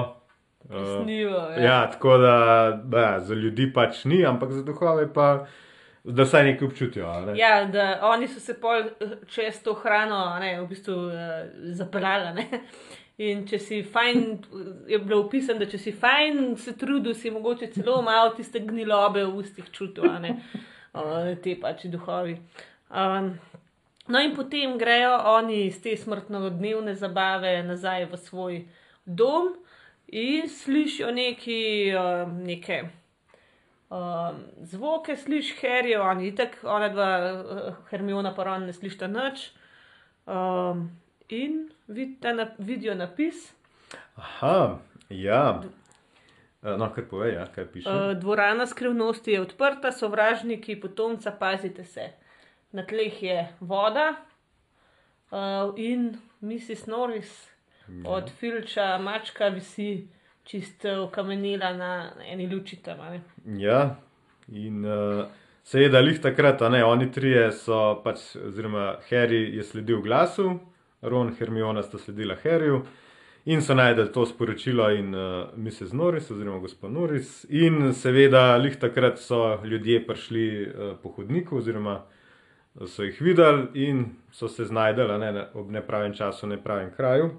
Uh, 0.70 1.04
Snivo, 1.04 1.40
ja. 1.56 1.64
ja, 1.64 1.92
tako 1.92 2.18
da, 2.18 2.38
da 2.84 3.20
za 3.20 3.36
ljudi 3.36 3.72
pač 3.74 4.04
ni, 4.04 4.26
ampak 4.26 4.52
za 4.52 4.64
duhove 4.68 5.08
pa, 5.14 5.46
da 6.06 6.24
vsaj 6.24 6.44
nekaj 6.44 6.68
občutijo. 6.68 7.14
Ne? 7.26 7.38
Ja, 7.38 7.66
da 7.66 8.00
oni 8.04 8.28
so 8.28 8.40
se 8.40 8.54
pol 8.62 8.80
eh, 8.80 9.16
čez 9.28 9.64
to 9.64 9.74
hrano 9.74 10.38
ne, 10.40 10.62
v 10.62 10.68
bistvu 10.68 10.94
uh, 10.94 11.14
zapeljali. 11.74 12.34
ne. 12.34 12.62
In 13.18 13.46
če 13.48 13.60
si 13.64 13.78
fajn, 13.84 14.24
je 14.92 14.98
bilo 15.00 15.22
opisano, 15.24 15.62
da 15.64 15.70
če 15.72 15.78
si 15.80 15.94
fajn 15.96 16.58
se 16.60 16.74
trudil, 16.76 17.14
si 17.16 17.32
mogoče 17.32 17.70
celo 17.72 18.02
malo 18.04 18.34
tiste 18.36 18.60
gnilobe 18.60 19.24
v 19.24 19.38
ustih 19.40 19.70
čutil, 19.72 20.10
ne 20.20 20.34
uh, 20.36 21.32
te 21.42 21.56
pač 21.62 21.86
duhovi. 21.92 22.36
Um, 22.92 23.32
no, 24.12 24.20
in 24.20 24.36
potem 24.36 24.76
grejo 24.78 25.16
oni 25.32 25.66
iz 25.70 25.80
te 25.80 25.96
smrtnodnevne 25.98 26.98
zabave 27.00 27.56
nazaj 27.64 28.10
v 28.12 28.20
svoj 28.20 28.60
dom 29.06 29.54
in 30.12 30.52
slišijo 30.52 31.16
neki, 31.16 31.62
uh, 31.96 32.28
neke 32.28 32.84
um, 33.96 34.40
zvoke, 34.62 35.16
slišiš 35.16 35.62
Harry, 35.62 35.96
on 35.96 36.20
je 36.20 36.28
itak, 36.28 36.58
ona 36.64 36.90
dva, 36.90 37.10
uh, 37.32 37.80
Hermiona 37.90 38.34
pa 38.36 38.44
on 38.52 38.66
ne 38.66 38.74
slišta 38.74 39.08
nič. 39.08 39.46
Um, 40.26 40.90
in 41.30 41.60
vidite, 41.88 42.34
na, 42.34 42.48
vidijo 42.58 42.96
napis, 42.96 43.52
Aha, 44.16 44.80
ja. 45.10 45.62
Eh, 46.64 46.78
No, 46.78 46.88
kar 46.90 47.04
pove, 47.06 47.34
ja, 47.34 47.46
kaj 47.46 47.66
piše. 47.68 47.90
uh, 47.90 48.14
dvorana 48.14 48.66
skrivnosti 48.66 49.32
je 49.32 49.42
odprta, 49.42 49.92
sovražniki 49.92 50.80
potomca, 50.82 51.32
pazite 51.32 51.84
se. 51.84 52.10
Na 52.72 52.84
tleh 52.84 53.24
je 53.24 53.48
voda 53.60 54.16
uh, 55.32 55.38
in 55.78 56.18
Mrs. 56.42 56.88
Norris 56.88 57.52
Ja. 57.88 58.10
od 58.10 58.32
Filča 58.32 58.98
mačka 58.98 59.48
visi 59.48 60.08
čisto 60.46 61.04
okamenila 61.04 61.74
na 61.74 62.12
eni 62.32 62.48
luči 62.48 62.76
tam. 62.76 62.98
ne. 63.00 63.22
Ja, 63.60 63.96
in 64.48 64.86
uh, 64.86 65.26
seveda, 65.64 66.00
lih 66.00 66.22
takrat, 66.22 66.62
ne, 66.72 66.84
oni 66.86 67.12
trije 67.12 67.52
so 67.52 68.02
pač, 68.04 68.36
oziroma 68.48 68.96
Harry 69.10 69.56
je 69.58 69.64
sledil 69.64 70.02
glasu, 70.02 70.60
Ron, 71.02 71.36
Hermiona 71.40 71.84
sta 71.84 71.98
sledila 71.98 72.36
Harryju 72.44 72.86
in 73.46 73.62
so 73.62 73.76
najdel 73.78 74.08
to 74.14 74.26
sporočilo 74.26 74.90
in 74.90 75.14
uh, 75.16 75.50
Mrs. 75.58 75.94
Norris, 75.94 76.32
oziroma 76.32 76.60
gospod 76.60 76.92
Norris. 76.92 77.46
In 77.50 77.94
seveda, 77.94 78.58
lih 78.58 78.78
takrat 78.82 79.20
so 79.20 79.60
ljudje 79.64 80.08
prišli 80.08 80.46
uh, 80.66 80.98
po 81.04 81.10
hodniku, 81.10 81.58
oziroma 81.58 82.04
so 82.88 83.04
jih 83.04 83.22
videli 83.22 83.68
in 83.88 84.06
so 84.32 84.48
se 84.48 84.66
znajdeli 84.66 85.14
a 85.14 85.18
ne, 85.18 85.32
na- 85.32 85.48
ob 85.54 85.70
nepravem 85.72 86.14
času, 86.14 86.48
nepravem 86.48 86.90
kraju. 86.98 87.30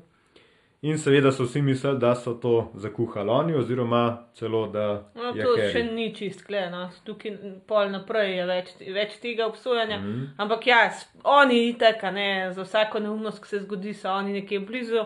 In 0.87 0.99
seveda 0.99 1.33
so 1.33 1.45
vsi 1.45 1.63
mislili, 1.63 1.99
da 1.99 2.15
so 2.15 2.35
to 2.35 2.71
zakuhali 2.75 3.31
oni, 3.31 3.55
oziroma 3.55 4.03
celo 4.35 4.67
da. 4.71 5.11
No, 5.15 5.33
je 5.35 5.43
to 5.43 5.55
Harry. 5.57 5.73
še 5.73 5.83
ni 5.83 6.05
čist 6.15 6.45
kleno, 6.47 6.85
tukaj 7.05 7.33
pol 7.67 7.91
naprej 7.91 8.37
je 8.37 8.45
več, 8.47 8.71
več 8.95 9.17
tega 9.23 9.49
obsojanja. 9.51 9.99
Mm. 9.99 10.13
-hmm. 10.13 10.29
Ampak 10.37 10.67
ja, 10.67 10.79
oni 11.25 11.69
itek, 11.69 12.05
a 12.05 12.11
ne, 12.11 12.53
za 12.53 12.63
vsako 12.63 13.03
neumnost, 13.03 13.43
ki 13.43 13.49
se 13.49 13.61
zgodi, 13.65 13.95
so 13.95 14.13
oni 14.13 14.33
nekje 14.33 14.61
blizu. 14.61 15.03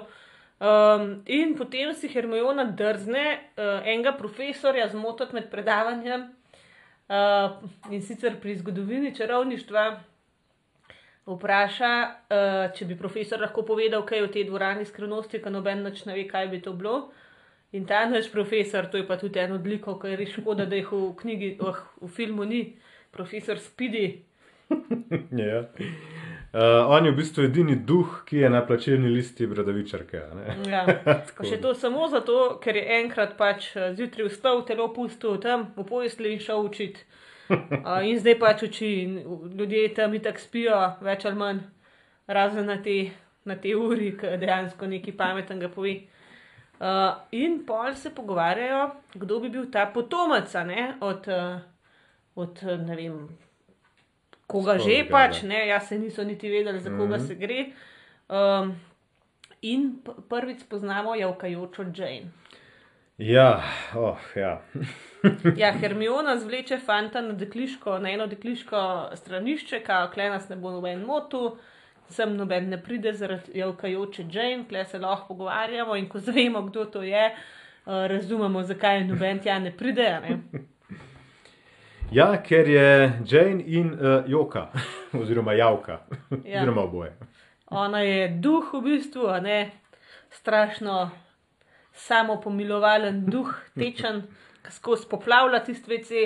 Um, 0.61 1.23
in 1.27 1.57
potem 1.57 1.95
si 1.95 2.09
Hermiona 2.09 2.65
drzne 2.65 3.27
uh, 3.33 3.87
enega 3.87 4.13
profesorja 4.13 4.89
zmotiti 4.89 5.35
med 5.35 5.51
predavanjem 5.51 6.21
uh, 7.09 7.51
in 7.91 8.03
sicer 8.03 8.37
pri 8.41 8.59
zgodovini 8.59 9.15
čarovništva. 9.17 10.01
Vpraša, 11.31 11.93
uh, 12.27 12.63
če 12.75 12.87
bi 12.89 12.97
profesor 12.99 13.39
lahko 13.39 13.63
povedal, 13.67 14.03
kaj 14.07 14.19
je 14.19 14.27
v 14.27 14.31
tej 14.35 14.45
dvorani 14.49 14.87
skrivnosti, 14.89 15.39
ker 15.39 15.53
noben 15.55 15.85
več 15.87 16.03
ne 16.09 16.17
ve, 16.17 16.25
kaj 16.31 16.49
bi 16.51 16.59
to 16.65 16.75
bilo. 16.75 17.11
In 17.73 17.85
ta 17.87 18.03
naš 18.11 18.33
profesor, 18.33 18.89
to 18.91 18.99
je 18.99 19.07
pa 19.07 19.15
tudi 19.21 19.39
en 19.39 19.55
odliko, 19.55 19.95
ker 20.01 20.11
je 20.11 20.19
res 20.19 20.33
škoda, 20.35 20.67
da 20.67 20.81
jih 20.81 20.91
v 20.91 21.13
knjigi, 21.21 21.51
oh, 21.63 21.79
v 22.03 22.11
filmu 22.11 22.49
ni, 22.51 22.65
profesor 23.15 23.63
Spidi. 23.63 24.09
Ja. 25.31 25.67
Uh, 26.53 26.91
on 26.91 27.05
je 27.07 27.13
v 27.13 27.17
bistvu 27.17 27.45
edini 27.47 27.77
duh, 27.87 28.25
ki 28.27 28.41
je 28.43 28.49
na 28.51 28.61
plačilni 28.67 29.09
listi 29.09 29.47
bradavičarke. 29.47 30.23
ne. 30.35 30.57
Ja. 30.71 30.83
Pa 31.37 31.47
še 31.47 31.61
to 31.63 31.75
samo 31.79 32.09
zato, 32.11 32.59
ker 32.63 32.75
je 32.75 32.83
enkrat 32.99 33.37
pač 33.39 33.71
eh, 33.77 33.93
zjutraj 33.95 34.33
vstal, 34.33 34.65
telo 34.67 34.89
pustil 34.95 35.39
tam 35.43 35.69
v 35.77 35.87
posli 35.87 36.35
in 36.35 36.43
šel 36.43 36.67
učiti. 36.67 37.07
Uh, 37.51 37.99
in 38.07 38.19
zdaj 38.19 38.39
pač 38.39 38.63
uči, 38.63 38.89
in 39.03 39.19
ljudje 39.59 39.95
tam 39.95 40.15
itak 40.15 40.39
spijo, 40.39 40.79
več 41.03 41.25
ali 41.27 41.37
manj, 41.37 41.61
razen 42.31 42.67
na 42.67 42.77
te, 42.83 43.11
na 43.45 43.57
te 43.57 43.75
uri, 43.77 44.13
ki 44.19 44.37
dejansko 44.39 44.87
nekaj 44.87 45.17
pametnega 45.19 45.69
pove. 45.69 45.97
Uh, 46.81 47.19
in 47.37 47.59
pol 47.67 47.95
se 47.95 48.11
pogovarjajo, 48.15 48.85
kdo 49.15 49.41
bi 49.41 49.51
bil 49.53 49.67
ta 49.71 49.87
potomec, 49.87 50.55
od, 51.01 51.27
uh, 51.29 51.59
od 52.37 52.63
ne 52.87 52.97
vem, 52.97 53.17
koga 54.47 54.79
Sploh 54.79 54.87
že 54.87 55.03
ga, 55.03 55.11
pač, 55.11 55.43
ne, 55.43 55.67
jaz 55.69 55.89
se 55.89 55.99
niso 55.99 56.25
niti 56.25 56.49
vedeli, 56.49 56.81
za 56.81 56.91
koga 56.91 57.17
Mhm. 57.17 57.27
se 57.27 57.35
gre. 57.35 57.67
Um, 58.31 58.75
in 59.63 60.01
prvič 60.29 60.61
spoznamo 60.61 61.15
javkajočo 61.15 61.83
Jane. 61.95 62.31
Ja, 63.23 63.63
oh, 63.97 64.17
ja. 64.35 64.63
Ja, 65.57 65.73
Hermiona 65.73 66.39
zvleče 66.39 66.79
fanta 66.79 67.21
na, 67.21 67.33
dekliško, 67.33 67.99
na 67.99 68.11
eno 68.11 68.27
dekliško 68.27 69.11
stranišče, 69.15 69.81
kao 69.85 70.09
klenas 70.15 70.49
ne 70.49 70.57
bo 70.57 70.71
noben 70.71 71.05
motu, 71.05 71.59
sem 72.09 72.33
noben 72.37 72.71
ne 72.71 72.79
pride 72.83 73.13
zaradi 73.13 73.59
javkajoče 73.59 74.25
Jane, 74.33 74.65
kle 74.69 74.85
se 74.85 74.99
lahko 74.99 75.29
pogovarjamo 75.29 75.97
in 75.97 76.09
ko 76.09 76.19
zvemo, 76.19 76.63
kdo 76.63 76.85
to 76.85 77.03
je, 77.03 77.27
uh, 77.31 77.93
razumemo, 78.09 78.63
zakaj 78.63 79.05
noben 79.05 79.39
tja 79.39 79.59
ne 79.59 79.77
pride. 79.77 80.21
Ne? 80.25 80.41
ja, 82.13 82.33
ker 82.43 82.69
je 82.69 83.13
Jane 83.29 83.63
in 83.67 83.93
uh, 83.93 84.25
Joka, 84.27 84.71
oziroma 85.21 85.53
Javka, 85.53 86.01
Ja. 86.45 86.63
oziroma 86.63 86.83
oboje. 86.83 87.17
Ona 87.67 88.01
je 88.01 88.29
duh 88.29 88.73
v 88.73 88.81
bistvu, 88.83 89.29
a 89.29 89.41
ne 89.41 89.71
strašno 90.31 91.11
samopomilovalen 92.07 93.25
duh, 93.31 93.51
tečen, 93.79 94.23
ki 94.65 94.73
skozi 94.75 95.09
poplavlja 95.11 95.63
tisti 95.65 95.91
vece, 95.91 96.23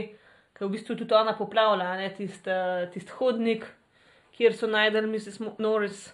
ki 0.55 0.67
v 0.67 0.73
bistvu 0.75 0.97
tudi 1.01 1.17
ona 1.17 1.35
poplavlja, 1.39 1.89
a 1.93 1.97
ne 1.99 2.11
tisti 2.15 2.51
uh, 2.51 2.85
tist 2.95 3.11
hodnik, 3.19 3.67
kjer 4.35 4.55
so 4.55 4.71
najdel 4.71 5.09
Mrs. 5.11 5.41
Norris. 5.59 6.07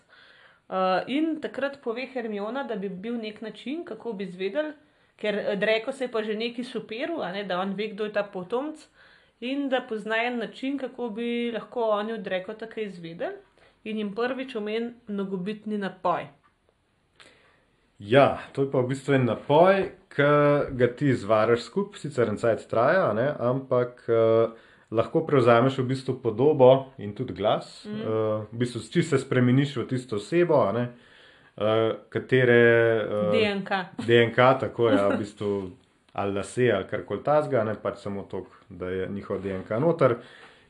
Uh, 0.70 1.02
in 1.10 1.40
takrat 1.42 1.80
pove 1.82 2.06
Hermiona, 2.12 2.62
da 2.68 2.76
bi 2.78 2.88
bil 2.88 3.16
nek 3.18 3.40
način, 3.42 3.84
kako 3.84 4.12
bi 4.12 4.28
izvedel, 4.28 4.72
ker 5.20 5.36
eh, 5.38 5.56
Dreko 5.58 5.92
se 5.92 6.06
je 6.06 6.12
pa 6.12 6.22
že 6.22 6.36
neki 6.38 6.64
superil, 6.64 7.22
a 7.22 7.32
ne, 7.32 7.44
da 7.44 7.58
on 7.60 7.74
ve, 7.74 7.90
kdo 7.92 8.06
je 8.06 8.12
ta 8.14 8.22
potomc. 8.22 8.86
In 9.40 9.68
da 9.68 9.80
pozna 9.88 10.18
en 10.24 10.38
način, 10.38 10.78
kako 10.78 11.08
bi 11.16 11.50
lahko 11.52 11.88
oni 11.96 12.12
od 12.12 12.20
Dreko 12.20 12.54
tako 12.54 12.80
izvedeli, 12.80 13.36
in 13.84 13.98
jim 13.98 14.14
prvič 14.14 14.54
omen 14.56 14.94
mnogobitni 15.08 15.78
napoj. 15.78 16.28
Ja, 18.00 18.38
to 18.52 18.64
je 18.64 18.70
pa 18.72 18.80
v 18.80 18.94
bistvu 18.94 19.14
en 19.18 19.26
napoj, 19.28 19.90
ki 20.10 20.28
ga 20.72 20.88
ti 20.96 21.12
zvariš 21.12 21.66
skupaj, 21.68 22.00
sicer 22.00 22.30
en 22.32 22.38
cajt 22.40 22.64
traja, 22.70 23.10
ne, 23.14 23.28
ampak 23.36 24.00
uh, 24.08 24.56
lahko 24.90 25.20
prevzameš 25.28 25.78
v 25.82 25.90
bistvu 25.92 26.16
podobo 26.22 26.70
in 26.98 27.12
tudi 27.14 27.36
glas. 27.36 27.84
Mm. 27.84 28.00
Uh, 28.00 28.46
v 28.48 28.62
bistvu 28.64 28.82
če 28.88 29.04
se 29.12 29.20
spremeniš 29.20 29.76
v 29.82 29.86
tisto 29.92 30.16
osebo, 30.16 30.62
ne, 30.72 30.86
uh, 31.60 32.00
katere. 32.08 32.62
Uh, 33.04 33.28
DNK. 33.36 33.82
DNK, 34.08 34.48
tako 34.64 34.88
je, 34.88 35.02
v 35.04 35.18
bistvu 35.20 35.52
ali 36.12 36.34
lase 36.34 36.72
ali 36.72 36.88
karkoli 36.90 37.22
tasga, 37.22 37.64
ne 37.64 37.76
pač 37.78 38.00
samo 38.02 38.24
to, 38.30 38.46
da 38.68 38.88
je 38.90 39.10
njihov 39.12 39.44
DNK 39.44 39.76
noter. 39.78 40.16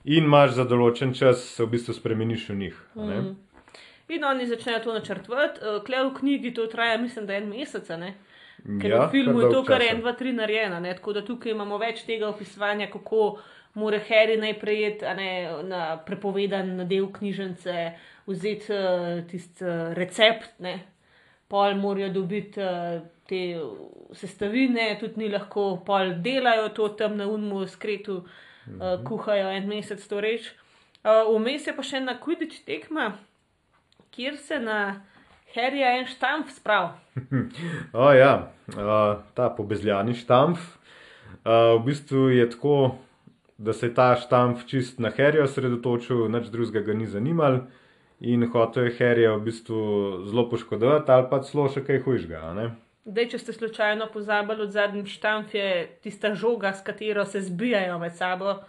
In 0.04 0.26
imaš 0.26 0.56
za 0.56 0.64
določen 0.64 1.14
čas, 1.14 1.44
se 1.54 1.62
v 1.62 1.76
bistvu 1.76 1.94
spremeniš 1.94 2.48
v 2.50 2.58
njih. 2.58 2.76
Mm. 2.96 3.32
In 4.10 4.24
oni 4.26 4.46
začnejo 4.50 4.82
to 4.84 4.94
načrtovati. 4.96 5.60
Uh, 5.62 5.78
Klej 5.86 6.04
v 6.08 6.14
knjigi 6.18 6.54
to 6.54 6.66
traja, 6.66 6.98
mislim, 6.98 7.26
da 7.26 7.38
en 7.38 7.48
mesec, 7.48 7.88
ne? 8.00 8.14
Ker 8.80 8.90
ja, 8.90 9.06
v 9.06 9.10
filmu 9.10 9.40
je 9.40 9.50
to 9.54 9.62
kar 9.64 9.80
časa. 9.80 9.94
en, 9.94 10.00
dva, 10.02 10.12
tri 10.18 10.32
narejeno, 10.36 10.80
ne? 10.80 10.92
tako 10.94 11.14
da 11.16 11.24
tukaj 11.24 11.54
imamo 11.54 11.78
več 11.80 12.02
tega 12.04 12.28
opisovanja, 12.28 12.90
kako 12.92 13.38
mora 13.80 14.00
Harry 14.08 14.36
najprej 14.40 14.98
ne, 15.16 15.30
na 15.64 15.82
prepovedan 16.04 16.84
del 16.90 17.08
knjižnice, 17.14 17.76
vzeti 18.28 18.74
uh, 18.74 19.22
tisti 19.30 19.64
uh, 19.64 19.94
recept, 19.96 20.58
ne? 20.60 20.76
pol 21.50 21.74
morajo 21.80 22.12
dobiti 22.14 22.60
uh, 22.62 23.00
te 23.26 23.40
sestavine, 24.14 24.92
tudi 25.00 25.24
ni 25.24 25.30
lahko, 25.32 25.80
pol 25.86 26.14
delajo 26.22 26.68
to 26.76 26.90
tam 27.00 27.16
na 27.18 27.26
unmu 27.30 27.64
skretu, 27.70 28.20
uh, 28.22 29.00
kuhajo 29.06 29.50
en 29.56 29.70
mesec 29.70 30.04
to 30.06 30.20
reč. 30.20 30.52
Uh, 31.00 31.24
Vmes 31.32 31.66
je 31.66 31.74
pa 31.74 31.86
še 31.86 32.02
ena 32.02 32.18
kudič 32.20 32.60
tekma. 32.68 33.14
Kjer 34.10 34.36
se 34.36 34.58
na 34.60 35.00
Harryja 35.54 35.98
en 35.98 36.06
štamp 36.06 36.50
sprav. 36.50 36.92
O, 37.92 38.12
ja, 38.12 38.52
uh, 38.68 39.22
ta 39.34 39.50
pobezljani 39.50 40.14
štamp. 40.14 40.58
Uh, 40.58 41.80
v 41.80 41.84
bistvu 41.84 42.28
je 42.30 42.50
tako, 42.50 42.96
da 43.58 43.72
se 43.72 43.86
je 43.86 43.94
ta 43.94 44.14
štamp 44.16 44.66
čist 44.66 44.98
na 44.98 45.10
Harryja 45.10 45.44
osredotočil, 45.44 46.28
nič 46.28 46.50
drugega 46.52 46.86
ga 46.86 46.94
ni 46.94 47.06
zanimal 47.06 47.64
in 48.20 48.44
hotel 48.52 48.90
je 48.90 48.96
Harryja 48.98 49.34
v 49.36 49.44
bistvu 49.48 49.80
zelo 50.28 50.48
poškodovati 50.50 51.12
ali 51.12 51.26
pa 51.30 51.40
celo 51.40 51.68
še 51.72 51.82
kaj 51.84 52.02
hujšega. 52.04 52.70
Zdaj, 53.10 53.26
če 53.32 53.38
ste 53.40 53.52
slučajno 53.56 54.10
pozabili, 54.12 54.66
od 54.66 54.74
zadnji 54.76 55.06
štamp 55.08 55.54
je 55.56 55.88
tista 56.04 56.34
žoga, 56.36 56.74
s 56.76 56.84
katero 56.84 57.24
se 57.24 57.40
zbijajo 57.40 57.98
med 57.98 58.14
sabo. 58.16 58.60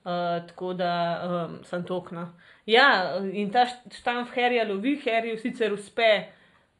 Uh, 0.00 0.40
tako 0.48 0.72
da 0.72 0.92
um, 1.24 1.58
sem 1.64 1.82
tokno. 1.84 2.30
Ja, 2.70 2.86
in 3.32 3.50
ta 3.50 3.64
št- 3.66 3.96
štamp 3.98 4.30
Harryja 4.36 4.66
lovi, 4.68 4.94
Harry 5.06 5.32
sicer 5.40 5.72
uspe 5.74 6.10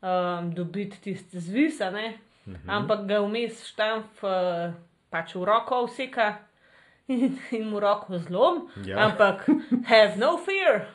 um, 0.03 0.51
dobiti 0.55 1.01
tisti 1.07 1.41
zvis, 1.43 1.81
ne, 1.95 2.13
ampak 2.71 3.07
ga 3.09 3.19
vmes 3.25 3.65
štamp 3.73 4.23
uh, 4.23 4.71
pač 5.11 5.35
v 5.35 5.43
roko 5.49 5.83
useka 5.89 6.29
in, 7.11 7.39
in 7.57 7.69
mu 7.71 7.81
roko 7.81 8.19
zlom. 8.19 8.69
Ja. 8.87 9.07
Ampak 9.07 9.47
have 9.87 10.17
no 10.17 10.39
fear. 10.39 10.87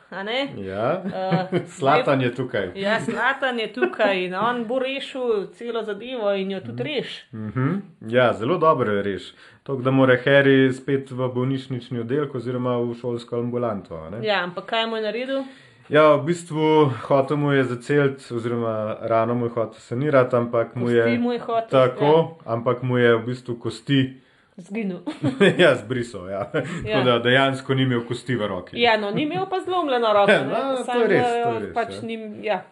Ja, 0.56 1.02
Uh, 1.06 1.60
Slatan 1.78 2.20
je 2.20 2.34
tukaj. 2.34 2.70
Ja, 2.74 3.00
Slatan 3.00 3.58
je 3.58 3.72
tukaj 3.72 4.24
in 4.24 4.34
on 4.34 4.64
bo 4.64 4.78
rešil 4.78 5.52
celo 5.54 5.82
zadevo 5.82 6.32
in 6.34 6.50
jo 6.50 6.60
tudi 6.60 6.82
reš. 6.82 7.24
Mhm. 7.32 7.76
Ja, 8.08 8.32
zelo 8.32 8.58
dobro 8.58 8.92
je 8.92 9.02
reš. 9.02 9.34
To, 9.62 9.76
da 9.76 9.90
mora 9.90 10.16
Harry 10.24 10.72
spet 10.72 11.10
v 11.10 11.28
bolnišnični 11.34 12.00
oddelek 12.00 12.34
oziroma 12.34 12.76
v 12.78 12.94
šolsko 12.94 13.38
ambulanto. 13.38 13.98
Ja, 14.22 14.44
ampak 14.44 14.64
kaj 14.66 14.86
mu 14.86 14.96
je 14.96 15.02
naredil? 15.02 15.42
Ja, 15.88 16.16
v 16.16 16.24
bistvu 16.26 16.90
hotel 17.06 17.36
mu 17.36 17.52
je 17.52 17.64
zaceliti, 17.64 18.34
oziroma 18.34 18.96
rano 19.00 19.34
mu 19.34 19.46
je 19.46 19.50
hotel 19.50 19.80
sanirati, 19.80 20.36
ampak 20.36 20.74
mu 20.74 20.90
je. 20.90 21.18
Mu 21.18 21.32
je 21.32 21.38
hotel, 21.38 21.70
Tako, 21.70 22.38
ampak 22.44 22.82
mu 22.82 22.98
je 22.98 23.16
v 23.16 23.26
bistvu 23.26 23.58
kosti. 23.58 24.25
Zginil. 24.56 25.02
ja, 25.62 25.74
zbrisal. 25.74 26.28
Ja. 26.28 26.50
ja. 26.84 27.02
Da 27.04 27.18
dejansko 27.18 27.74
ni 27.74 27.84
imel 27.84 28.06
kosti 28.08 28.36
v 28.36 28.48
roki. 28.48 28.80
Ja, 28.80 28.96
no, 28.96 29.10
ni 29.10 29.26
imel 29.26 29.44
pa 29.50 29.60
zlomljeno 29.60 30.12
roko. 30.12 30.32
ne. 30.32 30.44
No, 30.44 30.76
to 30.76 30.84
Samo, 30.84 31.02
je 31.02 31.08
res, 31.08 31.26
to 31.26 31.34
eh, 31.34 31.52
je 31.52 31.60
res, 31.60 31.74
Pač 31.74 31.92
ja. 31.94 32.00
ni, 32.02 32.16
ja. 32.46 32.62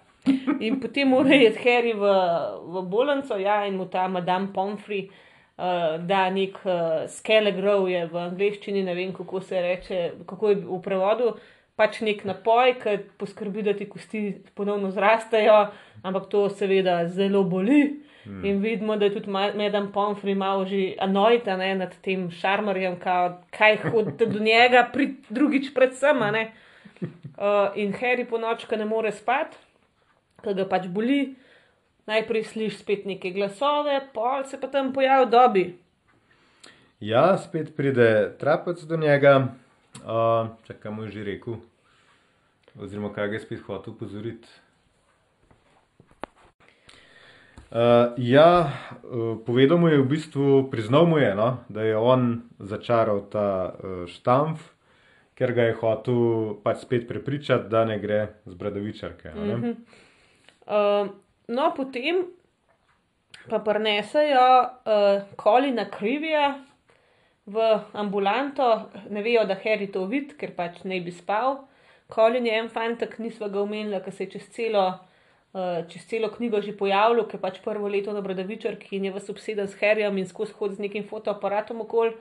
In 0.64 0.80
potem 0.80 1.12
mora 1.12 1.36
iti 1.36 1.60
Harry 1.60 1.92
v, 1.92 2.14
v 2.72 2.82
bolnico, 2.88 3.36
ja, 3.36 3.66
in 3.68 3.76
mu 3.76 3.84
ta 3.92 4.08
Madame 4.08 4.48
Pomfrey 4.54 5.10
uh, 5.56 6.00
da 6.06 6.30
nek 6.30 6.56
uh, 6.64 7.04
skelegrov 7.10 7.88
je 7.90 8.06
v 8.08 8.22
angleščini, 8.28 8.84
ne 8.86 8.94
vem 8.96 9.12
kako 9.12 9.42
se 9.44 9.60
reče, 9.60 10.00
kako 10.26 10.54
je 10.54 10.62
v 10.62 10.80
prevodu. 10.84 11.34
Pač 11.74 12.00
nek 12.06 12.22
napoj, 12.24 12.76
ki 12.78 12.98
poskrbi, 13.18 13.64
da 13.66 13.74
ti 13.74 13.88
kosti 13.90 14.28
ponovno 14.54 14.92
zrastejo, 14.94 15.56
ampak 16.06 16.28
to 16.30 16.46
seveda 16.48 17.02
zelo 17.10 17.42
boli. 17.44 17.80
Hmm. 18.24 18.44
In 18.44 18.60
vidimo, 18.60 18.96
da 18.96 19.04
je 19.04 19.14
tudi 19.14 19.30
Medan 19.30 19.92
Pomfrey 19.92 20.34
malo 20.34 20.64
že 20.64 20.94
anojta 20.98 21.56
ne, 21.56 21.74
nad 21.74 21.94
tem 22.02 22.30
šarmerjem, 22.30 22.96
kao, 23.00 23.42
kaj 23.50 23.76
hodite 23.90 24.26
do 24.26 24.40
njega, 24.40 24.88
pri, 24.92 25.14
drugič 25.28 25.74
predvsem. 25.74 26.22
Uh, 26.24 27.74
in 27.74 27.92
Harry 27.92 28.24
po 28.24 28.38
nočku 28.38 28.76
ne 28.76 28.84
more 28.84 29.12
spati, 29.12 29.56
ker 30.42 30.54
ga 30.54 30.68
pač 30.68 30.88
boli. 30.88 31.34
Najprej 32.04 32.44
slišiš 32.44 32.82
spet 32.82 33.04
neke 33.08 33.30
glasove, 33.32 33.96
pol 34.12 34.44
se 34.44 34.60
pa 34.60 34.68
tam 34.68 34.92
pojavi 34.92 35.30
dobi. 35.30 35.64
Ja, 37.00 37.36
spet 37.40 37.72
pride 37.76 38.36
trapec 38.40 38.82
do 38.84 38.96
njega, 38.96 39.48
uh, 40.04 40.52
čakaj 40.68 40.92
mu 40.92 41.08
je 41.08 41.10
že 41.16 41.24
rekel, 41.24 41.56
oziroma 42.76 43.12
kaj 43.12 43.28
ga 43.28 43.40
je 43.40 43.40
spet 43.40 43.64
hotel 43.64 43.96
upozoriti. 43.96 44.48
Uh, 47.70 48.12
ja, 48.16 48.70
uh, 49.02 49.38
povedal 49.46 49.78
mu 49.78 49.88
je 49.88 49.98
v 49.98 50.06
bistvu, 50.06 50.70
priznal 50.70 51.08
mu 51.10 51.18
je, 51.18 51.34
no, 51.34 51.64
da 51.68 51.82
je 51.82 51.96
on 51.96 52.44
začaral 52.60 53.24
ta 53.32 53.72
uh, 53.72 54.04
štamf, 54.06 54.60
ker 55.34 55.50
ga 55.56 55.72
je 55.72 55.78
hotel 55.80 56.18
pač 56.62 56.84
spet 56.84 57.08
prepričati, 57.08 57.66
da 57.72 57.82
ne 57.88 57.98
gre 57.98 58.44
z 58.46 58.54
bradavičarke. 58.54 59.32
a 59.32 59.34
ne. 59.34 59.74
Uh, 60.68 61.10
no, 61.48 61.72
potem 61.74 62.28
pa 63.50 63.58
prenesejo 63.58 64.44
uh, 64.62 65.26
Kolina 65.34 65.88
Krivija 65.90 66.60
v 67.50 67.80
ambulanto, 67.92 68.92
ne 69.10 69.24
vejo, 69.24 69.48
da 69.48 69.58
Harry 69.64 69.90
to 69.90 70.06
vidi, 70.06 70.36
ker 70.38 70.54
pač 70.54 70.84
ne 70.84 71.00
bi 71.00 71.10
spal. 71.10 71.64
Kolin 72.06 72.46
je 72.46 72.54
en 72.54 72.70
fantek, 72.70 73.18
nismo 73.18 73.48
ga 73.48 73.64
omenili, 73.64 73.98
ki 74.04 74.12
se 74.12 74.24
je 74.24 74.36
čez 74.36 74.46
celo, 74.54 74.86
uh, 74.86 75.13
čez 75.88 76.06
celo 76.10 76.28
knjigo 76.34 76.60
že 76.60 76.74
pojavljal, 76.76 77.28
ker 77.30 77.40
pač 77.40 77.60
prvo 77.62 77.88
leto 77.88 78.12
na 78.12 78.20
Bradavičarki 78.20 78.96
in 78.96 79.04
je 79.06 79.12
vas 79.14 79.28
obseden 79.30 79.68
s 79.70 79.78
Harryjem 79.78 80.18
in 80.18 80.26
skozi 80.26 80.52
hod 80.58 80.74
z 80.74 80.82
nekim 80.82 81.06
fotoaparatom 81.06 81.84
okoli 81.86 82.16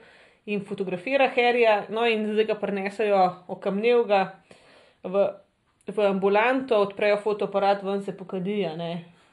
in 0.46 0.62
fotografira 0.64 1.26
Harryja, 1.34 1.86
no 1.88 2.06
in 2.06 2.28
zdaj 2.32 2.46
ga 2.52 2.54
prenesejo 2.60 3.22
okamnevga 3.48 4.20
v, 5.02 5.26
v 5.88 6.06
ambulanto, 6.06 6.78
odprejo 6.78 7.18
fotoaparat, 7.24 7.82
ven 7.82 8.02
se 8.02 8.16
pokadijo. 8.16 8.76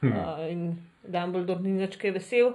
Uh, 0.02 0.50
in 0.50 0.62
Dumbledore 1.06 1.62
ni 1.62 1.78
več 1.78 1.96
kaj 2.00 2.16
vesel. 2.16 2.54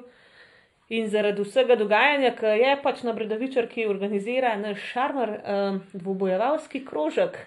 In 0.90 1.10
zaradi 1.12 1.44
vsega 1.44 1.76
dogajanja, 1.76 2.32
ki 2.36 2.54
je 2.62 2.76
pač 2.84 3.04
na 3.04 3.14
Bredavičarki 3.16 3.86
organizira 3.88 4.54
naš 4.60 4.84
šarmer, 4.94 5.34
um, 5.44 5.82
dvobojevalski 5.94 6.84
krožek, 6.88 7.40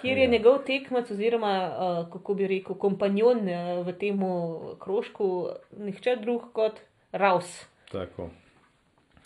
kjer 0.00 0.18
je 0.18 0.24
Ja. 0.24 0.30
njegov 0.30 0.58
tekmec, 0.66 1.10
oziroma 1.10 1.52
uh, 1.68 2.12
kako 2.12 2.34
bi 2.34 2.46
rekel, 2.46 2.74
kompanjon 2.74 3.38
uh, 3.38 3.86
v 3.86 3.92
tem 3.98 4.20
krožku, 4.78 5.48
nihče 5.76 6.16
drug 6.22 6.52
kot 6.52 6.80
Raus. 7.12 7.66
Tako. 7.92 8.30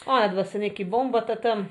Ona 0.07 0.29
dva 0.29 0.45
se 0.45 0.59
neki 0.59 0.85
bombata 0.85 1.37
tam. 1.37 1.69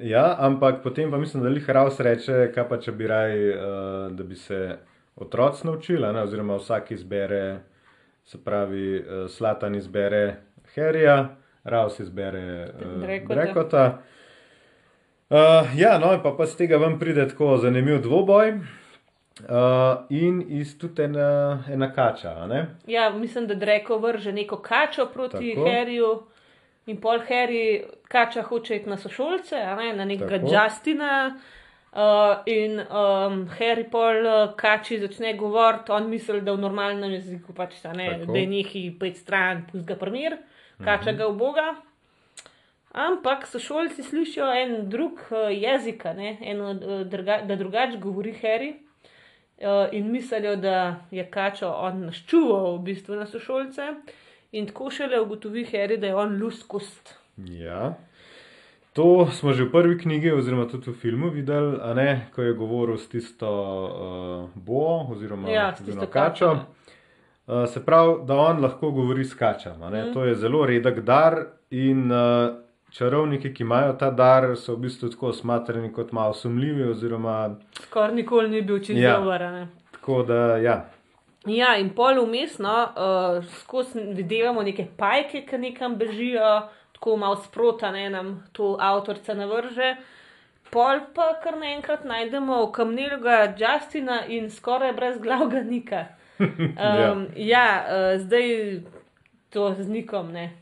Ja, 0.00 0.36
ampak 0.38 0.82
potem 0.82 1.10
pa 1.10 1.18
mislim, 1.18 1.42
da 1.42 1.48
jih 1.48 1.70
Raus 1.70 2.00
reče, 2.00 2.52
kaj 2.54 2.68
pa 2.68 2.78
če 2.80 2.92
bi 2.92 3.06
raj, 3.06 3.48
uh, 3.50 4.12
da 4.12 4.24
bi 4.24 4.36
se 4.36 4.78
otroci 5.16 5.66
naučili, 5.66 6.12
ne, 6.12 6.22
oziroma 6.22 6.56
vsak 6.56 6.90
izbere, 6.90 7.60
se 8.24 8.44
pravi, 8.44 8.98
uh, 8.98 9.28
Slatan 9.30 9.74
izbere 9.74 10.36
Harryja, 10.74 11.26
Raus 11.64 12.00
izbere 12.00 12.70
uh, 12.74 13.00
Drekota. 13.02 13.34
Drekota. 13.34 13.84
Uh, 15.32 15.78
ja, 15.78 15.98
no, 15.98 16.12
pa, 16.22 16.34
pa 16.36 16.46
z 16.46 16.58
tega 16.60 16.76
vam 16.76 16.98
pride 17.00 17.24
tako 17.28 17.56
zanimiv 17.56 18.02
dvoboj. 18.04 18.50
Uh, 18.52 20.04
in 20.12 20.42
iz 20.48 20.74
tudi 20.78 21.02
ena, 21.02 21.64
ena 21.72 21.88
kača? 21.92 22.34
Ja, 22.86 23.10
mislim, 23.10 23.46
da 23.46 23.54
Dreko 23.54 23.96
vrže 23.98 24.32
neko 24.32 24.58
kačo 24.60 25.06
proti 25.06 25.54
Tako. 25.54 25.68
Harryju. 25.68 26.10
In 26.86 26.98
pol 27.00 27.22
Harry 27.28 27.80
kača 28.08 28.42
hoče 28.42 28.76
iti 28.76 28.90
na 28.90 28.96
sošolce, 28.96 29.56
ne, 29.56 29.92
na 29.96 30.04
nekega 30.04 30.38
Tako. 30.38 30.52
Justina. 30.52 31.40
Uh, 31.92 32.44
in 32.46 32.80
um, 32.80 33.48
Harry 33.58 33.88
pol 33.90 34.26
uh, 34.26 34.52
kači 34.56 34.98
začne 35.00 35.32
govoriti, 35.36 35.92
on 35.92 36.10
misli, 36.10 36.40
da 36.40 36.52
v 36.52 36.60
normalnem 36.60 37.12
jeziku 37.12 37.52
pač 37.56 37.80
ta 37.82 37.92
ne, 37.92 38.10
Tako. 38.18 38.32
da 38.32 38.38
je 38.38 38.46
neki 38.46 38.84
pet 39.00 39.16
stran, 39.16 39.64
pust 39.72 39.88
ga 39.88 39.96
primer, 39.96 40.36
kača 40.84 41.12
ga 41.12 41.28
v 41.28 41.36
boga. 41.40 41.66
Ampak 42.92 43.46
sošolci 43.46 44.02
slišijo 44.02 44.46
en 44.52 44.88
drug 44.90 45.12
uh, 45.12 45.48
jezik, 45.50 46.04
uh, 46.04 47.06
druga, 47.06 47.40
da 47.48 47.56
drugače 47.56 47.98
govori 47.98 48.34
Harry. 48.42 48.74
Uh, 49.62 49.88
in 49.92 50.10
mislijo, 50.12 50.56
da 50.56 50.96
je 51.10 51.24
kačo 51.30 51.70
on 51.70 52.00
naščuval 52.06 52.76
v 52.76 52.82
bistvu 52.82 53.14
na 53.14 53.26
sošolce, 53.26 53.82
in 54.52 54.66
tako 54.66 54.90
šele 54.90 55.20
ugotovi 55.20 55.64
Harry, 55.72 55.96
da 55.96 56.06
je 56.06 56.14
on 56.14 56.42
luskost. 56.42 57.14
Ja. 57.36 57.94
To 58.92 59.28
smo 59.32 59.52
že 59.52 59.64
v 59.64 59.72
prvi 59.72 59.98
knjigi, 59.98 60.32
oziroma 60.32 60.66
tudi 60.68 60.90
v 60.90 60.94
filmu 60.94 61.30
videli, 61.30 61.78
ne, 61.94 62.28
ko 62.34 62.42
je 62.42 62.52
govoril 62.52 62.98
s 62.98 63.08
tisto 63.08 63.48
uh, 63.48 64.50
bo, 64.54 65.06
oziroma 65.08 65.48
Ja, 65.48 65.70
s 65.76 65.80
tisto 65.84 66.06
kačo. 66.06 66.50
Uh, 67.46 67.64
se 67.66 67.80
pravi, 67.84 68.26
da 68.26 68.36
on 68.36 68.60
lahko 68.60 68.90
govori 68.90 69.24
s 69.24 69.34
kačama. 69.34 69.90
Mm. 69.90 70.12
To 70.12 70.24
je 70.24 70.34
zelo 70.34 70.66
redek 70.66 71.00
dar 71.00 71.38
in 71.70 72.12
uh, 72.12 72.58
čarovniki, 72.92 73.54
ki 73.54 73.62
imajo 73.62 73.92
ta 73.98 74.10
dar, 74.10 74.56
so 74.56 74.74
v 74.76 74.86
bistvu 74.86 75.10
tako 75.10 75.32
smatrani 75.32 75.92
kot 75.92 76.12
malo 76.12 76.34
sumljivi. 76.34 76.90
Oziroma, 76.90 77.56
Skoraj 77.82 78.14
nikoli 78.14 78.48
ni 78.48 78.62
bil 78.62 78.78
čist 78.78 79.00
Ja. 79.00 79.16
dober. 79.18 79.42
a 79.42 79.50
ne. 79.52 79.68
tako 79.92 80.22
da, 80.22 80.56
ja. 80.56 80.84
Ja, 81.46 81.76
in 81.76 81.90
pol 81.90 82.18
umestno, 82.22 82.88
uh, 82.96 83.44
skozi 83.58 84.00
videvamo 84.14 84.62
neke 84.62 84.86
pajke, 84.96 85.42
ki 85.46 85.58
nekam 85.58 85.96
bežijo, 85.98 86.68
tako 86.92 87.16
malo 87.16 87.36
sprota, 87.36 87.90
ne 87.90 88.10
nam 88.10 88.44
to 88.52 88.76
avtorica 88.80 89.34
navrže. 89.34 89.96
Pol 90.70 91.00
pa 91.14 91.40
kar 91.42 91.58
naenkrat 91.58 92.04
najdemo 92.04 92.62
okamnelega 92.62 93.54
Justina 93.58 94.22
in 94.28 94.50
skoraj 94.50 94.92
brez 94.92 95.18
glavga 95.20 95.62
Nika. 95.62 96.04
Um, 96.42 97.26
ja, 97.36 97.36
ja 97.36 97.84
uh, 98.14 98.20
zdaj 98.20 98.80
to 99.50 99.74
z 99.78 99.88
Nikom, 99.88 100.32
ne. 100.32 100.61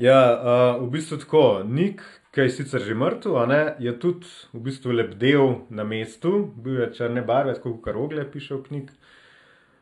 Ja, 0.00 0.20
uh, 0.32 0.82
v 0.86 0.94
bistvu 0.94 1.18
tako, 1.20 1.60
Nik, 1.68 2.00
ki 2.32 2.46
je 2.46 2.52
sicer 2.54 2.80
že 2.80 2.94
mrtev, 2.96 3.34
ne, 3.50 3.60
je 3.84 3.92
tudi 4.00 4.30
v 4.54 4.62
bistvu 4.64 4.94
lebdel 4.96 5.66
na 5.68 5.84
mestu, 5.84 6.46
bil 6.56 6.80
je 6.80 6.92
črne 6.96 7.20
barve, 7.26 7.52
tako 7.58 7.74
kot 7.76 7.92
Rogle 7.94 8.24
piše 8.24 8.54
v 8.54 8.62
knjigi. 8.68 8.96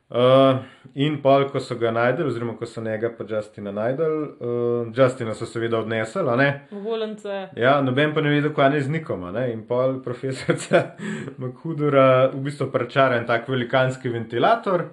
Uh, 0.08 0.64
in 0.96 1.18
pol, 1.22 1.44
ko 1.52 1.60
so 1.60 1.76
ga 1.78 1.92
najdel, 1.94 2.32
oziroma 2.32 2.56
ko 2.58 2.66
so 2.66 2.80
njega 2.82 3.12
pa 3.14 3.26
Justina 3.28 3.70
najdel, 3.76 4.14
uh, 4.40 4.90
Justina 4.96 5.36
so 5.38 5.46
seveda 5.46 5.78
odnesli, 5.84 6.36
ne. 6.40 6.48
Volence. 6.72 7.42
Ja, 7.60 7.76
noben 7.84 8.14
pa 8.16 8.24
ne 8.24 8.32
ve, 8.32 8.50
kaj 8.56 8.74
je 8.74 8.86
z 8.88 8.94
nikom, 8.96 9.28
ne. 9.36 9.52
In 9.52 9.66
pol 9.68 10.00
profesorica 10.02 10.96
Makhudura 11.44 12.32
v 12.32 12.40
bistvu 12.48 12.72
prečara 12.74 13.20
en 13.20 13.28
tak 13.28 13.46
velikanski 13.52 14.10
ventilator 14.10 14.88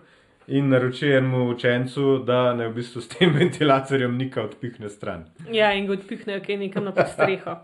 in 0.47 0.69
naroči 0.69 1.07
enemu 1.07 1.49
učencu, 1.49 2.17
da 2.25 2.53
ne 2.53 2.67
v 2.67 2.73
bistvu 2.73 3.01
s 3.01 3.07
tem 3.07 3.33
ventilatorjem 3.39 4.17
nika 4.17 4.43
odpihne 4.43 4.89
stran. 4.89 5.25
Ja, 5.51 5.73
in 5.73 5.87
ga 5.87 5.93
odpihnejo, 5.93 6.41
je 6.47 6.57
nekam 6.57 6.85
na 6.85 6.91
podstreho. 6.91 7.59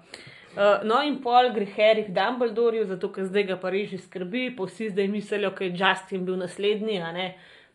Uh, 0.51 0.81
no, 0.83 0.97
in 1.03 1.21
pol 1.23 1.53
gre 1.55 1.65
Harry 1.77 2.03
Dumbledorju, 2.11 2.83
zato 2.89 3.07
ker 3.13 3.29
zdaj 3.29 3.45
ga 3.53 3.55
Pariži 3.59 4.01
skrbi, 4.01 4.49
pa 4.57 4.67
vsi 4.67 4.89
zdaj 4.91 5.07
mislijo, 5.07 5.53
da 5.59 5.65
je 5.65 5.77
Justin 5.79 6.25
bil 6.25 6.35
naslednji, 6.41 6.99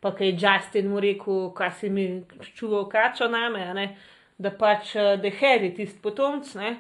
pa 0.01 0.13
kaj 0.13 0.29
je 0.29 0.39
Justin 0.43 0.91
mu 0.93 1.01
rekel, 1.01 1.51
kaj 1.57 1.71
si 1.81 1.91
mi 1.91 2.25
čuval 2.55 2.85
kačo 2.89 3.31
name, 3.33 3.89
da 4.39 4.51
pač 4.51 4.93
uh, 4.97 5.15
da 5.17 5.31
je 5.31 5.39
Harry 5.41 5.73
tisti 5.77 6.03
potomc. 6.03 6.55
Ne? 6.55 6.77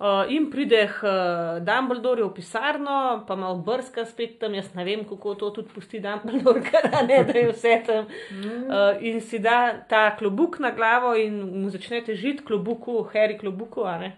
Uh, 0.00 0.24
in 0.32 0.46
pride 0.50 0.86
k 0.88 1.04
uh, 1.04 1.60
Dumbledorju 1.60 2.30
v 2.30 2.32
pisarno, 2.32 3.24
pa 3.28 3.36
malo 3.36 3.58
brska 3.60 4.06
spet 4.08 4.38
tam, 4.40 4.54
jaz 4.56 4.70
ne 4.72 4.84
vem, 4.84 5.02
kako 5.04 5.34
to 5.36 5.50
tudi 5.50 5.68
pusti 5.74 6.00
Dumbledore, 6.00 6.62
ker 6.70 6.88
ne 7.04 7.18
da 7.28 7.34
je 7.36 7.50
vse 7.50 7.74
tam. 7.84 8.08
Uh, 8.08 8.96
in 9.04 9.20
si 9.20 9.38
da 9.44 9.76
ta 9.88 10.16
klobuk 10.16 10.56
na 10.64 10.70
glavo 10.72 11.12
in 11.20 11.36
mu 11.60 11.68
začnete 11.68 12.16
žiti 12.16 12.46
klobuku, 12.48 13.04
Harry 13.12 13.36
klobuku, 13.36 13.84
a 13.84 13.98
ne. 14.00 14.10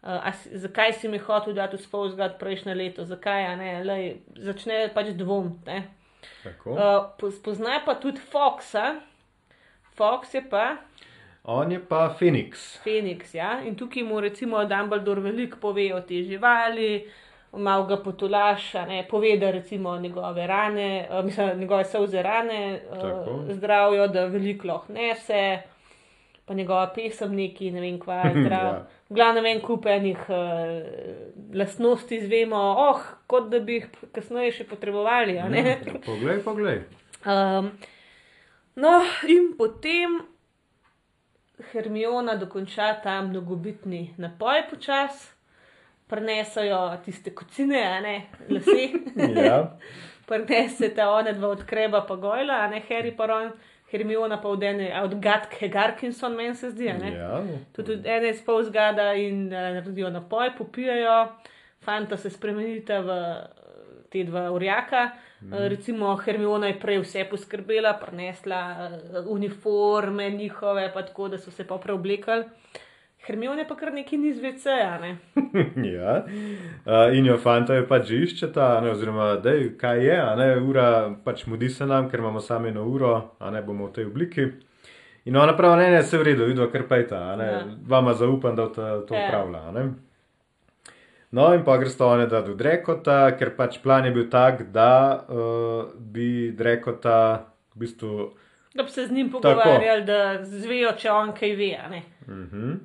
Uh, 0.00 0.32
si, 0.40 0.56
zakaj 0.56 0.96
si 0.96 1.12
mi 1.12 1.20
hotel 1.20 1.52
dati 1.52 1.76
spolzgat 1.76 2.38
prejšnje 2.40 2.74
leto, 2.74 3.04
zakaj 3.04 3.44
ne, 3.60 3.84
Lej, 3.84 4.08
začne 4.40 4.86
pač 4.94 5.12
dvom. 5.20 5.52
Uh, 6.64 7.12
Spoznaj 7.28 7.84
pa 7.84 8.00
tudi 8.00 8.24
Foxa, 8.32 9.02
Fox 10.00 10.32
je 10.32 10.40
pa. 10.48 10.78
On 11.44 11.72
je 11.72 11.80
pa 11.88 12.14
Phoenix. 12.18 12.78
Phoenix, 12.84 13.34
ja. 13.34 13.60
In 13.64 13.76
tukaj 13.76 14.04
mu 14.04 14.20
recimo 14.20 14.64
Dumbledore 14.64 15.20
veliko 15.20 15.58
pove 15.60 15.88
o 15.94 16.00
te 16.00 16.22
živali, 16.22 17.08
malo 17.52 17.86
ga 17.86 17.96
potulaša, 17.96 18.84
ne, 18.86 19.06
pove, 19.10 19.36
da 19.38 19.50
recimo 19.50 19.96
njegove 19.98 20.46
rane, 20.46 21.08
uh, 21.10 21.24
mislim, 21.24 21.58
njegove 21.58 21.84
soze 21.84 22.22
rane 22.22 22.80
uh, 22.90 23.50
zdravijo, 23.50 24.08
da 24.08 24.24
veliko 24.24 24.68
lahko 24.68 24.92
nese, 24.92 25.58
pa 26.44 26.54
njegova 26.54 26.92
pesem 26.94 27.34
neki, 27.34 27.70
ne 27.70 27.80
vem, 27.80 28.00
kva 28.00 28.14
je 28.14 28.32
zdrav. 28.44 28.74
ja 28.74 28.86
glavno 29.10 29.42
en 29.46 29.60
kup 29.60 29.86
enih 29.86 30.18
uh, 30.28 31.54
lastnosti 31.54 32.16
izvemo, 32.16 32.58
oh, 32.78 33.00
kot 33.26 33.50
da 33.50 33.58
bi 33.60 33.80
jih 33.80 33.88
kasneje 34.14 34.52
še 34.60 34.66
potrebovali. 34.70 35.38
Mm, 35.42 36.02
poglej, 36.06 36.42
poglej. 36.44 36.82
Um, 37.20 37.66
no, 38.80 38.90
in 39.28 39.50
potem 39.58 40.14
Hermiona 41.72 42.36
dokonča 42.36 42.94
ta 43.02 43.22
mnogobitni 43.22 44.14
napoj 44.16 44.62
počas, 44.70 45.32
prenesajo 46.08 46.96
tiste 47.04 47.34
kocine, 47.34 47.82
a 47.82 48.00
ne 48.00 48.14
lase. 48.48 48.88
ja. 49.46 49.78
Prenesete 50.26 51.06
one 51.06 51.32
dva 51.32 51.48
odkreba, 51.48 52.04
pa 52.08 52.16
gojla, 52.16 52.54
a 52.64 52.68
ne 52.68 52.82
Harry 52.88 53.16
Poron. 53.16 53.52
Hermiona 53.90 54.38
pa 54.40 54.48
od 54.48 54.62
ene, 54.62 55.02
od 55.02 55.20
Gatke 55.20 55.68
Garkinson, 55.68 56.36
meni 56.36 56.54
se 56.54 56.70
zdi. 56.70 56.86
Ja, 56.86 57.42
tudi 57.72 57.92
od 57.92 58.06
ene 58.06 58.34
spol 58.34 58.62
zgada 58.64 59.12
in 59.14 59.46
uh, 59.46 59.52
naredijo 59.74 60.10
napoj, 60.10 60.52
popijajo, 60.58 61.16
fanta 61.82 62.16
se 62.16 62.30
spremenita 62.30 63.00
v 63.00 63.16
te 64.10 64.24
dva 64.24 64.50
urjaka. 64.52 65.10
Mm. 65.40 65.52
Uh, 65.52 65.66
recimo 65.72 66.16
Hermiona 66.16 66.66
je 66.66 66.78
prej 66.80 67.00
vse 67.04 67.24
poskrbela, 67.30 67.94
prenesla 68.00 68.60
uh, 68.76 69.32
uniforme 69.32 70.30
njihove, 70.30 70.90
pa 70.94 71.02
tako 71.06 71.28
da 71.28 71.38
so 71.38 71.50
se 71.50 71.66
pa 71.66 71.78
preoblekali. 71.78 72.44
Hermione 73.26 73.66
pa 73.68 73.76
kar 73.76 73.92
neki 73.92 74.16
ni 74.16 74.32
zvece. 74.34 74.76
Ne? 75.00 75.16
ja, 75.96 76.24
uh, 76.24 77.16
in 77.16 77.26
jo 77.26 77.36
fanta 77.38 77.76
je 77.76 77.86
pač 77.88 78.10
iščeta, 78.16 78.72
oziroma 78.92 79.34
da 79.44 79.54
je 79.56 79.74
kaj 79.78 80.04
je, 80.06 80.16
a 80.20 80.34
ne 80.36 80.50
ura, 80.58 80.88
pač 81.24 81.46
mudi 81.46 81.68
se 81.68 81.86
nam, 81.86 82.08
ker 82.10 82.20
imamo 82.20 82.40
samo 82.40 82.68
eno 82.68 82.84
uro, 82.88 83.14
a 83.38 83.50
ne 83.50 83.62
bomo 83.62 83.90
v 83.90 83.96
tej 83.98 84.08
obliki. 84.08 84.48
In 85.28 85.36
ona 85.36 85.52
pravi, 85.56 85.82
ne, 85.82 85.90
ne, 85.90 86.02
se 86.02 86.18
v 86.18 86.30
redu, 86.30 86.46
vidva 86.48 86.70
kar 86.72 86.86
pejta, 86.88 87.18
a 87.32 87.36
ne, 87.36 87.50
ja. 87.52 87.64
vama 87.88 88.14
zaupam, 88.16 88.56
da 88.56 88.70
to, 88.72 88.86
to 89.08 89.14
ja. 89.14 89.26
upravlja, 89.28 89.66
a 89.68 89.72
ne. 89.76 89.84
No, 91.30 91.52
in 91.54 91.62
pa 91.62 91.76
gre 91.78 91.90
sto 91.90 92.08
one, 92.10 92.26
da 92.26 92.40
do 92.42 92.56
Drekota, 92.58 93.30
ker 93.38 93.52
pač 93.54 93.78
plan 93.82 94.04
je 94.04 94.10
bil 94.10 94.26
tak, 94.30 94.64
da 94.74 94.92
uh, 95.30 95.92
bi 95.94 96.50
Drekota 96.58 97.18
v 97.74 97.84
bistvu. 97.84 98.30
Da 98.74 98.82
bi 98.82 98.90
se 98.90 99.06
z 99.06 99.14
njim 99.14 99.30
pogovarjali, 99.30 100.02
da 100.06 100.40
zvejo, 100.42 100.90
če 100.98 101.10
on 101.10 101.30
kaj 101.36 101.54
ve. 101.56 101.74
Uh. 102.26 102.34
-huh. 102.34 102.78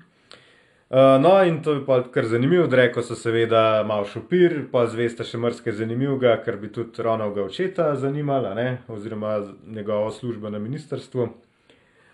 Uh, 0.89 1.21
no, 1.21 1.43
in 1.43 1.63
to 1.63 1.73
je 1.73 1.85
pa 1.85 2.03
kar 2.13 2.25
zanimivo, 2.25 2.67
reko 2.71 3.01
so 3.01 3.15
seveda 3.15 3.83
malo 3.83 4.05
šopir, 4.05 4.67
pa 4.71 4.85
zveste 4.87 5.23
še 5.23 5.37
mrske 5.37 5.71
zanimivega, 5.73 6.37
ker 6.45 6.59
bi 6.61 6.69
tudi 6.69 7.01
Ronalga 7.03 7.41
očeta 7.41 7.95
zanimala, 7.95 8.53
ne? 8.53 8.77
oziroma 8.87 9.39
njegovo 9.67 10.11
službo 10.11 10.49
na 10.49 10.59
ministrstvu. 10.59 11.27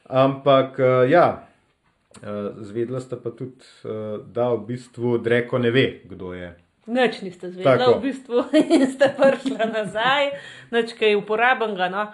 Ampak 0.06 0.80
uh, 0.80 1.12
ja, 1.12 1.51
uh, 2.20 2.64
zvedla 2.64 3.00
sta 3.00 3.18
pa 3.18 3.32
tudi, 3.32 3.66
uh, 3.84 4.20
da 4.26 4.50
v 4.54 4.66
bistvu 4.68 5.18
Dreko 5.18 5.58
ne 5.58 5.72
ve, 5.72 6.02
kdo 6.06 6.34
je. 6.34 6.54
Noč 6.88 7.22
niste 7.22 7.52
zvedeli, 7.52 7.94
v 7.94 8.02
bistvu 8.02 8.44
ste 8.94 9.12
prišli 9.18 9.58
nazaj, 9.58 10.32
noč 10.72 10.96
kaj 10.98 11.16
uporabnega. 11.16 11.90
No? 11.94 12.08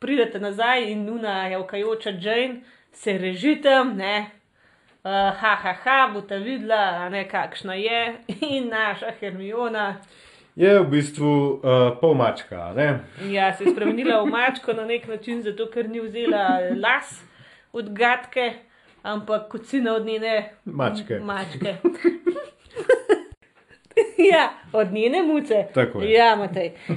Pridete 0.00 0.40
nazaj 0.40 0.90
in 0.92 1.04
nuna 1.04 1.46
je 1.48 1.58
okajoča 1.58 2.10
Jane, 2.20 2.60
se 2.92 3.18
režite, 3.18 3.84
ne, 3.84 4.30
uh, 5.04 5.10
ha, 5.10 5.54
ha, 5.62 5.74
ha, 5.84 6.10
boste 6.14 6.38
videla, 6.38 7.10
kakšna 7.30 7.74
je 7.74 8.16
in 8.56 8.68
naša 8.68 9.12
Hermiona. 9.20 9.96
Je 10.56 10.78
v 10.80 10.86
bistvu 10.90 11.60
uh, 11.62 12.00
pol 12.00 12.14
mačka. 12.14 12.74
Ja, 13.30 13.52
se 13.56 13.64
je 13.64 13.70
spremenila 13.70 14.22
v 14.22 14.26
mačko 14.26 14.72
na 14.72 14.84
nek 14.84 15.08
način, 15.08 15.42
zato 15.42 15.70
ker 15.70 15.88
ni 15.88 16.00
vzela 16.00 16.60
las 16.76 17.22
od 17.72 17.94
gadke, 17.94 18.52
ampak 19.02 19.48
kot 19.48 19.66
si 19.66 19.80
na 19.80 19.94
od 19.94 20.06
njene 20.06 20.52
mačke. 20.64 21.18
mačke. 21.18 21.76
ja, 24.32 24.50
od 24.72 24.92
njene 24.92 25.22
muce. 25.22 25.66
Tako 25.74 26.02
je. 26.02 26.12
Ja, 26.12 26.36
Matej. 26.36 26.72
Uh, 26.88 26.94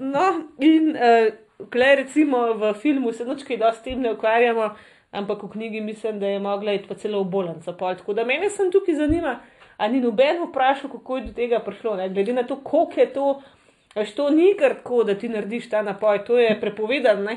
no, 0.00 0.48
in 0.58 0.96
uh, 0.96 1.68
klej, 1.70 1.96
recimo 1.96 2.54
v 2.54 2.74
filmu 2.74 3.12
se 3.12 3.24
nočkaj 3.24 3.56
dosti 3.56 3.90
tem 3.90 4.00
ne 4.00 4.12
ukvarjamo 4.12 4.74
ampak 5.12 5.42
v 5.42 5.48
knjigi 5.48 5.80
mislim, 5.80 6.20
da 6.20 6.26
je 6.26 6.38
mogla 6.38 6.72
iti 6.72 6.88
pa 6.88 6.94
celo 6.94 7.22
v 7.22 7.30
bolnico. 7.30 7.72
Tako 7.72 8.12
da 8.12 8.24
mene 8.24 8.50
sem 8.50 8.70
tukaj 8.72 8.94
zanima, 8.94 9.38
ali 9.76 9.92
ni 9.92 10.00
noben 10.00 10.42
vprašal, 10.48 10.90
kako 10.90 11.16
je 11.16 11.24
do 11.24 11.32
tega 11.32 11.60
prišlo. 11.60 11.96
Ne? 11.96 12.08
Glede 12.08 12.32
na 12.32 12.42
to, 12.42 12.56
koliko 12.64 13.00
je 13.00 13.12
to, 13.12 13.42
až 13.94 14.14
to 14.14 14.30
ni 14.30 14.54
kar 14.58 14.74
tako, 14.80 15.04
da 15.04 15.14
ti 15.14 15.28
narediš 15.28 15.68
ta 15.70 15.82
napoj, 15.82 16.24
to 16.24 16.38
je 16.38 16.60
prepovedano. 16.60 17.36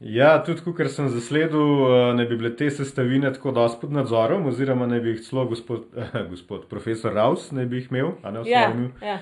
Ja, 0.00 0.36
tudi 0.46 0.62
ker 0.78 0.86
sem 0.94 1.08
zasledil, 1.10 1.58
eh, 1.58 2.12
ne 2.14 2.26
bi 2.26 2.36
bile 2.38 2.52
te 2.56 2.70
sestavine 2.70 3.32
tako 3.34 3.50
dosti 3.50 3.80
pod 3.80 3.92
nadzorom, 3.92 4.46
oziroma 4.46 4.86
ne 4.86 5.00
bi 5.00 5.16
jih 5.16 5.24
celo 5.26 5.46
gospod, 5.50 5.88
gospod 6.30 6.68
profesor 6.70 7.14
Raus 7.14 7.50
ne 7.50 7.66
bi 7.66 7.82
jih 7.82 7.90
imel, 7.90 8.14
a 8.22 8.30
ne 8.30 8.44
osvojil. 8.44 8.88
Ja, 9.02 9.08
ja. 9.08 9.18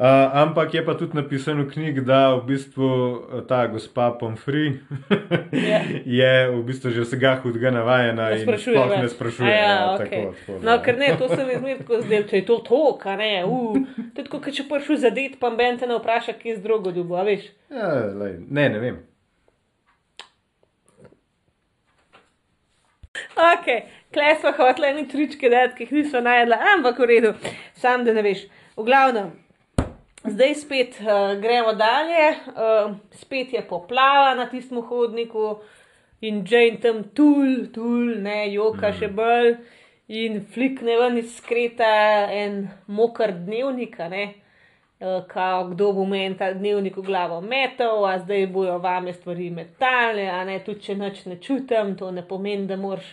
Uh, 0.00 0.06
ampak 0.32 0.74
je 0.74 0.84
pa 0.84 0.94
tudi 0.94 1.12
napisano 1.12 1.64
v 1.64 1.70
knjigi, 1.74 2.00
da 2.00 2.32
v 2.32 2.46
bistvu 2.46 2.88
eh, 2.88 3.42
ta 3.44 3.66
gospa 3.68 4.16
Pomfri 4.16 4.80
yeah. 5.52 5.52
Ja. 5.52 5.80
je 6.24 6.56
v 6.56 6.62
bistvu 6.64 6.90
že 6.90 7.04
vsega 7.04 7.34
hudega 7.42 7.68
navajena 7.68 8.30
in 8.32 8.48
sploh 8.48 8.96
ne 8.96 9.08
sprašuje. 9.12 9.50
Ja, 9.50 9.60
ja, 9.60 9.76
okay. 9.92 10.08
tako, 10.08 10.32
tako, 10.46 10.58
no, 10.64 10.78
ker 10.80 10.96
ne, 10.96 11.12
to 11.20 11.28
se 11.28 11.44
mi 11.44 11.58
zdi 11.58 11.76
tako 11.82 12.00
zdaj, 12.00 12.24
če 12.32 12.40
je 12.40 12.46
to 12.48 12.56
to, 12.64 12.80
kar 13.02 13.20
ne. 13.20 13.44
Uh, 13.44 13.76
to 14.14 14.24
je 14.24 14.28
tako, 14.30 14.40
če 14.48 14.64
pršu 14.72 14.96
zadet, 15.04 15.36
pa 15.36 15.52
ben 15.52 15.76
te 15.76 15.90
ne 15.90 16.00
vpraša, 16.00 16.38
kje 16.40 16.56
z 16.56 16.64
drugo 16.64 16.96
ljubo, 16.96 17.20
veš? 17.20 17.52
Ja, 17.68 17.92
lej, 18.08 18.40
ne, 18.48 18.68
ne 18.72 18.80
vem. 18.80 19.09
Ok, 23.40 23.66
klej 24.12 24.34
smo 24.40 24.50
hoteli 24.52 24.88
eni 24.90 25.06
tričke 25.08 25.48
dati, 25.48 25.76
ki 25.76 25.86
jih 25.86 25.92
nismo 25.92 26.20
najedli, 26.20 26.56
ampak 26.74 26.98
v 27.00 27.06
redu, 27.08 27.30
sam 27.72 28.04
da 28.04 28.12
ne 28.12 28.24
veš. 28.26 28.42
V 28.76 28.84
glavnem. 28.84 29.30
Zdaj 30.28 30.54
spet 30.60 30.98
uh, 31.00 31.40
gremo 31.40 31.72
dalje, 31.72 32.26
uh, 32.52 32.90
spet 33.16 33.54
je 33.56 33.62
poplava 33.68 34.34
na 34.36 34.44
tistem 34.50 34.82
hodniku 34.84 35.54
in 36.20 36.42
Jane 36.44 36.76
tam 36.82 37.00
tul, 37.16 37.70
tul, 37.72 38.18
ne 38.20 38.50
joka 38.52 38.90
mm. 38.90 38.98
še 38.98 39.08
bolj 39.08 39.54
in 40.12 40.42
flikne 40.52 40.98
ven 41.00 41.16
iz 41.22 41.32
skreta 41.38 41.94
en 42.36 42.66
mokr 42.92 43.32
dnevnik, 43.46 43.96
ne. 44.12 44.26
Uh, 45.00 45.22
kao, 45.30 45.70
kdo 45.70 45.94
bo 45.96 46.04
meni 46.04 46.36
ta 46.36 46.50
dnevnik 46.52 47.00
v 47.00 47.06
glavo 47.08 47.40
metal, 47.40 48.04
a 48.04 48.18
zdaj 48.20 48.50
bojo 48.52 48.76
vame 48.84 49.16
stvari 49.16 49.48
metale, 49.48 50.28
a 50.28 50.44
ne 50.44 50.60
tudi 50.60 50.90
če 50.90 51.00
noč 51.00 51.24
ne 51.32 51.40
čutim, 51.40 51.96
to 51.96 52.12
ne 52.12 52.26
pomeni, 52.28 52.68
da 52.68 52.76
moraš 52.76 53.08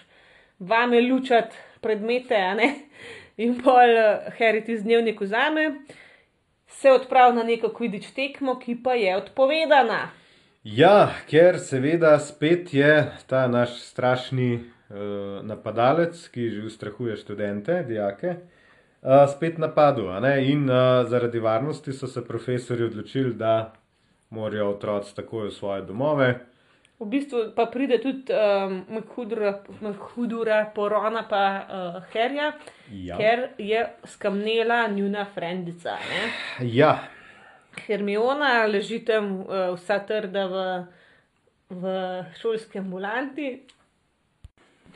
vame 0.59 1.01
lučati 1.01 1.55
predmete, 1.81 2.35
a 2.35 2.53
ne. 2.53 2.73
In 3.37 3.59
pol 3.61 3.93
uh, 3.93 4.33
Harry 4.39 4.63
ti 4.65 4.77
z 4.77 4.83
dnevnik 4.83 5.21
vzame, 5.21 5.85
se 6.67 6.91
odpravi 6.91 7.35
na 7.35 7.43
neko 7.43 7.69
kvidič 7.69 8.11
tekmo, 8.15 8.57
ki 8.59 8.79
pa 8.83 8.93
je 8.97 9.15
odpovedana. 9.17 10.09
Ja, 10.63 11.13
ker 11.29 11.59
seveda 11.61 12.17
spet 12.19 12.73
je 12.73 13.11
ta 13.29 13.45
naš 13.47 13.77
strašni 13.85 14.57
uh, 14.57 15.45
napadalec, 15.45 16.17
ki 16.33 16.49
že 16.49 16.65
ustrahuje 16.67 17.15
študente, 17.21 17.83
dijake, 17.87 18.35
uh, 18.35 19.29
spet 19.29 19.61
napadel. 19.61 20.09
In 20.41 20.65
uh, 20.69 21.05
zaradi 21.07 21.39
varnosti 21.39 21.93
so 21.93 22.07
se 22.07 22.25
profesori 22.25 22.83
odločili, 22.83 23.33
da 23.33 23.73
morajo 24.29 24.73
otroci 24.73 25.15
takoj 25.15 25.47
v 25.47 25.53
svoje 25.53 25.81
domove. 25.81 26.33
V 26.99 27.05
bistvu 27.05 27.51
pa 27.55 27.67
pride 27.69 27.99
tudi 28.01 28.33
um, 28.33 28.79
Mehudura, 29.81 30.65
Porona 30.73 31.21
pa 31.29 31.43
uh, 31.59 32.03
Herja, 32.13 32.53
Ja. 32.91 33.17
ker 33.17 33.49
je 33.57 33.83
skamnela 34.05 34.87
njuna 34.87 35.25
frendica. 35.25 35.97
Ne? 36.09 36.23
Ja, 36.73 36.95
Hermiona 37.85 38.65
leži 38.65 38.99
tam 39.05 39.41
uh, 39.41 39.75
vsa 39.75 39.99
trda 39.99 40.45
v, 40.47 40.63
v 41.69 41.83
šolski 42.41 42.79
ambulanti. 42.79 43.51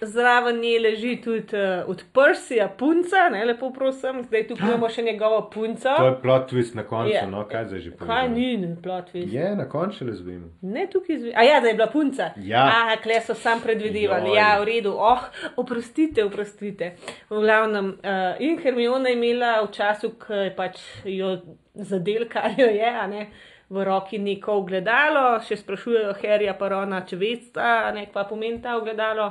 Zraven 0.04 0.60
nje 0.60 0.80
leži 0.80 1.22
tudi 1.24 1.54
uh, 1.54 1.89
od 1.89 2.04
Persija 2.14 2.68
punca, 2.70 3.30
ne 3.32 3.45
lepo 3.45 3.70
prosim, 3.70 4.24
zdaj 4.24 4.47
tu 4.47 4.56
imamo 4.60 4.89
še 4.89 5.02
njegovo 5.02 5.49
punco. 5.49 5.89
to 5.97 6.06
je 6.06 6.16
plot 6.22 6.52
twist 6.52 6.76
na 6.76 6.84
koncu, 6.84 7.14
Ja. 7.14 7.28
no, 7.28 7.43
kaj 7.45 7.66
zdaj 7.66 7.80
že 7.80 7.91
Kaj 7.91 7.97
povedal? 7.99 8.30
ni, 8.30 8.76
plot 8.84 9.12
twist. 9.14 9.34
Je, 9.34 9.56
na 9.56 9.70
koncu 9.70 10.06
le 10.06 10.14
zvim. 10.14 10.41
Ne 10.62 10.88
tukaj 10.88 11.20
zve. 11.20 11.34
A 11.36 11.43
ja, 11.43 11.60
da 11.60 11.68
je 11.68 11.74
bila 11.74 11.88
punca. 11.88 12.32
Ja. 12.38 12.64
Aha, 12.66 12.97
kle 12.97 13.22
so 13.22 13.34
sam 13.34 13.62
predvidevali. 13.62 14.30
Joj. 14.30 14.36
Ja, 14.36 14.60
v 14.60 14.66
redu. 14.66 14.95
Oh, 14.97 15.22
oprostite, 15.56 16.26
oprostite. 16.26 16.95
V 17.30 17.39
glavnem, 17.39 17.93
uh, 18.02 18.36
in 18.39 18.58
Hermiona 18.58 19.10
je 19.10 19.16
imela 19.16 19.62
v 19.62 19.72
času, 19.72 20.16
ko 20.18 20.34
je 20.34 20.56
pač 20.56 20.82
jo 21.06 21.38
zadel, 21.74 22.26
kar 22.26 22.52
jo 22.58 22.66
je, 22.68 22.89
a 22.89 23.08
ne. 23.08 23.28
V 23.72 23.84
roki 23.88 24.18
neko 24.20 24.52
ogledalo, 24.60 25.39
še 25.47 25.56
sprašujejo 25.56 26.12
Harryja 26.20 26.58
pa 26.60 26.68
Rona, 26.68 27.06
če 27.08 27.16
veste, 27.16 27.68
pa 28.14 28.24
pomeni 28.28 28.60
ta 28.62 28.74
ogledalo, 28.76 29.30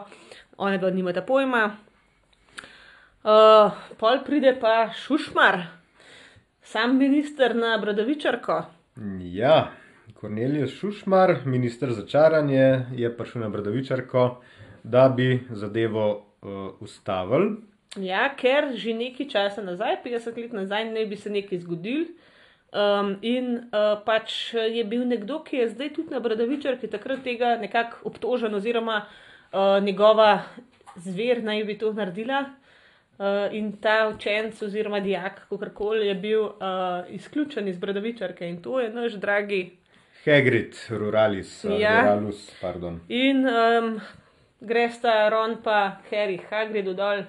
one 0.61 0.81
pa 0.81 0.91
nimata 0.91 1.23
pojma. 1.23 1.77
Uh, 3.25 3.73
pol 3.97 4.21
pride 4.25 4.55
pa 4.61 4.91
Šušmar, 4.93 5.61
sam 6.63 6.99
minister 6.99 7.57
na 7.57 7.79
Bradavičarko. 7.79 8.63
Ja, 9.21 9.73
Kornelius 10.15 10.73
Šušmar, 10.77 11.37
minister 11.45 11.93
za 11.93 12.07
čaranje, 12.07 12.87
je 12.93 13.17
prišel 13.17 13.43
na 13.43 13.49
Bradavičarko, 13.49 14.43
da 14.85 15.09
bi 15.09 15.41
zadevo 15.51 16.07
uh, 16.17 16.51
ustavili. 16.81 17.57
Ja, 17.97 18.29
ker 18.37 18.73
že 18.77 18.95
nekaj 18.95 19.29
časa 19.29 19.65
nazaj, 19.65 20.03
50 20.05 20.37
let 20.37 20.53
nazaj, 20.53 20.85
ne 20.93 21.07
bi 21.07 21.17
se 21.17 21.31
nekaj 21.31 21.65
zgodil. 21.65 22.05
Um, 22.71 23.17
in 23.23 23.57
uh, 23.57 23.97
pač 24.05 24.53
je 24.55 24.85
bil 24.85 25.09
nekdo, 25.09 25.41
ki 25.43 25.65
je 25.65 25.73
zdaj 25.73 25.95
tudi 25.97 26.15
na 26.15 26.21
Bradavičarki, 26.21 26.89
takrat 26.89 27.25
tega 27.25 27.57
nekako 27.59 28.13
obtožen, 28.13 28.55
oziroma 28.55 29.03
uh, 29.03 29.30
njegova 29.83 30.43
zver 30.97 31.43
naj 31.45 31.65
bi 31.65 31.79
to 31.79 31.93
naredila. 31.93 32.45
Uh, 33.21 33.53
in 33.53 33.73
ta 33.77 34.09
učenec, 34.15 34.63
oziroma 34.63 35.01
dijak, 35.01 35.41
kako 35.49 35.59
koli, 35.75 36.07
je 36.07 36.15
bil 36.15 36.43
uh, 36.43 36.53
izključen 37.09 37.69
iz 37.69 37.79
Bradavičarke 37.79 38.49
in 38.49 38.63
to 38.63 38.81
je 38.81 38.89
naš 38.93 39.13
dragi. 39.13 39.77
Hagrid, 40.25 40.77
Ruralis, 40.89 41.65
Ja. 41.65 42.01
Ruralus, 42.01 42.51
pardon. 42.61 43.01
In 43.09 43.47
um, 43.47 44.01
gresta 44.61 45.29
Ron 45.29 45.57
pa 45.65 46.01
Harry 46.11 46.41
Hagrid 46.51 46.97
dol, 46.97 47.23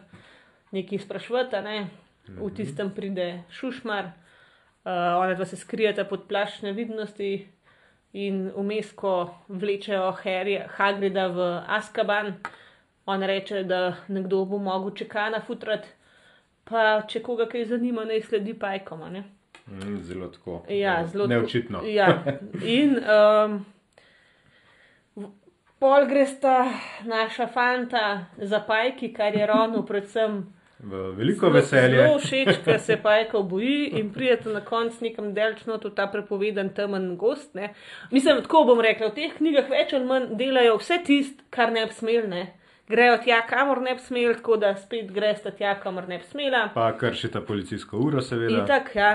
nekaj 0.72 1.00
sprašvata, 1.00 1.62
ne? 1.62 1.88
v 2.28 2.50
tistem 2.56 2.94
pride 2.96 3.44
Šušmar, 3.50 4.06
uh, 4.06 4.92
ona 5.20 5.34
dva 5.34 5.46
se 5.46 5.58
skrijeta 5.58 6.06
pod 6.06 6.28
plašč 6.28 6.62
nevidnosti 6.62 7.48
in 8.14 8.52
vmes, 8.56 8.92
ko 8.96 9.34
vlečejo 9.48 10.12
Harry, 10.24 10.60
Hagrida 10.78 11.28
v 11.28 11.48
Askaban, 11.68 12.34
on 13.06 13.24
reče, 13.24 13.64
da 13.64 13.96
nekdo 14.08 14.46
bo 14.46 14.58
mogel 14.58 14.96
čekana 14.96 15.42
futrati, 15.48 15.88
pa 16.64 17.02
če 17.08 17.24
koga 17.24 17.48
kaj 17.50 17.66
zanima, 17.66 18.06
naj 18.06 18.22
sledi 18.22 18.54
pajkoma. 18.54 19.10
Ne? 19.10 19.24
Mm, 19.68 20.02
zelo 20.04 20.28
tako. 20.28 20.62
Ja, 20.70 21.08
zelo 21.08 21.28
Neočitno. 21.28 21.84
Ja. 21.88 22.24
In 22.66 22.98
um, 23.00 23.66
pol 25.80 26.06
gresta 26.10 26.66
naša 27.06 27.48
fanta 27.48 28.26
za 28.38 28.60
pajki, 28.68 29.14
kar 29.14 29.36
je 29.36 29.48
Ronu 29.48 29.86
predvsem 29.86 30.44
V 30.84 31.12
veliko 31.18 31.50
veselje. 31.50 31.98
zelo 31.98 32.20
všeč, 32.20 32.64
ker 32.66 32.80
se 32.80 32.98
pajkov 32.98 33.44
boji 33.44 33.92
in 34.00 34.10
pridete 34.14 34.50
na 34.50 34.62
konc 34.66 34.98
nekam 35.02 35.34
delčno 35.34 35.78
v 35.78 35.92
ta 35.96 36.08
prepovedan 36.08 36.70
temen 36.74 37.18
gost. 37.18 37.54
Ne. 37.56 37.74
Mislim, 38.12 38.42
tako 38.42 38.64
bom 38.66 38.82
rekla, 38.82 39.08
v 39.08 39.16
teh 39.16 39.36
knjigah 39.38 39.70
več 39.70 39.94
ali 39.94 40.06
manj 40.06 40.32
delajo 40.40 40.78
vse 40.82 40.98
tist, 41.06 41.44
kar 41.50 41.72
ne 41.72 41.86
bi 41.86 41.94
smel. 41.94 42.26
Ne. 42.30 42.48
Grejo 42.90 43.18
tja, 43.24 43.42
kamor 43.48 43.82
ne 43.82 43.94
bi 43.94 44.02
smel, 44.02 44.34
tako 44.36 44.58
da 44.58 44.74
spet 44.76 45.12
gresta 45.14 45.52
tja, 45.52 45.76
kamor 45.80 46.08
ne 46.10 46.18
bi 46.18 46.26
smela. 46.26 46.70
Pa 46.74 46.92
kršita 46.98 47.42
policijsko 47.42 47.98
uro, 47.98 48.22
seveda. 48.22 48.64
Itak, 48.64 48.96
ja. 48.96 49.12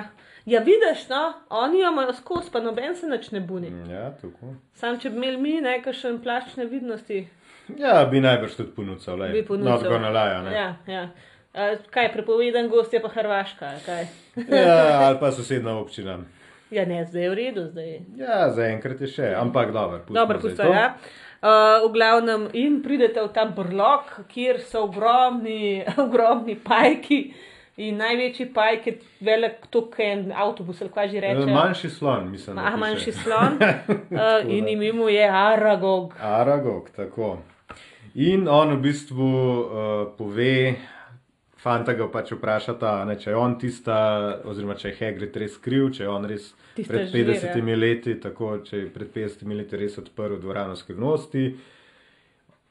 Ja, 0.46 0.60
vidiš, 0.62 1.08
no, 1.10 1.32
oni 1.50 1.80
jo 1.80 1.90
imajo 1.90 2.12
skozi, 2.14 2.52
pa 2.52 2.60
noben 2.62 2.94
se 2.96 3.08
nič 3.10 3.30
ne 3.34 3.40
buni. 3.40 3.70
Mm, 3.70 3.90
Ja, 3.90 4.10
tako. 4.14 4.54
Sam, 4.78 5.00
če 5.02 5.10
bi 5.10 5.16
imeli 5.18 5.36
mi 5.42 5.60
nekakšen 5.60 6.22
plašč 6.22 6.54
nevidnosti, 6.56 7.26
Ja, 7.74 8.04
bi 8.06 8.20
najbrž 8.22 8.52
tudi 8.56 8.70
ponudil, 8.76 9.16
le. 9.18 9.28
bi 9.34 9.42
ponudil. 9.42 9.72
Not 9.72 9.82
gonna 9.82 10.10
lie, 10.14 10.34
a 10.34 10.42
ne. 10.42 10.52
Ja, 10.54 10.68
ja. 10.86 11.08
Kaj, 11.90 12.12
prepovedan 12.12 12.68
gost 12.68 12.92
je 12.92 13.00
pa 13.02 13.08
Hrvaška, 13.08 13.70
ja, 14.48 14.96
ali 15.06 15.16
pa 15.20 15.30
sosedna 15.32 15.78
občina. 15.78 16.18
Ja, 16.70 16.84
ne, 16.84 17.04
zdaj 17.04 17.22
je 17.22 17.30
v 17.30 17.34
redu, 17.34 17.62
zdaj. 17.70 17.92
Ja, 18.18 18.50
zaenkrat 18.52 19.00
je 19.00 19.08
še, 19.08 19.30
ampak 19.38 19.72
dobro. 19.72 20.02
pustimo 20.02 20.18
Dobro, 20.20 20.40
pusto, 20.42 20.66
ja. 20.68 20.96
Uh, 21.40 21.86
v 21.86 21.92
glavnem, 21.94 22.48
in 22.52 22.80
pridete 22.82 23.22
v 23.22 23.30
ta 23.32 23.46
brlog, 23.48 24.08
kjer 24.28 24.58
so 24.60 24.84
ogromni, 24.88 25.84
ogromni 26.04 26.56
pajki. 26.60 27.20
In 27.76 27.98
največji 28.00 28.46
pajk 28.56 28.86
je 28.88 28.94
velik, 29.20 29.66
tukaj 29.70 30.06
je 30.06 30.12
en 30.12 30.32
avtobus, 30.32 30.80
ali 30.80 30.90
kaj 30.92 31.08
že 31.12 31.18
Eh, 31.18 31.20
reče. 31.20 31.52
Manjši 31.52 31.90
slon, 31.90 32.30
mislim. 32.32 32.58
Ah, 32.58 32.76
manjši 32.76 33.12
slon. 33.22 33.60
Uh, 33.60 34.44
in 34.48 34.68
ime 34.68 34.92
mu 34.92 35.08
je 35.08 35.28
Aragog. 35.28 36.16
Aragog, 36.20 36.90
tako. 36.96 37.38
In 38.14 38.48
on 38.48 38.72
v 38.76 38.80
bistvu 38.80 39.28
uh, 39.28 39.68
pove, 40.18 40.76
fanta 41.66 41.96
ga 41.98 42.06
pač 42.12 42.30
vprašata, 42.36 42.92
ne, 43.08 43.16
če 43.18 43.32
je 43.32 43.38
on 43.38 43.56
tista, 43.58 43.96
oziroma 44.46 44.76
če 44.78 44.92
je 44.92 44.98
Hagrid 45.00 45.38
res 45.42 45.56
kriv, 45.62 45.88
če 45.96 46.04
je 46.04 46.10
on 46.10 46.28
res 46.30 46.52
Tista 46.76 46.92
pred 46.92 47.08
žir, 47.10 47.32
50 47.32 47.58
ja. 47.58 47.78
leti, 47.78 48.14
tako 48.22 48.58
če 48.66 48.84
je 48.84 48.90
pred 48.94 49.10
50 49.14 49.56
leti 49.56 49.80
res 49.80 49.98
odprl 50.02 50.38
dvorano 50.42 50.76
skrivnosti. 50.78 51.46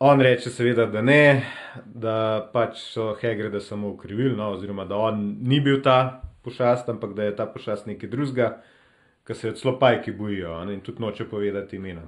On 0.06 0.22
reče 0.22 0.52
seveda, 0.52 0.86
da 0.92 1.02
ne, 1.04 1.44
da 1.86 2.18
pač 2.54 2.82
so 2.94 3.14
Hagrida 3.20 3.62
samo 3.64 3.94
ukrivili, 3.96 4.36
no, 4.36 4.52
oziroma 4.56 4.88
da 4.88 5.00
on 5.00 5.24
ni 5.44 5.62
bil 5.64 5.82
ta 5.84 6.22
pošast, 6.46 6.90
ampak 6.92 7.16
da 7.18 7.28
je 7.28 7.36
ta 7.36 7.48
pošast 7.52 7.88
nekaj 7.90 8.12
drugega, 8.12 8.52
kar 9.26 9.40
se 9.40 9.50
jo 9.50 9.56
celo 9.60 9.78
pajki 9.80 10.14
bojijo 10.16 10.60
ne, 10.66 10.78
in 10.78 10.84
tudi 10.86 11.04
noče 11.04 11.28
povedati 11.32 11.80
imena. 11.80 12.06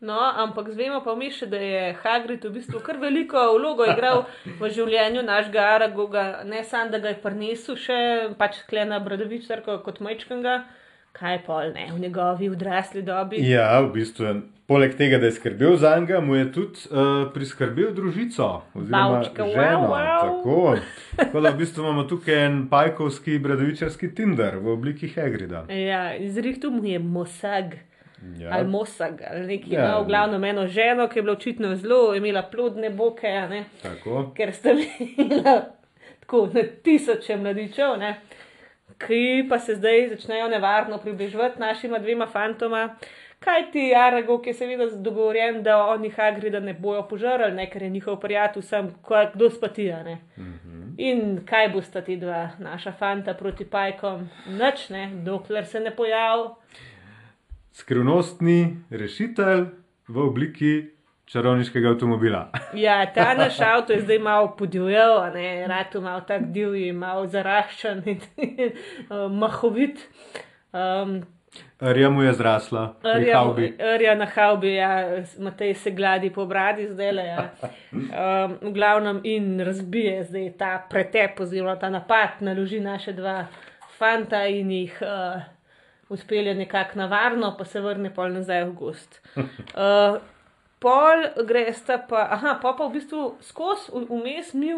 No, 0.00 0.16
ampak 0.16 0.70
zvemo 0.72 1.02
pa 1.04 1.12
mi 1.12 1.28
še, 1.28 1.44
da 1.52 1.58
je 1.60 1.80
Hagrid 2.00 2.44
v 2.48 2.54
bistvu 2.54 2.80
kar 2.80 2.96
veliko 2.96 3.40
vlogo 3.52 3.84
igral 3.84 4.22
v 4.56 4.70
življenju 4.72 5.20
našega 5.26 5.66
Aragoga, 5.74 6.22
ne 6.48 6.62
samo, 6.64 6.88
da 6.88 7.02
ga 7.02 7.12
je 7.12 7.18
prinesel 7.20 7.76
še 7.76 7.98
pač 8.40 8.62
klena 8.70 8.96
Bradavičarko 9.04 9.82
kot 9.84 10.00
majčkanga, 10.00 10.62
kaj 11.12 11.42
pol 11.44 11.74
ne, 11.74 11.90
v 11.92 12.00
njegovi 12.06 12.48
odrasli 12.48 13.04
dobi. 13.04 13.42
Ja, 13.44 13.74
v 13.84 13.92
bistvu 13.98 14.26
je. 14.30 14.40
Poleg 14.70 14.92
tega, 14.94 15.18
da 15.18 15.26
je 15.26 15.34
skrbel 15.34 15.74
za 15.82 15.96
njega, 15.98 16.20
mu 16.22 16.36
je 16.38 16.44
tudi 16.54 16.84
uh, 16.94 17.24
priskrbel 17.34 17.88
družico, 17.90 18.62
oziroma 18.78 19.16
Bavčka, 19.16 19.42
wow, 19.50 19.86
wow. 19.90 20.20
Tako. 20.22 20.58
tako 21.18 21.42
da 21.42 21.50
v 21.50 21.58
bistvu 21.58 21.82
imamo 21.82 22.04
tukaj 22.06 22.44
en 22.46 22.60
pajkovski 22.70 23.40
bradovičarski 23.42 24.14
Tinder 24.14 24.60
v 24.62 24.70
obliki 24.70 25.10
Hagrida. 25.10 25.64
Ja, 25.74 26.14
izrihtu 26.14 26.70
mu 26.70 26.86
je 26.86 27.02
Mosag. 27.02 27.80
Ja, 28.38 28.48
Ali 28.52 28.68
Mosag, 28.68 29.20
ali 29.24 29.46
nekaj, 29.46 29.72
Ja. 29.72 29.88
no, 29.88 30.02
v 30.02 30.06
glavnem 30.06 30.44
eno 30.44 30.66
ženo, 30.68 31.08
ki 31.08 31.18
je 31.18 31.22
bila 31.22 31.32
očitno 31.32 31.76
zelo, 31.76 32.14
imela 32.14 32.42
plodne 32.44 32.90
boke, 32.90 33.28
ne, 33.48 33.64
tako. 33.82 34.32
ker 34.34 34.52
sta 34.52 34.70
imela 35.16 35.54
tako 36.20 36.46
na 36.48 36.62
tisoče 36.82 37.36
mladičev, 37.36 37.96
ne, 37.98 38.10
ki 38.98 39.20
pa 39.48 39.58
se 39.58 39.74
zdaj 39.74 40.08
začnejo 40.10 40.48
nevarno 40.48 40.98
približevati 40.98 41.60
našima 41.60 41.98
dvema 41.98 42.26
fantoma. 42.28 42.96
Kaj 43.38 43.70
ti, 43.72 43.94
Aragog 43.96 44.46
je 44.46 44.52
seveda 44.54 44.86
dogovorjen, 44.92 45.62
da 45.62 45.86
oni 45.86 46.10
Hagrida 46.10 46.60
ne 46.60 46.74
bojo 46.74 47.02
požrli, 47.04 47.52
ne, 47.52 47.70
ker 47.70 47.82
je 47.82 47.88
njihov 47.90 48.18
prijatelj, 48.18 48.62
ko- 49.02 49.30
kdo 49.34 49.50
spatija. 49.50 50.02
Ne. 50.02 50.18
In 50.98 51.40
kaj 51.46 51.68
bosta 51.70 52.00
ti 52.02 52.16
dva 52.16 52.50
naša 52.58 52.92
fanta 52.92 53.32
proti 53.34 53.64
pajkom? 53.66 54.28
Nič 54.48 54.88
ne, 54.90 55.06
dokler 55.24 55.66
se 55.66 55.80
ne 55.80 55.90
pojavi. 55.92 56.48
Skrivnostni 57.80 58.76
rešitelj 58.90 59.64
v 60.08 60.18
obliki 60.18 60.90
čarovniškega 61.24 61.88
avtomobila. 61.88 62.50
Ja, 62.84 63.06
ta 63.14 63.34
naš 63.34 63.60
avto 63.60 63.92
je 63.92 64.00
zdaj 64.00 64.18
malo 64.18 64.50
podivjal, 64.58 65.32
rad 65.66 65.94
malo 66.02 66.20
tak 66.20 66.50
divji, 66.52 66.92
malo 66.92 67.26
zaraščen 67.26 68.02
in 68.04 68.20
mahovit. 69.40 70.02
Um, 70.72 71.22
Rja 71.80 72.10
mu 72.10 72.22
je 72.22 72.32
zrasla, 72.32 72.82
Rja, 73.02 73.40
rja 73.96 74.14
na 74.14 74.26
haubi, 74.34 74.74
ja, 74.74 75.22
Matej 75.38 75.74
se 75.74 75.90
gladi 75.90 76.30
po 76.30 76.44
bradi 76.46 76.86
zdaj 76.90 77.12
le. 77.12 77.24
Ja. 77.24 77.46
Um, 77.92 78.58
v 78.60 78.74
glavnem 78.74 79.22
in 79.24 79.60
razbije 79.60 80.24
zdaj 80.28 80.52
ta 80.58 80.74
pretep 80.90 81.40
oziroma 81.40 81.78
ta 81.80 81.88
napad, 81.90 82.44
naloži 82.44 82.80
naše 82.80 83.16
dva 83.16 83.46
fanta 83.98 84.44
in 84.46 84.70
jih 84.70 85.00
uh, 85.02 85.40
uspelje 86.10 86.54
nekako 86.54 86.98
na 86.98 87.06
varno, 87.06 87.54
pa 87.58 87.64
se 87.64 87.80
vrne 87.80 88.10
pol 88.14 88.32
nazaj 88.34 88.64
v 88.64 88.74
gost. 88.74 89.20
Uh, 89.70 90.18
pol 90.82 91.22
gresta 91.46 92.00
pa, 92.08 92.26
aha, 92.34 92.56
pa 92.62 92.72
pa 92.74 92.88
v 92.88 92.98
bistvu 92.98 93.36
skozi 93.44 93.92
vmes 94.08 94.54
mi 94.54 94.72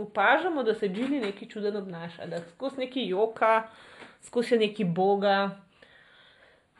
opažamo, 0.00 0.62
da 0.62 0.74
se 0.74 0.88
Džini 0.88 1.20
nekaj 1.20 1.48
čuden 1.48 1.76
obnaša, 1.76 2.26
da 2.26 2.40
skozi 2.54 2.80
neki 2.80 3.04
joka, 3.08 3.68
skozi 4.24 4.58
neki 4.58 4.84
boga. 4.84 5.50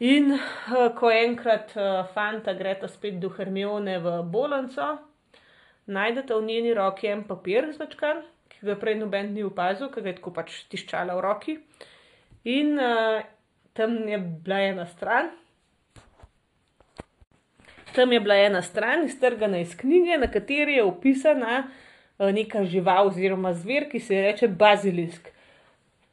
In 0.00 0.32
uh, 0.32 0.94
ko 0.96 1.10
enkrat 1.12 1.74
uh, 1.76 2.06
fanta 2.14 2.54
greta 2.56 2.88
spet 2.88 3.18
do 3.20 3.28
Hermione 3.28 3.98
v 4.00 4.22
bolnico, 4.22 4.94
najdete 5.86 6.34
v 6.34 6.46
njeni 6.46 6.74
roki 6.74 7.10
en 7.12 7.26
papir 7.28 7.68
značkan, 7.76 8.22
ki 8.48 8.64
ga 8.64 8.78
prej 8.80 8.96
noben 9.02 9.34
ni 9.34 9.44
opazil, 9.44 9.90
ki 9.92 10.00
ga 10.00 10.08
je 10.08 10.16
tako 10.22 10.32
pač 10.32 10.56
tiščala 10.72 11.18
v 11.18 11.26
roki. 11.26 11.58
In 12.48 12.80
uh, 12.80 13.20
tam 13.72 14.08
je 14.08 14.18
bila 14.18 14.60
ena 14.60 14.86
stran. 14.86 15.30
Tam 17.94 18.12
je 18.12 18.20
bila 18.20 18.34
ena 18.34 18.62
stran 18.62 19.04
iztrgana 19.04 19.58
iz 19.58 19.76
knjige, 19.76 20.18
na 20.18 20.30
kateri 20.30 20.72
je 20.72 20.84
opisana 20.84 21.64
uh, 22.18 22.30
neka 22.30 22.64
žival 22.64 23.06
oziroma 23.08 23.52
zver, 23.54 23.88
ki 23.90 24.00
se 24.00 24.14
ji 24.14 24.22
reče 24.22 24.48
bazilisk. 24.48 25.28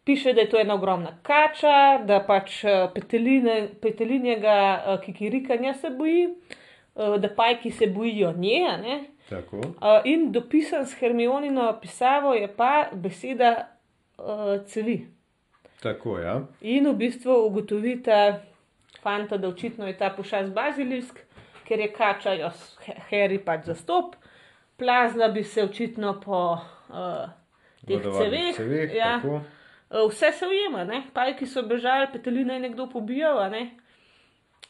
Piše, 0.08 0.34
da 0.34 0.42
je 0.42 0.50
to 0.50 0.60
ena 0.60 0.74
ogromna 0.74 1.18
kača, 1.24 1.98
da 2.08 2.22
pač 2.24 2.64
eh, 2.64 2.88
peteline, 2.96 3.68
petelinjega 3.82 4.54
eh, 4.54 5.02
kikirikanja 5.06 5.74
se 5.74 5.90
boji, 5.90 6.30
eh, 6.96 7.18
da 7.20 7.30
pajki 7.36 7.72
se 7.72 7.88
bojijo 7.88 8.32
nje. 8.38 8.62
Eh, 9.32 10.02
In 10.06 10.32
dopisan 10.32 10.86
s 10.86 10.96
Hermionino 11.00 11.80
pisavo 11.82 12.34
je 12.34 12.48
pa 12.48 12.88
beseda 12.94 13.68
cevi. 14.66 15.17
Tako, 15.80 16.20
ja. 16.20 16.42
In 16.64 16.88
v 16.88 16.96
bistvu 16.96 17.36
ugotovite, 17.46 18.40
fanta, 19.02 19.38
da 19.38 19.48
očitno 19.48 19.88
je 19.88 19.94
ta 19.94 20.10
pošast 20.10 20.50
bazilisk, 20.52 21.20
ker 21.64 21.80
je 21.80 21.90
kača 21.90 22.34
jo 22.34 22.50
s- 22.50 22.78
He- 22.80 22.98
Harry 23.10 23.38
pač 23.40 23.66
zastop, 23.66 24.16
plazla 24.76 25.28
bi 25.28 25.44
se 25.44 25.64
očitno 25.64 26.20
po 26.20 26.40
uh, 26.54 27.30
teh 27.86 27.98
Vodovodnih 27.98 28.24
ceveh. 28.24 28.56
ceveh, 28.56 28.96
ja. 28.96 29.12
tako. 29.16 29.42
Uh, 29.90 30.10
Vse 30.10 30.32
se 30.32 30.46
ujema, 30.46 30.84
ne? 30.84 31.04
pajki 31.14 31.46
so 31.46 31.62
bežali, 31.64 32.08
peteline 32.12 32.54
je 32.54 32.60
nekdo 32.62 32.88
pobijal, 32.88 33.50
ne? 33.50 33.62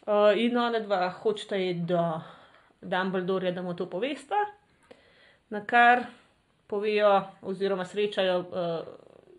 Uh, 0.03 0.13
in 0.35 0.57
ona 0.57 0.79
dva 0.79 1.09
hočeta 1.11 1.55
iti 1.57 1.79
do 1.81 2.03
Dumbledorja, 2.81 3.51
da 3.51 3.61
mu 3.61 3.73
to 3.73 3.85
povesta, 3.87 4.35
na 5.49 5.61
kar 5.61 6.03
povejo, 6.67 7.15
oziroma 7.41 7.85
srečajo 7.85 8.37
uh, 8.39 8.47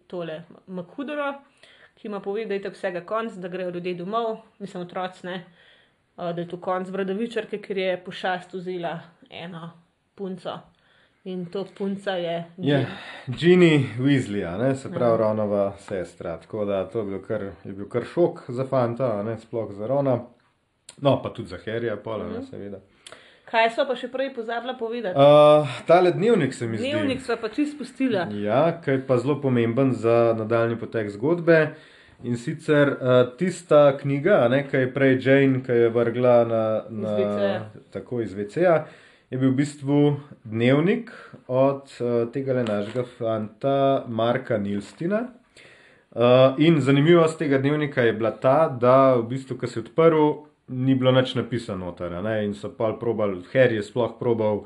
tole 0.08 0.40
Makudoro, 0.66 1.34
ki 1.94 2.08
ima 2.08 2.20
pove, 2.20 2.46
da 2.46 2.54
je 2.54 2.62
tako 2.62 2.74
vsega 2.74 3.04
konc, 3.04 3.32
da 3.34 3.48
grejo 3.48 3.70
ljudje 3.70 3.94
domov, 3.94 4.38
mislim, 4.58 4.82
otroci 4.82 5.26
ne, 5.26 5.36
uh, 6.16 6.30
da 6.32 6.40
je 6.40 6.48
to 6.48 6.60
konc 6.60 6.90
bradavičarke, 6.90 7.60
ker 7.60 7.78
je 7.78 7.96
pošast 8.04 8.52
vzela 8.54 8.96
eno 9.30 9.70
punco. 10.14 10.58
In 11.24 11.46
to 11.46 11.66
punca 11.78 12.12
je. 12.12 12.44
Je 12.56 12.86
Ginny 13.28 13.84
Weasley, 13.98 14.58
ne, 14.58 14.74
se 14.76 14.88
pravi, 14.90 15.18
Ronova 15.18 15.74
sestra. 15.78 16.36
Tako 16.40 16.64
da 16.64 16.88
to 16.88 16.98
je, 16.98 17.04
bilo 17.04 17.22
kar, 17.22 17.42
je 17.64 17.72
bil 17.72 17.88
kar 17.88 18.04
šok 18.04 18.44
za 18.48 18.64
fanta, 18.64 19.22
ne 19.22 19.38
sploh 19.38 19.72
za 19.72 19.86
Rona. 19.86 20.18
No, 20.96 21.22
pa 21.22 21.30
tudi 21.30 21.48
za 21.48 21.58
Harryja, 21.58 21.96
pola, 21.96 22.24
Mhm. 22.24 22.34
ne, 22.34 22.42
seveda. 22.42 22.80
Kaj 23.48 23.70
so 23.72 23.84
pa 23.88 23.94
še 23.96 24.10
prej 24.12 24.28
pozabila 24.36 24.74
povedati? 24.76 25.16
Uh, 25.16 25.68
tale 25.88 26.12
dnevnik 26.12 26.52
se 26.52 26.66
mi 26.68 26.76
zdi. 26.76 26.90
Dnevnik 26.90 27.22
sva 27.24 27.38
pa 27.40 27.48
čisto 27.48 27.78
spustila. 27.78 28.26
Ja, 28.36 28.76
ki 28.84 28.98
je 28.98 29.04
pa 29.08 29.16
zelo 29.22 29.38
pomemben 29.40 29.94
za 29.96 30.34
nadaljni 30.36 30.76
potek 30.80 31.08
zgodbe. 31.14 31.62
In 32.28 32.36
sicer 32.36 32.90
uh, 32.92 33.20
tista 33.38 33.92
knjiga, 33.96 34.42
a 34.44 34.50
ne, 34.52 34.64
ki 34.68 34.82
je 34.82 34.90
prej 34.92 35.16
Jane, 35.22 35.62
ki 35.64 35.76
je 35.84 35.90
vrgla 35.94 36.34
na, 36.50 36.62
na 36.90 37.14
WC-ja. 37.14 37.60
tako 37.94 38.20
iz 38.24 38.34
VC-ja, 38.36 38.74
je 39.30 39.38
bil 39.38 39.52
v 39.54 39.60
bistvu 39.62 40.00
dnevnik 40.42 41.12
od 41.46 41.94
uh, 42.02 42.26
tega 42.34 42.58
našega 42.58 43.06
fanta 43.16 43.78
Marka 44.08 44.58
Nilstina. 44.58 45.28
Uh, 46.10 46.58
in 46.58 46.82
zanimivost 46.82 47.38
tega 47.38 47.62
dnevnika 47.62 48.02
je 48.02 48.12
bila 48.18 48.34
ta, 48.34 48.66
da 48.68 49.14
v 49.14 49.28
bistvu, 49.30 49.56
ko 49.56 49.70
je 49.70 49.84
odprl, 49.86 50.47
ni 50.68 50.94
bilo 50.94 51.12
nič 51.12 51.34
napisano 51.34 51.86
noter. 51.86 52.22
ne, 52.22 52.44
In 52.44 52.54
so 52.54 52.68
pa 52.76 52.92
probal, 52.92 53.42
Harry 53.52 53.74
je 53.74 53.82
sploh 53.82 54.18
probal 54.18 54.64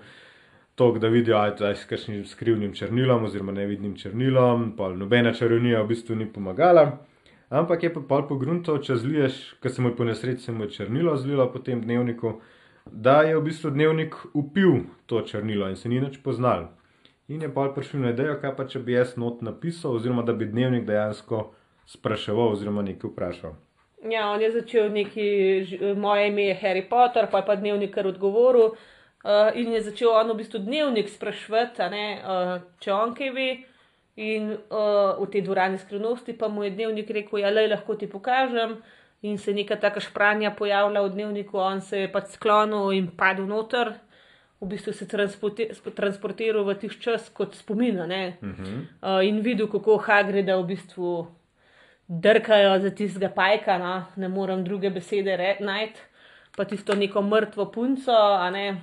to, 0.75 0.93
da 0.99 1.09
vidijo, 1.09 1.39
da 1.59 1.69
je 1.69 1.77
s 1.77 1.85
kakšnim 1.85 2.25
skrivnim 2.25 2.75
črnilom 2.75 3.25
oziroma 3.25 3.53
nevidnim 3.53 3.97
črnilom, 3.97 4.73
pa 4.77 4.89
nobena 4.89 5.33
čarovnija 5.33 5.83
v 5.83 5.87
bistvu 5.87 6.17
ni 6.17 6.27
pomagala. 6.33 6.99
Ampak 7.51 7.83
je 7.83 7.93
pa 7.95 8.01
pol 8.01 8.23
pogruntal, 8.29 8.79
če 8.81 8.97
zliješ, 8.97 9.41
ker 9.61 9.71
se 9.71 9.83
mu 9.83 9.91
je 9.91 9.97
po 9.97 10.05
nesreči 10.05 10.41
se 10.41 10.53
mu 10.53 10.65
je 10.65 10.71
črnilo 10.71 11.17
zlilo 11.17 11.51
po 11.53 11.59
tem 11.59 11.83
dnevniku, 11.83 12.41
da 12.87 13.23
je 13.23 13.37
v 13.37 13.43
bistvu 13.45 13.71
dnevnik 13.71 14.15
upil 14.35 14.87
to 15.07 15.21
črnilo 15.23 15.69
in 15.69 15.77
se 15.77 15.89
ni 15.89 16.01
nič 16.01 16.23
poznal. 16.25 16.71
In 17.29 17.43
je 17.43 17.53
pa 17.55 17.69
prišel 17.75 18.01
na 18.01 18.11
idejo, 18.11 18.39
kaj 18.41 18.57
pa 18.57 18.65
če 18.65 18.81
bi 18.81 18.97
jaz 18.97 19.17
not 19.17 19.43
napisal, 19.43 19.95
oziroma 19.97 20.23
da 20.23 20.33
bi 20.33 20.49
dnevnik 20.49 20.87
dejansko 20.89 21.53
spraševal 21.87 22.57
oziroma 22.57 22.83
nekaj 22.83 23.11
vprašal. 23.11 23.55
Ja, 24.11 24.31
on 24.33 24.41
je 24.43 24.51
začel 24.51 24.91
neki, 24.91 25.27
moje 25.97 26.27
ime 26.29 26.43
je 26.43 26.59
Harry 26.63 26.83
Potter, 26.89 27.29
pa 27.31 27.39
je 27.39 27.47
pa 27.47 27.55
dnevnik 27.57 27.95
kar 27.95 28.07
odgovoril. 28.07 28.75
Uh, 29.23 29.55
in 29.55 29.73
je 29.73 29.83
začel 29.83 30.11
on 30.11 30.33
v 30.33 30.41
bistvu 30.41 30.59
dnevnik 30.59 31.07
sprašvati, 31.09 31.87
ne, 31.93 32.07
uh, 32.19 32.57
če 32.83 32.91
on 32.91 33.15
kaj 33.15 33.31
ve. 33.31 33.51
In 34.19 34.51
uh, 34.51 35.15
v 35.23 35.29
tej 35.31 35.45
dvorani 35.47 35.79
skrivnosti 35.79 36.35
pa 36.37 36.51
mu 36.51 36.67
je 36.67 36.73
dnevnik 36.75 37.11
rekel, 37.15 37.39
ja, 37.41 37.53
le 37.55 37.69
lahko 37.71 37.95
ti 37.95 38.11
pokažem. 38.11 38.81
In 39.23 39.39
se 39.39 39.53
je 39.53 39.55
neka 39.55 39.79
taka 39.79 40.03
špranja 40.03 40.51
pojavila 40.51 41.05
v 41.07 41.13
dnevniku, 41.15 41.63
on 41.63 41.81
se 41.81 42.03
je 42.03 42.09
pač 42.11 42.35
sklonil 42.35 42.91
in 42.99 43.07
padel 43.07 43.47
noter. 43.47 43.95
V 44.59 44.67
bistvu 44.67 44.93
se 44.93 45.07
sp- 45.07 45.95
transportiral 45.95 46.67
v 46.67 46.75
tiš 46.75 46.99
čas 46.99 47.31
kot 47.31 47.55
spomin, 47.55 48.01
a 48.03 48.07
ne. 48.07 48.39
Uh 48.43 48.49
-huh. 48.49 48.83
uh, 49.03 49.27
in 49.27 49.41
videl, 49.41 49.71
kako 49.71 49.97
Hagrida 49.99 50.59
v 50.59 50.67
bistvu 50.75 51.27
drkajo 52.09 52.79
za 52.79 52.91
tistega 52.91 53.29
pajka, 53.29 53.79
no? 53.79 54.05
ne 54.17 54.29
morem 54.29 54.65
druge 54.65 54.91
besede 54.91 55.57
najti, 55.61 56.01
pa 56.57 56.65
tisto 56.65 56.95
neko 56.95 57.23
mrtvo 57.23 57.71
punco, 57.73 58.13
ne, 58.53 58.83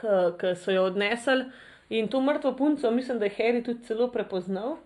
ki 0.00 0.54
so 0.56 0.72
jo 0.72 0.84
odnesli. 0.84 1.44
In 1.88 2.08
to 2.08 2.20
mrtvo 2.20 2.56
punco, 2.56 2.90
mislim, 2.90 3.18
da 3.18 3.24
je 3.24 3.34
Harry 3.38 3.64
tudi 3.64 3.84
celo 3.84 4.08
prepoznal, 4.08 4.78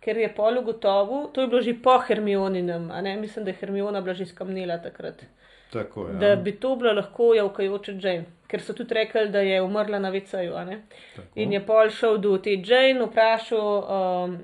ker 0.00 0.16
je 0.16 0.28
pol 0.34 0.58
ugotovil, 0.58 1.26
to 1.32 1.40
je 1.40 1.48
bilo 1.48 1.60
že 1.62 1.74
po 1.82 1.98
ne, 3.02 3.16
mislim, 3.16 3.44
da 3.44 3.50
je 3.50 3.56
Hermiona 3.60 4.00
bila 4.00 4.14
že 4.14 4.26
skamnila 4.26 4.78
takrat. 4.82 5.24
Tako 5.72 6.06
je. 6.08 6.14
Da 6.14 6.36
bi 6.36 6.52
to 6.56 6.76
bila 6.76 6.92
lahko 6.92 7.34
javkajoča 7.34 7.92
Jane, 7.92 8.24
ker 8.46 8.62
so 8.62 8.72
tudi 8.72 8.94
rekli, 8.94 9.28
da 9.28 9.40
je 9.40 9.62
umrla 9.62 9.98
na 9.98 10.10
VC-ju. 10.10 10.54
In 11.34 11.52
je 11.52 11.66
pol 11.66 11.90
šel 11.90 12.18
do 12.18 12.38
te 12.38 12.56
Jane, 12.64 13.04
vprašal, 13.04 13.66
um, 13.66 14.38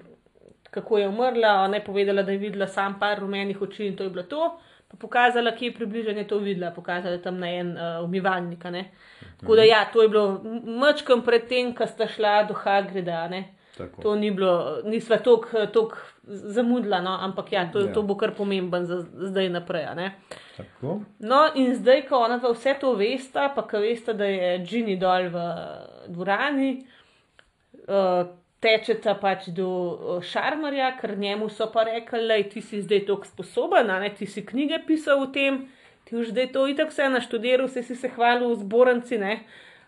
kako 0.74 0.98
je 0.98 1.08
umrla. 1.08 1.54
Ona 1.64 1.76
je 1.80 1.84
povedala, 1.84 2.22
da 2.22 2.32
je 2.32 2.38
videla 2.42 2.66
sam 2.66 2.98
par 3.00 3.18
rumenih 3.22 3.62
oči 3.62 3.86
in 3.86 3.96
to 3.96 4.04
je 4.04 4.10
bilo 4.10 4.22
to. 4.22 4.52
Pa 4.90 4.96
pokazala, 5.00 5.54
kje 5.56 5.70
je 5.70 5.74
približno 5.74 6.12
je 6.18 6.26
to 6.28 6.38
videla, 6.38 6.70
pokazala 6.70 7.18
tam 7.18 7.38
na 7.38 7.50
en 7.50 7.76
uh, 7.76 8.04
umivalnik. 8.04 8.64
ne. 8.64 8.90
Tako 9.40 9.56
da 9.56 9.62
ja, 9.62 9.84
to 9.92 10.02
je 10.02 10.08
bilo 10.08 10.40
mačkam 10.64 11.22
pred 11.24 11.48
tem, 11.48 11.74
ko 11.74 11.86
sta 11.86 12.06
šla 12.06 12.42
do 12.48 12.54
Hagrida. 12.54 13.28
Tako. 13.76 14.02
To 14.02 14.14
ni 14.16 14.30
bilo, 14.30 14.80
nisva 14.84 15.16
toliko 15.18 15.96
zamudila, 16.26 17.00
no, 17.00 17.18
ampak 17.20 17.52
ja, 17.52 17.70
to, 17.72 17.80
Ja. 17.80 17.92
to 17.92 18.02
bo 18.02 18.14
kar 18.16 18.30
pomemben 18.34 18.86
za 18.86 19.00
zdaj 19.02 19.48
naprej. 19.48 19.86
Tako. 20.56 21.00
No, 21.18 21.48
in 21.54 21.74
zdaj, 21.74 22.06
ko 22.08 22.18
ona 22.22 22.38
dva 22.38 22.52
vse 22.52 22.76
to 22.80 22.94
vesta, 22.94 23.48
pa 23.54 23.62
ko 23.62 23.78
veste, 23.82 24.14
da 24.14 24.24
je 24.24 24.58
Ginny 24.62 24.96
dol 24.98 25.28
v 25.28 25.42
dvorani, 26.08 26.86
uh, 27.88 28.26
tečeta 28.64 29.14
pač 29.20 29.50
do 29.52 29.68
Šarmarja, 30.24 30.94
ker 31.00 31.18
njemu 31.20 31.50
so 31.52 31.68
pa 31.72 31.84
rekli, 31.88 32.24
da 32.28 32.38
ti 32.48 32.62
si 32.64 32.80
zdaj 32.82 33.04
tako 33.10 33.28
sposoben, 33.28 33.92
ne 34.00 34.10
ti 34.16 34.26
si 34.26 34.44
knjige 34.46 34.80
pisal 34.86 35.22
o 35.22 35.28
tem, 35.34 35.66
ti 36.08 36.16
už 36.16 36.32
zdaj 36.32 36.50
to 36.56 36.64
itak 36.72 36.92
vse 36.92 37.10
naštudiral, 37.12 37.68
vse 37.68 37.84
si 37.84 37.96
se 37.96 38.08
hvalil 38.16 38.54
v 38.54 38.58
zbornici, 38.64 39.20
ne, 39.20 39.38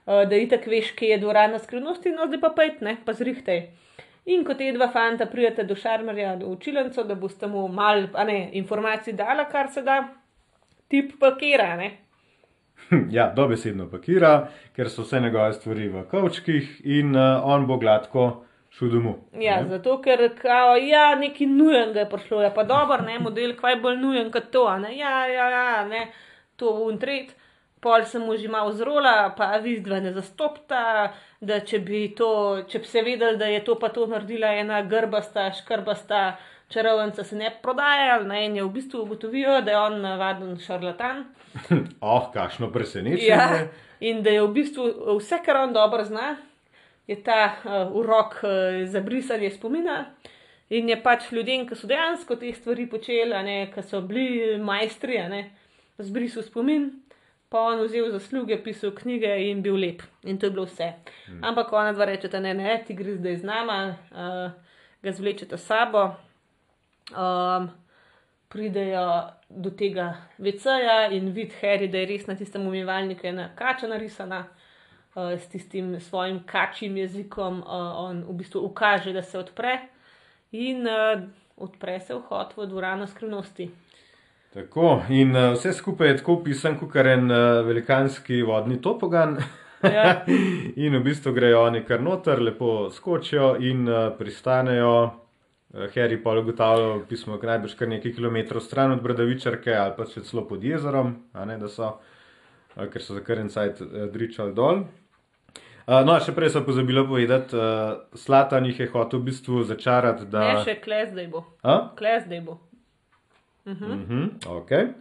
da 0.06 0.38
itak 0.38 0.68
veš, 0.68 0.92
kje 0.98 1.14
je 1.14 1.18
dvorana 1.24 1.58
skrivnosti, 1.58 2.12
no 2.12 2.28
zdaj 2.28 2.42
pa 2.44 2.52
pet, 2.56 2.80
ne, 2.84 2.96
pa 3.04 3.16
zrihtaj. 3.16 3.66
In 4.26 4.42
ko 4.44 4.56
te 4.58 4.68
dva 4.74 4.88
fanta 4.90 5.28
pridete 5.30 5.64
do 5.64 5.76
Šarmarja, 5.78 6.36
do 6.40 6.50
učilnico, 6.50 7.04
da 7.06 7.14
boste 7.14 7.46
mu 7.46 7.68
mal, 7.72 8.08
a 8.14 8.24
ne, 8.26 8.40
informacij 8.58 9.14
dala, 9.14 9.46
kar 9.50 9.70
se 9.72 9.84
da, 9.86 10.02
tip 10.90 11.14
pa 11.20 11.36
kera, 11.38 11.76
ne. 11.78 11.92
Ja, 13.10 13.30
dobesedno 13.34 13.86
pakira, 13.90 14.48
ker 14.76 14.90
so 14.92 15.02
vse 15.06 15.20
njegove 15.22 15.54
stvari 15.56 15.88
v 15.88 16.02
kavčkih 16.10 16.82
in 16.84 17.16
uh, 17.16 17.40
on 17.42 17.64
bo 17.66 17.78
gladko 17.82 18.26
šel 18.78 18.92
domov. 18.92 19.14
Ja, 19.40 19.60
ne. 19.62 19.68
zato 19.68 19.96
ker 20.04 20.28
kao, 20.38 20.76
ja, 20.76 21.14
nekaj 21.16 21.46
nujenega 21.46 22.04
je 22.04 22.10
prišlo, 22.10 22.42
je 22.42 22.52
pa 22.54 22.64
dober, 22.68 23.04
ne, 23.06 23.18
model, 23.18 23.56
kaj 23.56 23.76
je 23.76 23.80
bolj 23.80 23.98
nujen 24.02 24.30
kot 24.32 24.50
to, 24.52 24.68
ne, 24.82 24.92
ja, 24.98 25.26
ja, 25.26 25.48
ja, 25.50 25.84
ne, 25.88 26.06
to 26.56 26.76
un 26.84 27.00
tret. 27.00 27.34
Pol 27.80 28.02
sem 28.08 28.22
mu 28.24 28.34
že 28.40 28.48
malo 28.48 28.72
zrola, 28.72 29.34
pa 29.36 29.58
vizdva 29.62 30.00
ne 30.00 30.10
zastopta, 30.10 31.12
da 31.40 31.58
če 31.60 31.78
bi 31.84 32.06
to, 32.16 32.64
če 32.66 32.80
bi 32.82 32.88
se 32.88 33.02
vedel, 33.04 33.36
da 33.38 33.46
je 33.46 33.60
to 33.64 33.76
pa 33.78 33.92
to 33.94 34.06
naredila 34.10 34.48
ena 34.58 34.80
grbasta, 34.82 35.50
škrbasta 35.54 36.22
čarovnica, 36.72 37.24
se 37.24 37.36
ne 37.36 37.50
bi 37.52 37.60
prodajal, 37.62 38.24
ne, 38.26 38.46
in 38.46 38.56
je 38.56 38.64
v 38.64 38.72
bistvu 38.78 39.04
ugotovijo, 39.04 39.60
da 39.62 39.76
je 39.76 39.78
on 39.78 40.00
navaden 40.02 40.56
šarlatan. 40.58 41.24
Oh, 42.00 42.26
kakšno 42.34 42.72
presenečenje. 42.72 43.28
Ja, 43.28 43.68
in 44.00 44.24
da 44.24 44.34
je 44.34 44.42
v 44.42 44.50
bistvu 44.56 44.88
vse, 45.20 45.38
kar 45.44 45.60
on 45.68 45.76
dobro 45.76 46.04
zna, 46.04 46.34
je 47.06 47.16
ta 47.22 47.40
uh, 47.54 47.96
urok 47.96 48.40
uh, 48.42 48.50
za 48.88 49.00
brisanje 49.00 49.50
spomina. 49.50 50.04
In 50.68 50.88
je 50.88 50.96
pač 51.02 51.30
ljudem, 51.30 51.62
ki 51.68 51.76
so 51.78 51.86
dejansko 51.86 52.36
te 52.40 52.50
stvari 52.54 52.88
počeli, 52.90 53.56
ki 53.70 53.82
so 53.86 54.00
bili 54.02 54.56
majstri, 54.58 55.20
ne, 55.30 55.42
zbrisal 56.02 56.42
spomin, 56.42 56.88
pa 57.48 57.62
on 57.70 57.84
vzel 57.84 58.10
zasluge, 58.10 58.58
pisal 58.64 58.90
knjige 58.90 59.30
in 59.46 59.62
bil 59.62 59.78
lep. 59.78 60.02
In 60.26 60.40
to 60.42 60.50
je 60.50 60.56
bilo 60.56 60.66
vse. 60.66 60.90
Ampak 61.38 61.70
ona 61.72 61.94
dva 61.94 62.10
rečeta, 62.10 62.42
ne, 62.42 62.54
ne, 62.58 62.80
ti 62.86 62.98
gre 62.98 63.14
zdaj 63.14 63.38
z 63.44 63.46
nama, 63.46 63.78
uh, 64.10 64.78
ga 65.06 65.14
zvlečete 65.14 65.54
s 65.54 65.70
sabo. 65.70 66.08
Um, 67.14 67.70
pridejo 68.48 69.30
do 69.48 69.70
tega 69.70 70.14
VC-ja 70.38 71.10
in 71.10 71.30
vidi 71.32 71.54
Harry, 71.60 71.88
da 71.88 71.98
je 71.98 72.06
res 72.06 72.26
na 72.26 72.34
tistem 72.34 72.66
umivalniku 72.66 73.26
ena 73.26 73.50
kača 73.58 73.86
narisana, 73.90 74.46
uh, 75.16 75.32
s 75.40 75.48
tistim 75.48 75.96
svojim 76.00 76.42
kačjim 76.46 76.96
jezikom, 76.96 77.64
uh, 77.64 77.98
on 78.04 78.22
v 78.28 78.36
bistvu 78.42 78.60
ukaže, 78.68 79.12
da 79.12 79.22
se 79.22 79.38
odpre 79.38 79.78
in 80.52 80.86
uh, 80.86 81.24
odpre 81.56 82.00
se 82.00 82.14
vhod 82.14 82.54
v 82.56 82.66
dvorano 82.68 83.06
skrivnosti. 83.06 83.70
Tako, 84.54 85.02
in 85.08 85.36
uh, 85.36 85.52
vse 85.52 85.72
skupaj 85.72 86.08
je 86.08 86.16
tako 86.16 86.38
pisan, 86.44 86.78
kot 86.78 86.96
en 86.96 87.30
uh, 87.30 87.66
velikanski 87.66 88.42
vodni 88.42 88.80
topogan. 88.80 89.36
Ja. 89.82 90.24
in 90.84 90.96
v 90.96 91.02
bistvu 91.04 91.32
grejo 91.36 91.60
oni 91.66 91.82
kar 91.84 92.00
noter, 92.00 92.40
lepo 92.42 92.90
skočijo 92.90 93.56
in 93.60 93.88
uh, 93.88 94.10
pristanejo. 94.18 95.22
Harry 95.94 96.16
pa 96.22 96.32
ugotavlja, 96.38 97.02
pismo, 97.08 97.36
najbrž 97.42 97.74
kar 97.76 97.88
nekaj 97.88 98.14
kilometrov 98.16 98.62
stran 98.64 98.94
od 98.94 99.02
Bradavičarke 99.04 99.74
ali 99.76 99.92
pa 99.96 100.06
še 100.08 100.22
celo 100.24 100.46
pod 100.48 100.64
jezerom, 100.64 101.10
ne 101.36 101.56
da 101.60 101.68
so, 101.68 101.90
ker 102.76 103.02
so 103.02 103.18
za 103.18 103.20
kar 103.26 103.42
en 103.42 103.50
sajt 103.52 103.82
uh, 103.84 104.06
dričali 104.12 104.54
dol. 104.56 104.86
Uh, 105.86 106.00
no, 106.02 106.16
še 106.18 106.32
prej 106.34 106.50
sem 106.50 106.64
pozabila 106.66 107.04
povedati, 107.06 107.54
uh, 107.54 108.18
Slatan 108.18 108.64
jih 108.66 108.80
je 108.80 108.88
hotel 108.90 109.20
v 109.20 109.28
bistvu 109.28 109.62
začarati, 109.68 110.26
da. 110.26 110.42
Ne, 110.48 110.64
še 110.66 110.80
kles, 110.82 111.12
da 111.14 111.26
bo. 111.30 111.44
A? 111.62 111.76
Kles, 111.98 112.26
da 112.26 112.40
bo. 112.42 112.58
Mhm, 113.66 114.42
okay. 114.46 114.92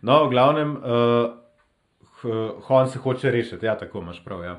No, 0.00 0.24
v 0.26 0.32
glavnem, 0.32 0.76
uh, 0.80 2.62
on 2.68 2.88
se 2.88 2.98
hoče 2.98 3.30
rešiti, 3.30 3.66
ja, 3.66 3.76
tako 3.76 4.00
imaš 4.00 4.24
prav. 4.24 4.44
Ja. 4.44 4.56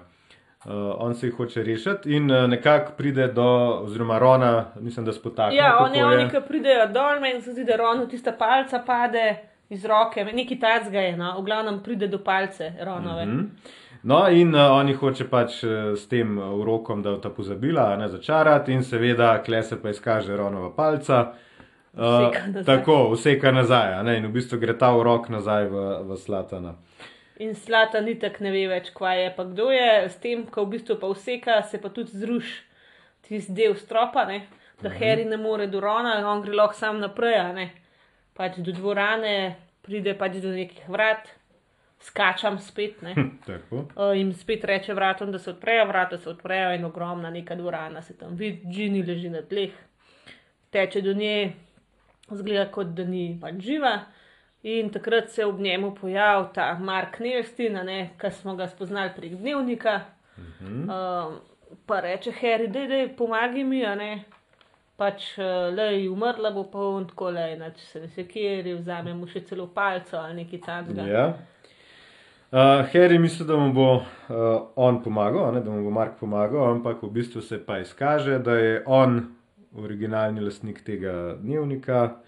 Uh, 0.65 0.93
on 0.97 1.15
se 1.15 1.28
jih 1.28 1.36
hoče 1.36 1.63
rešiti 1.63 2.15
in 2.15 2.32
uh, 2.32 2.45
nekako 2.49 2.93
pride 2.97 3.28
do, 3.34 3.49
oziroma 3.84 4.19
Rona, 4.19 4.65
mislim, 4.80 5.05
da 5.05 5.13
spotakne. 5.13 5.57
Ja, 5.57 5.78
oni, 5.82 6.03
oni, 6.03 6.30
ki 6.30 6.41
pridejo 6.47 6.88
dol, 6.93 7.19
meni 7.21 7.41
se 7.41 7.51
zdi, 7.51 7.65
da 7.65 7.76
Ronu 7.82 8.07
tista 8.07 8.32
palca 8.32 8.80
pade 8.86 9.26
iz 9.69 9.86
roke, 9.86 10.24
neki 10.26 10.59
tacga 10.59 11.01
je, 11.01 11.17
no, 11.17 11.34
v 11.41 11.45
glavnem 11.49 11.82
pride 11.84 12.07
do 12.07 12.21
palce 12.24 12.74
Ronove. 12.80 13.26
Mhm. 13.26 13.82
No, 14.04 14.30
in 14.30 14.56
uh, 14.56 14.74
oni 14.76 14.93
hoče 14.99 15.30
pač 15.32 15.62
uh, 15.64 15.93
s 15.95 16.10
tem 16.12 16.36
uh, 16.38 16.51
urokom, 16.60 17.01
da 17.04 17.16
ta 17.24 17.30
pozabila, 17.32 17.93
ne 17.95 18.10
začarati, 18.12 18.74
in 18.76 18.84
seveda, 18.84 19.38
klese 19.45 19.78
pa 19.80 19.93
izkaže 19.93 20.36
Ronova 20.36 20.74
palca. 20.76 21.22
Uh, 21.93 22.01
Vseka 22.04 22.41
nazaj. 22.47 22.66
tako, 22.68 22.97
vseka 23.14 23.54
nazaj, 23.56 23.93
a 23.99 24.01
ne, 24.04 24.18
in 24.20 24.28
v 24.28 24.34
bistvu 24.36 24.60
gre 24.60 24.76
ta 24.76 24.89
urok 24.97 25.30
nazaj 25.32 25.70
v, 25.72 25.86
v 26.10 26.18
Slatana. 26.20 26.74
In 27.43 27.56
slata 27.56 28.01
ni 28.01 28.18
tako 28.20 28.43
ne 28.45 28.51
ve 28.54 28.66
več, 28.70 28.91
kva 28.93 29.14
je, 29.18 29.30
pa 29.38 29.45
kdo 29.47 29.72
je, 29.74 30.10
s 30.10 30.20
tem, 30.22 30.43
ko 30.51 30.66
v 30.66 30.76
bistvu 30.76 30.99
pa 31.01 31.10
vseka, 31.14 31.62
se 31.70 31.80
pa 31.82 31.89
tudi 31.93 32.18
zruši 32.18 32.60
tisti 33.24 33.56
del 33.56 33.78
stropa, 33.80 34.26
ne? 34.28 34.43
da 34.84 34.89
mhm. 34.89 34.97
Harry 34.99 35.26
ne 35.26 35.38
more 35.38 35.68
do 35.68 35.80
Rona, 35.80 36.18
on 36.28 36.43
gre 36.43 36.54
lahko 36.54 36.76
sam 36.76 36.99
naprej. 36.99 37.70
Pač 38.36 38.58
do 38.66 38.74
dvorane, 38.74 39.56
pride 39.86 40.16
pač 40.18 40.41
do 40.43 40.51
nekih 40.51 40.89
vrat, 40.89 41.30
skačam 42.04 42.60
spet, 42.60 43.01
ne. 43.01 43.16
Tako. 43.45 43.76
Uh, 43.76 44.18
in 44.20 44.34
spet 44.34 44.64
reče 44.64 44.93
vratom, 44.93 45.32
da 45.32 45.39
se 45.39 45.49
odprejo, 45.49 45.86
vrata 45.88 46.18
se 46.18 46.30
odprejo 46.30 46.74
in 46.76 46.86
ogromna 46.86 47.30
neka 47.30 47.56
dvorana 47.56 48.01
se 48.01 48.18
tam 48.18 48.36
vidi, 48.36 48.68
Džini 48.72 49.04
leži 49.04 49.30
na 49.30 49.41
tleh, 49.41 49.72
teče 50.72 51.01
do 51.01 51.14
nje, 51.14 51.54
zgleda 52.32 52.68
kot 52.72 52.91
da 52.97 53.06
ni 53.08 53.38
pač 53.41 53.62
živa. 53.64 53.97
In 54.64 54.89
takrat 54.91 55.30
se 55.30 55.45
ob 55.45 55.60
njemu 55.60 55.95
pojavi 55.95 56.45
ta 56.54 56.74
Mark 56.80 57.20
Nevstin, 57.20 57.80
ki 58.20 58.32
smo 58.32 58.56
ga 58.56 58.68
spoznali 58.68 59.12
prek 59.16 59.36
dnevnika. 59.36 60.01
Uh, 60.64 61.34
pa 61.86 61.99
reče 61.99 62.32
Harry, 62.41 62.68
da 62.72 62.80
je 62.80 63.10
pomagaj 63.16 63.64
mi, 63.64 63.86
a 63.86 63.95
ne. 63.95 64.24
Pač 64.95 65.38
le 65.76 65.88
je 65.97 66.10
umrla, 66.10 66.51
bo 66.51 66.64
pa 66.72 66.80
on 66.80 67.08
tako 67.08 67.32
le, 67.36 67.47
če 67.76 67.86
se 67.86 67.99
ne 67.99 68.08
sekiri, 68.08 68.76
vzame 68.78 69.14
mu 69.14 69.28
še 69.28 69.41
celo 69.47 69.68
palco 69.68 70.20
ali 70.20 70.43
nekaj 70.43 70.62
takega. 70.68 71.08
Ja. 71.10 71.26
Uh, 72.54 72.60
Harry 72.93 73.18
misli, 73.20 73.45
da 73.45 73.56
mu 73.58 73.74
bo 73.74 73.93
uh, 73.95 74.04
on 74.76 74.99
pomagal, 75.04 75.54
ne, 75.54 75.62
da 75.62 75.72
mu 75.72 75.84
bo 75.84 75.89
Mark 75.89 76.20
pomagal, 76.20 76.68
ampak 76.72 76.99
v 77.01 77.08
bistvu 77.10 77.41
se 77.41 77.58
pa 77.66 77.80
izkaže, 77.82 78.38
da 78.45 78.54
je 78.54 78.84
on 78.86 79.16
originalni 79.82 80.41
lastnik 80.41 80.84
tega 80.86 81.34
dnevnika 81.41 82.20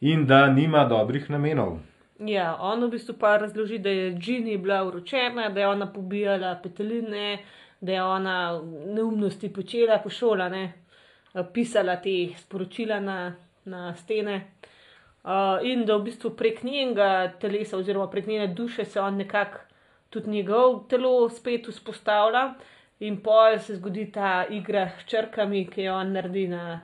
in 0.00 0.26
da 0.26 0.42
nima 0.52 0.84
dobrih 0.84 1.30
namenov. 1.30 1.78
Ja, 2.18 2.58
on 2.60 2.84
v 2.84 2.90
bistvu 2.92 3.14
pa 3.16 3.38
razloži, 3.40 3.78
da 3.78 3.88
je 3.88 4.10
Džini 4.18 4.58
bila 4.58 4.82
uročena, 4.84 5.48
da 5.48 5.60
je 5.60 5.68
ona 5.68 5.88
pobijala 5.92 6.58
peteline, 6.62 7.38
da 7.80 7.92
je 7.92 8.02
ona 8.02 8.60
neumnosti 8.86 9.48
počela 9.48 9.98
po 10.04 10.12
šolane, 10.12 10.72
pisala 11.54 11.96
te 11.96 12.34
sporočila 12.36 13.00
na, 13.00 13.32
na 13.64 13.94
stene. 13.96 14.42
Uh, 15.24 15.56
in 15.64 15.86
da 15.88 15.96
v 15.96 16.04
bistvu 16.12 16.36
prek 16.36 16.62
njenega 16.68 17.32
telesa, 17.40 17.80
oziroma 17.80 18.10
prek 18.12 18.26
njene 18.26 18.52
duše, 18.54 18.84
se 18.84 19.00
on 19.00 19.16
nekako 19.16 19.69
tudi 20.10 20.30
njegov 20.30 20.88
telo 20.88 21.28
spet 21.30 21.68
vzpostavlja, 21.68 22.54
in 23.00 23.16
pol 23.24 23.58
se 23.58 23.76
zgodi 23.76 24.10
ta 24.12 24.44
igra 24.50 24.88
s 24.98 25.06
črkami, 25.08 25.64
ki 25.70 25.88
jo 25.88 25.94
on 25.94 26.12
naredi 26.12 26.48
na, 26.48 26.80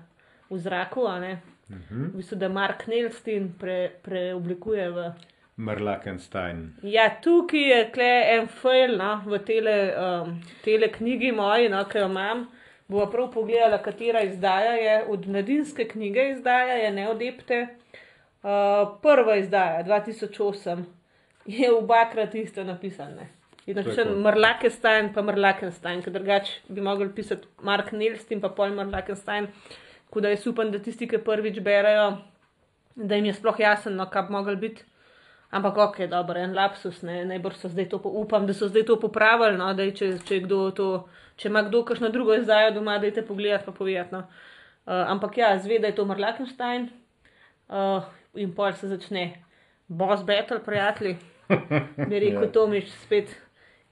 v 0.50 0.58
zraku. 0.58 1.08
ne. 1.20 1.40
Mhm. 1.70 2.04
V 2.12 2.16
bistvu, 2.16 2.36
da 2.38 2.48
Mark 2.48 2.86
Nelstin 2.86 3.54
pre, 3.58 3.90
preoblikuje 4.02 4.90
v. 4.90 5.10
Merlakenstein. 5.56 6.76
Ja, 6.82 7.08
tukaj 7.22 7.62
je 7.70 7.78
kle 7.92 8.10
en 8.36 8.46
fail 8.46 8.98
no, 8.98 9.22
v 9.26 9.38
tele, 9.38 9.76
um, 9.96 10.34
tele 10.64 10.90
knjigi 10.92 11.32
moji, 11.32 11.70
no, 11.72 11.84
ki 11.88 11.98
jo 11.98 12.10
imam. 12.10 12.46
Bova 12.88 13.08
prav 13.10 13.32
pogledala, 13.32 13.80
katera 13.82 14.20
izdaja 14.22 14.76
je. 14.78 14.98
Od 15.08 15.26
mladinske 15.26 15.88
knjige 15.88 16.28
izdaja 16.36 16.76
je 16.84 16.92
Neodepte. 16.92 17.62
Uh, 18.46 18.98
prva 19.02 19.36
izdaja, 19.40 19.82
2008, 19.84 20.84
je 21.46 21.72
obakrat 21.72 22.34
isto 22.34 22.64
napisane. 22.64 23.28
Inače, 23.66 23.96
Tako. 23.96 24.18
Merlakenstein, 24.22 25.12
pa 25.14 25.22
Merlakenstein, 25.22 26.02
ker 26.02 26.12
drugače 26.12 26.60
bi 26.68 26.80
mogli 26.80 27.08
pisati 27.14 27.48
Mark 27.62 27.90
Nelstin, 27.92 28.40
pa 28.40 28.48
pol 28.48 28.70
Merlakenstein. 28.74 29.48
Tako 30.06 30.20
da 30.20 30.30
jaz 30.30 30.46
upam, 30.46 30.70
da 30.70 30.78
tisti, 30.78 31.08
ki 31.10 31.18
prvič 31.18 31.58
berajo, 31.60 32.12
da 32.94 33.18
jim 33.18 33.26
je 33.26 33.34
sploh 33.34 33.58
jasno, 33.60 33.90
no, 33.90 34.06
kaj 34.10 34.28
bi 34.28 34.36
mogli 34.36 34.56
biti. 34.56 34.84
Ampak 35.50 35.76
ok, 35.78 35.98
dobro, 36.10 36.38
en 36.38 36.54
lapsus, 36.54 37.02
ne, 37.02 37.24
najbrž 37.24 37.58
so 37.58 37.68
zdaj 37.68 37.88
to, 37.90 38.00
upam, 38.22 38.46
da 38.46 38.54
so 38.54 38.68
zdaj 38.68 38.86
to 38.86 39.00
popravili, 39.00 39.58
no, 39.58 39.72
da 39.74 39.86
če, 39.90 40.12
če, 40.26 40.40
kdo 40.46 40.70
to, 40.74 40.88
če 41.36 41.50
ima 41.50 41.62
kdo 41.66 41.84
kakšno 41.86 42.10
drugo 42.14 42.34
izdajo 42.34 42.72
doma, 42.74 42.98
dajte 43.02 43.26
pogledati 43.26 43.66
pa 43.66 43.74
povedati. 43.74 44.14
No. 44.14 44.26
Uh, 44.86 45.02
ampak 45.10 45.38
ja, 45.38 45.54
zve, 45.58 45.78
da 45.82 45.90
je 45.90 45.98
to 45.98 46.04
Marlakenstein 46.06 46.90
uh, 47.68 48.06
in 48.34 48.52
pol 48.54 48.74
se 48.78 48.90
začne 48.90 49.32
boss 49.88 50.22
battle, 50.26 50.62
prijatelji. 50.62 51.16
Bi 52.08 52.20
rekel 52.20 52.42
Ja. 52.42 52.52
Tomiš 52.52 52.90
spet, 53.04 53.32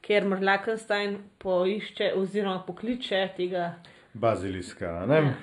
ker 0.04 0.26
Marlakenstein 0.28 1.18
poišče 1.38 2.12
oziroma 2.16 2.62
pokliče 2.66 3.28
tega 3.36 3.74
Baziliska, 4.14 5.06
ne? 5.06 5.16
Ja. 5.16 5.34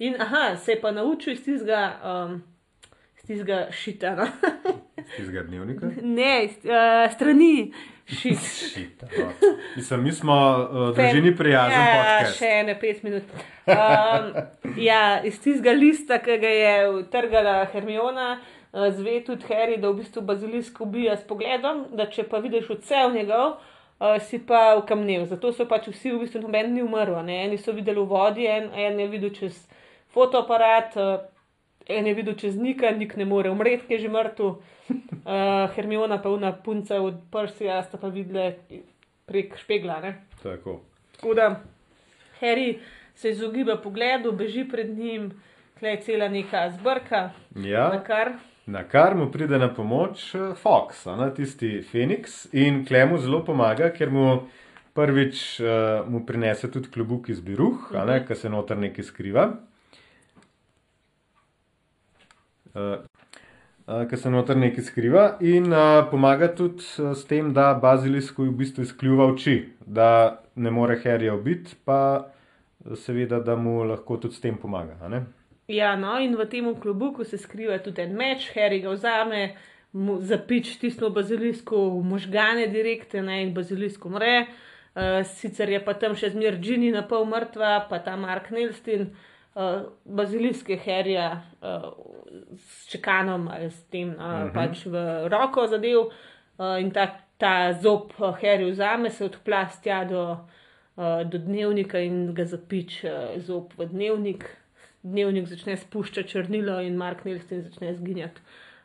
In 0.00 0.16
aha, 0.20 0.56
se 0.56 0.72
je 0.72 0.80
pa 0.80 0.90
naučil 0.90 1.32
iz 1.32 1.44
tistega, 1.44 1.80
um, 2.04 2.42
iz 3.18 3.26
tistega 3.26 3.66
šita. 3.70 4.14
No? 4.16 4.26
Iz 5.18 5.26
tega 5.26 5.42
dnevnika. 5.42 5.86
ne, 6.02 6.44
iz, 6.44 6.56
uh, 6.64 7.12
strani 7.12 7.72
šit. 8.06 8.38
Šita, 8.74 9.06
no. 9.18 9.32
Mislim, 9.76 10.02
mi 10.02 10.12
smo 10.12 10.36
uh, 10.70 10.96
družini 10.96 11.36
prijazen 11.36 11.80
ja, 11.80 11.96
podcast. 11.96 12.38
še 12.38 12.50
ene 12.60 12.76
pet 12.80 13.02
minut. 13.02 13.34
Um, 13.66 14.30
ja, 14.76 15.20
iz 15.24 15.40
tistega 15.40 15.72
lista, 15.76 16.20
ki 16.22 16.38
ga 16.40 16.52
je 16.54 16.74
utrgala 17.00 17.64
Hermiona, 17.72 18.38
zve 18.72 19.20
tudi 19.26 19.44
Harry, 19.48 19.76
da 19.80 19.90
v 19.90 19.96
bistvu 20.00 20.22
bazilisk 20.22 20.80
ubija 20.80 21.16
s 21.16 21.26
pogledom, 21.26 21.86
da 21.92 22.06
če 22.06 22.22
pa 22.28 22.38
vidiš 22.38 22.70
odsev 22.70 23.14
njegov, 23.14 23.56
uh, 23.98 24.16
si 24.22 24.38
pa 24.46 24.76
ukamnil. 24.78 25.26
Zato 25.26 25.52
so 25.52 25.66
pač 25.68 25.88
vsi 25.90 26.12
v 26.12 26.20
bistvu 26.24 26.44
noben 26.44 26.74
ni 26.74 26.82
umrl. 26.82 27.18
Ne? 27.26 27.44
Eni 27.46 27.58
so 27.58 27.72
videli 27.72 28.00
v 28.00 28.06
vodi, 28.06 28.46
en, 28.46 28.70
en 28.74 29.00
je 29.00 29.08
videl 29.08 29.34
čez 29.34 29.58
fotoaparat, 30.14 30.96
uh, 30.96 31.18
en 31.90 32.06
je 32.06 32.14
videl 32.14 32.34
čez 32.38 32.56
nika, 32.56 32.90
nik 32.90 33.16
ne 33.16 33.24
more 33.24 33.50
umreti, 33.50 33.86
ki 33.88 33.94
je 33.98 34.04
že 34.06 34.12
mrtev. 34.14 34.54
Uh, 34.90 35.66
Hermiona 35.74 36.18
pa 36.22 36.30
una 36.30 36.52
punca 36.52 37.00
od 37.02 37.20
Persija 37.32 37.82
sta 37.82 37.98
pa 37.98 38.08
videla 38.08 38.52
prek 39.26 39.58
špegla. 39.58 40.00
Ne? 40.02 40.14
Tako. 40.42 40.80
Tako 41.16 41.34
da 41.34 41.60
Harry 42.40 42.78
se 43.14 43.30
izogiba 43.30 43.76
pogledu, 43.76 44.32
beži 44.32 44.64
pred 44.68 44.90
njim, 44.98 45.30
tle 45.78 45.90
je 45.90 46.00
cela 46.00 46.28
neka 46.28 46.70
zbrka, 46.70 47.30
Ja. 47.54 47.88
na 47.88 48.04
kar. 48.04 48.32
Na 48.70 48.84
kar 48.86 49.16
mu 49.18 49.26
pride 49.32 49.58
na 49.58 49.68
pomoč 49.74 50.34
eh, 50.34 50.54
Fox, 50.54 51.06
a 51.10 51.16
ne, 51.18 51.30
tisti 51.34 51.80
Phoenix, 51.82 52.44
in 52.54 52.84
Klemu 52.86 53.18
zelo 53.18 53.42
pomaga, 53.44 53.90
ker 53.90 54.12
mu 54.14 54.26
prvič 54.94 55.60
uh, 55.62 56.02
mu 56.10 56.24
prinese 56.26 56.66
tudi 56.70 56.90
klobuk 56.90 57.28
iz 57.30 57.40
biruh, 57.40 57.78
uh 57.90 57.96
-huh. 57.96 58.26
ki 58.26 58.34
se 58.34 58.48
noter 58.50 58.76
nekaj 58.78 59.04
skriva. 59.04 59.44
Uh, 62.74 62.98
uh, 63.86 64.08
Ker 64.10 64.18
se 64.18 64.30
noter 64.30 64.56
nekaj 64.56 64.84
skriva, 64.84 65.36
in 65.40 65.72
uh, 65.72 66.10
pomaga 66.10 66.54
tudi 66.54 66.82
uh, 66.98 67.14
s 67.14 67.24
tem, 67.24 67.52
da 67.52 67.74
bazilisku 67.74 68.44
v 68.44 68.50
bistvu 68.50 68.82
izkljuva 68.82 69.26
oči, 69.26 69.68
da 69.86 70.42
ne 70.54 70.70
more 70.70 71.00
Harryja 71.04 71.34
ubiti, 71.34 71.76
pa 71.84 72.26
eh, 72.86 72.96
seveda, 72.96 73.40
da 73.40 73.56
mu 73.56 73.84
lahko 73.84 74.16
tudi 74.16 74.34
s 74.34 74.40
tem 74.40 74.56
pomaga. 74.56 75.08
ne. 75.08 75.39
Ja, 75.70 75.94
no, 75.96 76.18
in 76.18 76.34
v 76.34 76.48
tem 76.50 76.66
klobuku 76.74 77.24
se 77.24 77.38
skriva 77.38 77.78
tudi 77.78 78.02
en 78.02 78.16
meč, 78.18 78.48
Harry 78.56 78.80
ga 78.82 78.90
vzame, 78.90 79.52
mu 79.94 80.18
zapič 80.18 80.72
tisno 80.82 81.10
bazilisku 81.14 81.78
v 81.94 82.02
možgane 82.10 82.66
direkte 82.66 83.22
ne, 83.22 83.44
in 83.44 83.54
bazilisk 83.54 84.04
umre. 84.06 84.48
Uh, 84.90 85.22
sicer 85.22 85.70
je 85.70 85.78
pa 85.86 85.94
tam 85.94 86.16
še 86.18 86.32
zmer 86.34 86.58
Ginny 86.58 86.90
na 86.90 87.04
pol 87.06 87.22
mrtva, 87.30 87.86
pa 87.86 88.00
ta 88.02 88.16
Mark 88.18 88.50
Nelstin, 88.50 89.12
uh, 89.54 89.86
bazilisk 90.02 90.72
je 90.74 90.78
Harryja 90.82 91.28
uh, 91.38 91.92
s 92.58 92.90
čekanom 92.90 93.46
ali 93.46 93.70
s 93.70 93.86
tem 93.94 94.10
uh, 94.10 94.18
uh 94.18 94.26
-huh. 94.26 94.54
pač 94.54 94.86
v 94.86 95.28
roko 95.30 95.66
zadev 95.70 96.10
uh, 96.10 96.80
in 96.82 96.90
ta, 96.90 97.06
ta 97.38 97.72
zob 97.72 98.10
uh, 98.18 98.34
Harry 98.42 98.70
vzame, 98.70 99.10
se 99.10 99.24
odplastja 99.24 100.04
do, 100.04 100.38
uh, 100.96 101.22
do 101.22 101.38
dnevnika 101.38 101.98
in 101.98 102.34
ga 102.34 102.44
zapič 102.44 103.04
uh, 103.04 103.38
zob 103.38 103.70
v 103.78 103.86
dnevnik 103.86 104.59
dnevnik 105.02 105.48
začne 105.48 105.76
spuščati 105.76 106.28
črnilo 106.28 106.80
in 106.84 106.98
Mark 107.00 107.24
Nelston 107.24 107.62
začne 107.62 107.94
zginjati. 107.94 108.42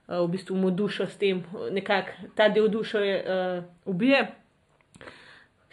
Uh, 0.07 0.21
v 0.23 0.31
bistvu 0.35 0.57
mu 0.57 0.71
dušo 0.71 1.07
s 1.09 1.17
tem, 1.21 1.43
nekako 1.71 2.31
ta 2.35 2.49
del 2.49 2.69
dušo 2.71 2.99
je 3.03 3.15
uh, 3.21 3.63
ubije. 3.85 4.25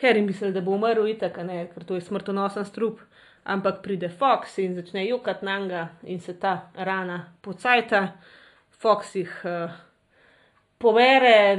Harry 0.03 0.23
misli, 0.23 0.51
da 0.53 0.61
bo 0.61 0.75
umrl 0.75 1.07
itak, 1.07 1.39
ne, 1.47 1.67
ker 1.71 1.85
to 1.87 1.95
je 1.95 2.03
smrtonosen 2.03 2.65
strup, 2.67 2.99
ampak 3.45 3.83
pride 3.85 4.09
Fox 4.09 4.59
in 4.59 4.75
začne 4.75 5.07
jokati 5.07 5.47
na 5.47 5.59
njega 5.59 5.89
in 6.03 6.21
se 6.21 6.35
ta 6.35 6.71
rana 6.75 7.25
pocajta. 7.41 8.09
Fox 8.83 9.15
jih 9.15 9.31
uh, 9.47 9.71
povere, 10.83 11.57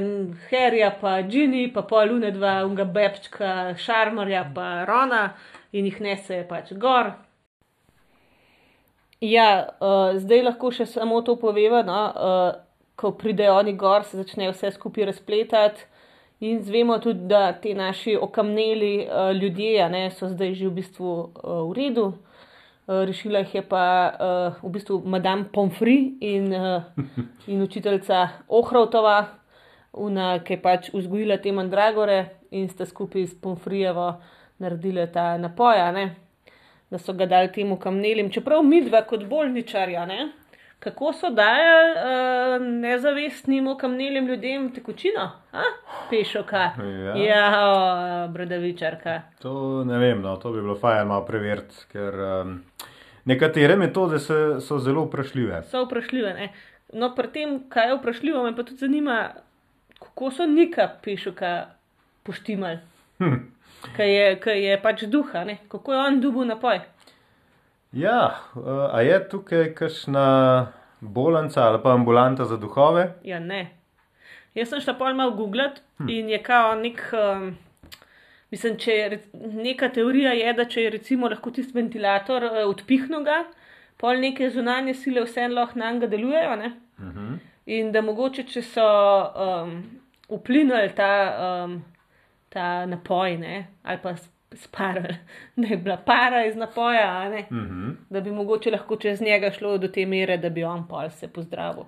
Harryja 0.50 0.90
pa 1.00 1.22
Ginny, 1.22 1.70
pa 1.72 1.82
pol 1.88 2.10
lune 2.12 2.30
dva, 2.36 2.58
unga 2.66 2.84
bebčka, 2.84 3.74
Šarmarja 3.80 4.44
pa 4.54 4.84
Rona 4.84 5.30
in 5.72 5.88
jih 5.88 6.00
nese 6.04 6.42
pač 6.48 6.74
gor. 6.76 7.14
Ja, 9.24 9.48
uh, 9.80 10.12
zdaj 10.20 10.42
lahko 10.44 10.68
še 10.74 10.84
samo 10.90 11.22
to 11.24 11.38
poveva. 11.40 11.80
No? 11.86 11.98
Uh, 12.12 12.64
ko 13.00 13.14
pridejo 13.18 13.56
oni 13.56 13.72
gor, 13.78 14.04
se 14.04 14.20
začne 14.20 14.50
vse 14.52 14.70
skupaj 14.74 15.08
razpletati. 15.10 15.86
In 16.44 16.60
zvemo 16.62 16.98
tudi, 17.00 17.24
da 17.30 17.52
ti 17.56 17.72
naši 17.74 18.18
okamneli 18.20 19.06
uh, 19.06 19.30
ljudje 19.32 19.88
ne, 19.88 20.10
so 20.10 20.28
zdaj 20.28 20.52
že 20.58 20.68
v 20.68 20.74
bistvu 20.76 21.12
uh, 21.14 21.62
v 21.70 21.76
redu. 21.78 22.04
Uh, 22.84 23.00
rešila 23.08 23.40
jih 23.44 23.54
je 23.54 23.62
pa 23.68 23.84
uh, 24.12 24.58
v 24.60 24.72
bistvu 24.74 25.00
Madame 25.08 25.48
Pomfri 25.52 26.18
in, 26.20 26.52
uh, 26.52 26.82
in 27.48 27.62
učiteljica 27.64 28.28
Ohrovtova, 28.48 29.16
una, 29.92 30.34
ki 30.44 30.58
je 30.58 30.60
pač 30.60 30.90
vzgojila 30.92 31.38
te 31.40 31.54
mandragore 31.54 32.18
in 32.50 32.68
sta 32.68 32.84
skupaj 32.84 33.30
s 33.30 33.40
Pomfrijevo 33.40 34.10
naredili 34.60 35.06
ta 35.12 35.38
napoj, 35.38 35.80
a 35.80 35.88
ne 35.96 36.04
da 36.94 36.98
so 37.02 37.12
ga 37.12 37.26
dali 37.26 37.50
temu 37.52 37.74
kamnelim, 37.82 38.30
čeprav 38.30 38.62
mi 38.62 38.78
dva 38.86 39.00
kot 39.10 39.24
bolničarja, 39.26 40.06
ne? 40.06 40.30
kako 40.84 41.12
so 41.16 41.30
dajali 41.32 41.92
uh, 41.96 42.66
nezavestnim 42.66 43.70
kamnelim 43.80 44.26
ljudem 44.28 44.66
tekočino, 44.74 45.30
pešoka. 46.10 46.64
Ja. 47.06 47.14
ja 47.16 47.44
o, 47.68 48.28
bradavičarka. 48.28 49.14
To 49.42 49.84
ne 49.84 49.98
vem, 49.98 50.20
no, 50.22 50.36
to 50.36 50.52
bi 50.52 50.60
bilo 50.60 50.76
fajn 50.76 51.08
malo 51.08 51.24
preveriti, 51.24 51.86
ker 51.92 52.20
um, 52.26 52.58
nekatere 53.24 53.78
metode 53.80 54.20
se, 54.20 54.38
so 54.60 54.78
zelo 54.78 55.06
vprašljive. 55.08 55.62
So 55.72 55.86
vprašljive. 55.86 56.34
Ne? 56.36 56.50
No, 56.92 57.14
pri 57.16 57.32
tem, 57.32 57.56
kaj 57.72 57.88
je 57.88 57.96
vprašljivo, 58.02 58.44
me 58.44 58.52
pa 58.56 58.62
tudi 58.68 58.84
zanima, 58.84 59.18
kako 59.98 60.30
so 60.36 60.46
nika 60.46 60.90
pešoka 61.02 61.56
poštimali. 62.28 62.78
Hm. 63.24 63.40
Kaj 63.96 64.10
je, 64.16 64.40
kaj 64.40 64.64
je 64.64 64.80
pač 64.82 65.04
duha, 65.10 65.44
ne? 65.44 65.58
kako 65.68 65.92
je 65.92 65.98
on 65.98 66.20
dubu 66.20 66.44
napoj. 66.44 66.80
Ja, 67.92 68.40
uh, 68.56 68.88
a 68.90 69.02
je 69.02 69.18
tukaj 69.28 69.74
kakšna 69.74 70.72
bolnica 71.00 71.62
ali 71.68 71.78
pa 71.82 71.92
ambulanta 71.92 72.44
za 72.44 72.56
duhove? 72.56 73.12
Ja, 73.22 73.38
ne. 73.38 73.70
Jaz 74.54 74.70
sem 74.70 74.80
šla 74.80 74.94
pol 74.98 75.14
malo 75.14 75.34
googlat 75.34 75.80
hm. 75.98 76.08
in 76.08 76.28
je 76.28 76.42
kao 76.42 76.74
nek. 76.74 77.02
Um, 77.12 77.56
mislim, 78.50 78.76
če 78.78 78.92
je 78.92 79.20
neka 79.32 79.88
teorija 79.94 80.32
je, 80.32 80.52
da 80.54 80.64
če 80.64 80.82
je 80.82 80.90
recimo 80.94 81.28
lahko 81.30 81.50
tisti 81.50 81.74
ventilator 81.74 82.46
uh, 82.50 82.60
odpihnil 82.70 83.24
ga, 83.26 83.44
pol 83.98 84.22
neke 84.22 84.50
zunanje 84.50 84.94
sile 84.94 85.24
vseeno 85.26 85.60
lahko 85.60 85.78
na 85.78 85.92
njega 85.92 86.10
delujejo. 86.10 86.56
Ne? 86.56 86.72
Uh 86.98 87.04
-huh. 87.04 87.38
In 87.66 87.92
da 87.92 88.02
mogoče, 88.02 88.42
če 88.42 88.62
so 88.62 88.86
um, 89.46 89.82
vplinili 90.28 90.92
ta, 90.96 91.10
um, 91.64 91.82
ta 92.54 92.86
napoj, 92.86 93.36
ne? 93.38 93.66
ali 93.82 93.98
pa 94.02 94.14
sparali, 94.52 95.16
da 95.56 95.66
je 95.66 95.76
bila 95.76 95.96
para 95.96 96.46
iz 96.46 96.56
napoja? 96.56 97.30
Uh 97.50 97.56
-huh. 97.56 97.94
da 98.10 98.20
bi 98.20 98.30
mogoče 98.30 98.70
lahko 98.70 98.96
čez 98.96 99.20
njega 99.20 99.50
šlo 99.50 99.78
do 99.78 99.88
te 99.88 100.06
mere, 100.06 100.36
da 100.36 100.50
bi 100.50 100.64
on 100.64 100.88
pol 100.88 101.10
se 101.10 101.28
pozdravil. 101.28 101.84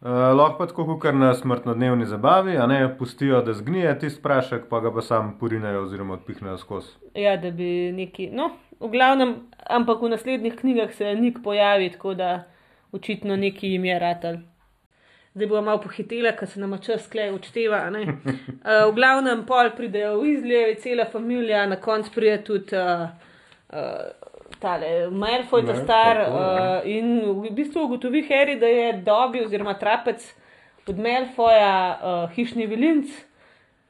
Uh, 0.00 0.08
lahko 0.10 0.58
pa 0.58 0.66
tako, 0.66 0.98
kot 0.98 1.14
na 1.14 1.34
smrtnodnevni 1.34 2.06
zabavi, 2.06 2.56
a 2.56 2.66
ne 2.66 2.98
pustijo, 2.98 3.42
da 3.42 3.52
zgnije 3.52 3.98
tisti 3.98 4.22
prašek, 4.22 4.68
pa 4.68 4.80
ga 4.80 4.92
pa 4.92 5.00
sam 5.00 5.38
purinejo 5.40 5.82
oziroma 5.82 6.14
odpihnejo 6.14 6.58
skozi. 6.58 6.88
Ja, 7.14 7.36
da 7.36 7.50
bi 7.50 7.92
neki, 7.92 8.28
no, 8.32 8.50
v 8.80 8.88
glavnem, 8.88 9.34
ampak 9.70 10.02
v 10.02 10.08
naslednjih 10.08 10.54
knjigah 10.60 10.92
se 10.92 11.14
nik 11.14 11.38
pojavi, 11.44 11.90
tako 11.92 12.14
da 12.14 12.44
očitno 12.92 13.36
neki 13.36 13.68
jim 13.68 13.84
je 13.84 13.98
ratal. 13.98 14.36
Zdaj 15.36 15.48
bomo 15.50 15.62
malo 15.62 15.80
pohitela, 15.84 16.30
ker 16.32 16.48
se 16.48 16.60
nam 16.60 16.72
čas 16.80 17.02
sklej 17.04 17.34
odšteva. 17.36 17.82
Uh, 17.92 18.06
v 18.88 18.94
glavnem, 18.96 19.42
pol 19.44 19.68
pridejo 19.76 20.14
v 20.22 20.30
Izljevi, 20.30 20.78
cela 20.80 21.04
familija, 21.12 21.66
na 21.68 21.76
koncu 21.76 22.14
pride 22.14 22.38
tudi 22.46 22.72
uh, 22.72 23.04
uh, 23.68 24.30
tale 24.62 25.10
Malfoy, 25.12 25.66
ta 25.68 25.76
star. 25.76 26.22
tako. 26.24 26.40
Uh, 26.40 26.88
in 26.88 27.20
v 27.44 27.52
bistvu 27.52 27.84
ugotovi 27.84 28.24
Harry, 28.30 28.56
da 28.56 28.70
je 28.72 28.88
dobil, 29.04 29.44
oziroma 29.44 29.76
trapec 29.76 30.24
od 30.88 30.96
Malfoja, 31.04 31.76
uh, 32.00 32.32
hišni 32.32 32.64
vilinc. 32.66 33.12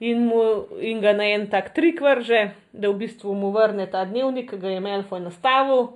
In, 0.03 0.27
mu, 0.27 0.67
in 0.83 0.99
ga 1.01 1.15
na 1.15 1.31
en 1.31 1.47
tak 1.47 1.71
trik 1.79 2.03
vrže, 2.03 2.49
da 2.75 2.91
v 2.91 3.07
bistvu 3.07 3.39
mu 3.39 3.55
vrne 3.55 3.87
ta 3.87 4.03
dnevnik, 4.05 4.51
ki 4.51 4.59
ga 4.59 4.75
je 4.75 4.83
Malfoy 4.83 5.23
nastavil, 5.23 5.93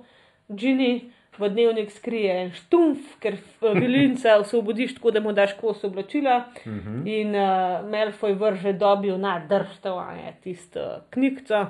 Ginny 0.47 1.11
v 1.37 1.49
dnevnik 1.49 1.91
skrije 1.91 2.33
en 2.43 2.51
štumf, 2.55 3.15
ker 3.23 3.37
eh, 3.39 3.73
vilinca 3.77 4.35
osvobodiš 4.43 4.95
tako, 4.97 5.11
da 5.11 5.19
mu 5.19 5.33
daš 5.33 5.53
kos 5.61 5.83
oblačila. 5.83 6.43
Uh 6.65 6.73
-huh. 6.73 7.07
In 7.07 7.35
uh, 7.35 7.89
Malfoy 7.91 8.33
vrže 8.33 8.73
dobil 8.73 9.17
na 9.17 9.39
drštovanje 9.49 10.33
tisto 10.43 10.79
uh, 10.79 11.67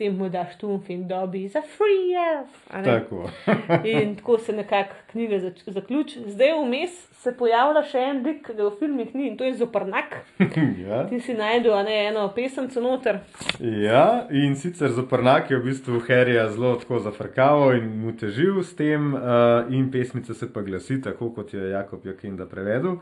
knjigco, 0.00 0.02
s 0.02 0.02
tem 0.02 0.16
mu 0.16 0.28
daš 0.28 0.54
štumf 0.54 0.90
in 0.90 1.08
dobi 1.08 1.48
za 1.48 1.60
free 1.62 2.14
elf. 2.16 2.50
Tako. 2.84 3.30
In 3.84 4.16
tako 4.16 4.38
se 4.38 4.52
nekako 4.52 4.94
knjiga 5.10 5.38
zač- 5.38 5.62
zaključi. 5.66 6.20
Zdaj 6.26 6.52
vmes 6.64 6.90
se 7.20 7.32
pojavlja 7.36 7.82
še 7.82 7.98
en 7.98 8.22
lik, 8.24 8.46
ki 8.46 8.54
ga 8.56 8.64
v 8.64 8.76
filmih 8.78 9.14
ni 9.14 9.28
in 9.28 9.36
to 9.36 9.44
je 9.44 9.54
zoprnak. 9.54 10.16
ja. 10.86 11.06
Ti 11.08 11.20
si 11.20 11.34
najdel 11.34 11.74
a 11.74 11.82
ne, 11.82 12.06
eno 12.08 12.32
pesemco 12.34 12.80
noter. 12.80 13.20
ja, 13.60 14.26
in 14.30 14.56
sicer 14.56 14.90
zoprnak 14.90 15.50
je 15.50 15.58
v 15.58 15.64
bistvu 15.64 16.00
Harryja 16.08 16.48
zelo 16.50 16.76
tako 16.80 16.98
zafrkaval 16.98 17.76
in 17.76 17.90
mu 18.00 18.12
težil 18.12 18.62
s 18.62 18.74
tem, 18.74 19.14
uh, 19.14 19.68
in 19.68 19.90
pesmica 19.90 20.34
se 20.34 20.52
pa 20.52 20.62
glasi, 20.62 21.00
tako 21.02 21.30
kot 21.34 21.54
je 21.54 21.70
Jakob 21.70 22.06
Jakinda 22.06 22.46
prevedel. 22.46 22.96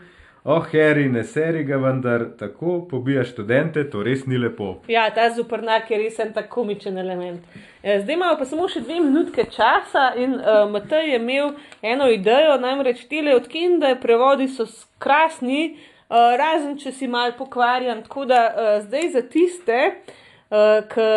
Oh, 0.45 0.63
Harry, 0.73 1.09
ne 1.09 1.25
seri 1.25 1.65
ga, 1.65 1.77
vendar 1.77 2.23
tako 2.39 2.79
pobija 2.91 3.25
študente, 3.27 3.83
to 3.91 4.03
res 4.07 4.23
ni 4.27 4.39
lepo. 4.39 4.77
Ja, 4.89 5.09
ta 5.15 5.27
zuprnak 5.35 5.91
je 5.91 5.99
res 5.99 6.19
en 6.23 6.31
tak 6.33 6.47
komičen 6.53 6.99
element. 6.99 7.43
Eh, 7.83 7.99
Zdaj 8.01 8.15
imamo 8.15 8.39
pa 8.39 8.47
samo 8.47 8.69
še 8.71 8.85
dve 8.85 9.01
minutke 9.03 9.49
časa 9.51 10.13
in 10.17 10.37
uh, 10.39 10.63
Matej 10.71 11.11
je 11.11 11.19
imel 11.19 11.51
eno 11.83 12.07
idejo, 12.11 12.55
namreč 12.63 13.03
tele 13.11 13.35
od 13.35 13.49
Kinde, 13.51 13.97
prevodi 14.03 14.47
so 14.53 14.69
krasni, 15.03 15.75
uh, 16.07 16.39
razen 16.39 16.79
če 16.79 16.95
si 16.95 17.11
mal 17.11 17.35
pokvarjen. 17.39 18.05
Tako 18.07 18.29
da 18.31 18.41
uh, 18.47 18.71
zdaj 18.87 19.11
za 19.19 19.25
tiste, 19.35 19.83
uh, 19.91 20.87
ki, 20.95 21.11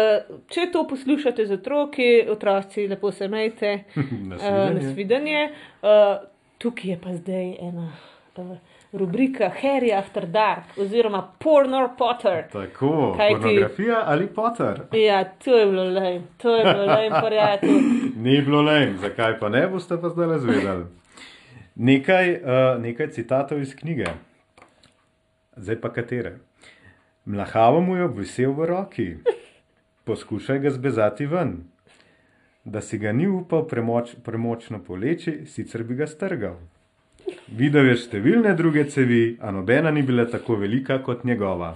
če 0.50 0.68
to 0.74 0.84
poslušate 0.90 1.46
z 1.46 1.60
otroki, 1.62 2.10
otroci 2.26 2.90
lepo 2.90 3.14
se 3.14 3.30
majte, 3.30 3.78
uh, 3.94 4.52
nasvidenje. 4.80 5.52
Uh, 5.86 6.20
tukaj 6.58 6.96
je 6.96 7.00
pa 7.06 7.16
zdaj 7.22 7.56
ena. 7.70 7.92
Uh, 8.36 8.58
Rubrika 8.94 9.52
Harry 9.52 9.94
After 9.94 10.26
Dark 10.26 10.64
oziroma 10.78 11.32
Pornor 11.40 11.90
Potter. 11.98 12.44
Tako, 12.52 13.14
Kaj 13.18 13.30
ti- 13.30 13.36
pornografija 13.36 14.04
ali 14.06 14.28
Potter. 14.28 14.82
Ja, 14.94 15.24
to 15.36 15.58
je 15.58 15.66
bilo 15.66 15.84
lej, 15.86 16.22
to 16.38 16.56
je 16.56 16.64
bilo 16.66 16.86
lej, 16.88 17.10
prijatelj. 17.26 17.82
Ni 18.18 18.42
bilo 18.42 18.62
lem, 18.62 18.98
zakaj 18.98 19.40
pa 19.40 19.50
ne 19.50 19.68
boste 19.68 19.98
pa 19.98 20.10
zdaj 20.10 20.28
razvedeli. 20.28 20.86
Nekaj, 21.78 22.32
uh, 22.34 22.42
nekaj 22.82 23.08
citatov 23.10 23.62
iz 23.62 23.76
knjige, 23.76 24.06
zdaj 25.56 25.82
pa 25.82 25.90
katere. 25.90 26.36
Mlahavo 27.26 27.82
mu 27.82 27.96
je 27.96 28.04
obvisel 28.04 28.52
v 28.52 28.66
roki, 28.66 29.08
poskušaj 30.04 30.60
ga 30.60 30.70
zbezati 30.70 31.26
ven. 31.26 31.58
Da 32.64 32.82
si 32.82 32.98
ga 32.98 33.12
ni 33.12 33.28
upal 33.28 33.64
premoč, 33.64 34.16
premočno 34.24 34.80
poleči, 34.80 35.46
sicer 35.46 35.84
bi 35.84 35.96
ga 35.96 36.08
strgal. 36.08 36.56
Videl 37.52 37.90
je 37.90 37.98
številne 38.06 38.54
druge 38.56 38.86
cevi, 38.88 39.36
a 39.44 39.50
nobena 39.52 39.92
ni 39.92 40.06
bila 40.08 40.24
tako 40.24 40.56
velika 40.62 41.02
kot 41.04 41.26
njegova. 41.28 41.74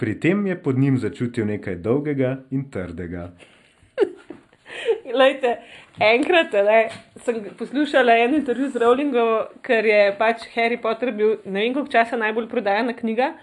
Pri 0.00 0.16
tem 0.18 0.42
je 0.48 0.56
pod 0.58 0.80
njim 0.80 0.96
začutil 0.98 1.46
nekaj 1.46 1.76
dolgega 1.84 2.32
in 2.50 2.64
trdega. 2.74 3.28
Lejte, 5.22 5.54
enkrat 6.02 6.56
ne, 6.66 6.80
sem 7.22 7.38
poslušala 7.60 8.16
en 8.24 8.34
intervju 8.40 8.72
z 8.74 8.82
Rowlingom, 8.82 9.60
ker 9.62 9.86
je 9.86 10.02
pač 10.18 10.48
Harry 10.56 10.80
Potter 10.82 11.14
bil 11.14 11.36
ne 11.44 11.62
vem 11.62 11.76
koliko 11.76 11.94
časa 11.94 12.18
najbolj 12.18 12.50
prodajana 12.50 12.96
knjiga, 12.98 13.36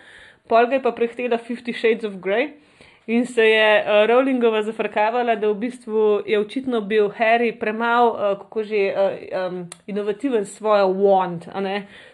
pol 0.52 0.68
ga 0.68 0.76
je 0.76 0.84
pa 0.84 0.92
prehtela 0.92 1.40
Fifty 1.40 1.72
Shades 1.72 2.04
of 2.04 2.20
Grey. 2.20 2.58
In 3.08 3.26
se 3.26 3.42
je 3.42 3.84
uh, 3.84 4.10
Rowlingova 4.10 4.62
zafrkavala, 4.64 5.36
da 5.36 5.48
v 5.48 5.56
bistvu 5.56 6.22
je 6.26 6.40
očitno 6.40 6.82
bil 6.82 7.08
Harry 7.08 7.60
premalo, 7.60 8.10
uh, 8.12 8.40
kako 8.40 8.64
že, 8.64 8.76
uh, 8.76 9.54
um, 9.54 9.70
inovativen 9.88 10.46
s 10.46 10.58
svojo 10.58 10.88
wand. 10.88 11.48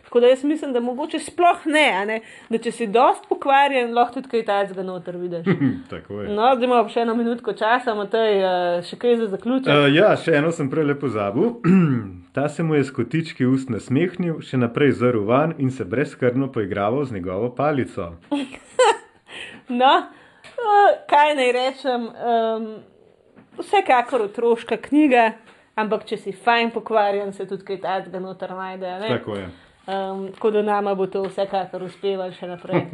Tako 0.04 0.20
da 0.20 0.28
jaz 0.28 0.44
mislim, 0.44 0.74
da 0.74 0.80
mogoče 0.80 1.20
sploh 1.20 1.66
ne, 1.66 2.06
ne, 2.06 2.20
da 2.50 2.58
če 2.58 2.72
si 2.72 2.88
dost 2.88 3.26
pokvarjen, 3.30 3.94
lahko 3.94 4.20
tudi 4.20 4.30
kaj 4.30 4.46
tajnega 4.46 4.84
noter 4.84 5.18
vidiš. 5.18 5.48
Je. 5.94 6.30
No, 6.30 6.54
zdaj 6.56 6.68
imamo 6.68 6.90
še 6.90 7.02
eno 7.02 7.16
minutko 7.18 7.58
časa, 7.58 7.96
Matej, 7.98 8.38
uh, 8.46 8.86
še 8.86 9.02
kaj 9.02 9.18
za 9.24 9.32
zaključek. 9.34 9.74
Uh, 9.74 9.90
ja, 9.90 10.14
še 10.14 10.38
eno 10.38 10.54
sem 10.54 10.70
prej 10.70 10.92
lepo 10.94 11.08
pozabil. 11.08 11.56
Ta 12.38 12.46
se 12.50 12.64
mu 12.64 12.78
je 12.78 12.84
s 12.86 12.94
kotički 12.94 13.50
ust 13.50 13.74
nasmehnil, 13.74 14.44
še 14.46 14.62
naprej 14.62 15.00
zrl 15.02 15.26
van 15.26 15.58
in 15.58 15.74
se 15.74 15.90
brezskrbno 15.90 16.54
poigraval 16.54 17.10
z 17.10 17.18
njegovo 17.18 17.50
palico. 17.58 18.14
No, 19.74 19.90
uh, 20.64 20.96
kaj 21.10 21.36
naj 21.36 21.52
rečem, 21.56 22.08
um, 22.10 22.68
vsekakor 23.60 24.22
otroška 24.30 24.78
knjiga, 24.78 25.32
ampak 25.76 26.06
če 26.10 26.18
si 26.18 26.32
fajn 26.32 26.72
pokvarjen, 26.74 27.34
se 27.34 27.48
tudi 27.50 27.66
kaj 27.68 27.82
tajnega 27.84 28.22
noter 28.24 28.56
najde. 28.56 28.88
a 28.88 29.00
ne? 29.00 29.12
Tako 29.18 29.38
je. 29.38 29.50
Um, 29.84 30.28
tako 30.32 30.52
da 30.52 30.62
nama 30.62 30.96
bo 30.96 31.08
to 31.12 31.26
vsekakor 31.28 31.84
uspevalo 31.84 32.32
še 32.32 32.48
naprej. 32.48 32.86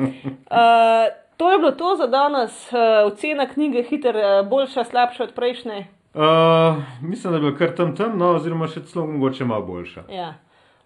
Uh, 0.50 1.06
to 1.40 1.52
je 1.52 1.60
bilo 1.62 1.72
to 1.72 1.96
za 1.96 2.08
danes, 2.08 2.58
uh, 2.74 3.06
ocena 3.06 3.46
knjige, 3.50 3.84
hiter, 3.84 4.18
uh, 4.18 4.48
boljša, 4.50 4.84
slabša 4.90 5.24
od 5.30 5.34
prejšnje. 5.38 5.86
Uh, 6.14 6.82
mislim, 7.02 7.32
da 7.32 7.38
je 7.38 7.42
bilo 7.42 7.58
kar 7.58 7.76
tam 7.76 7.96
tam, 7.96 8.18
no, 8.18 8.34
oziroma 8.40 8.68
še 8.68 8.82
celo 8.90 9.06
mogoče 9.06 9.46
malo 9.46 9.68
boljša. 9.68 10.08
Ja. 10.10 10.34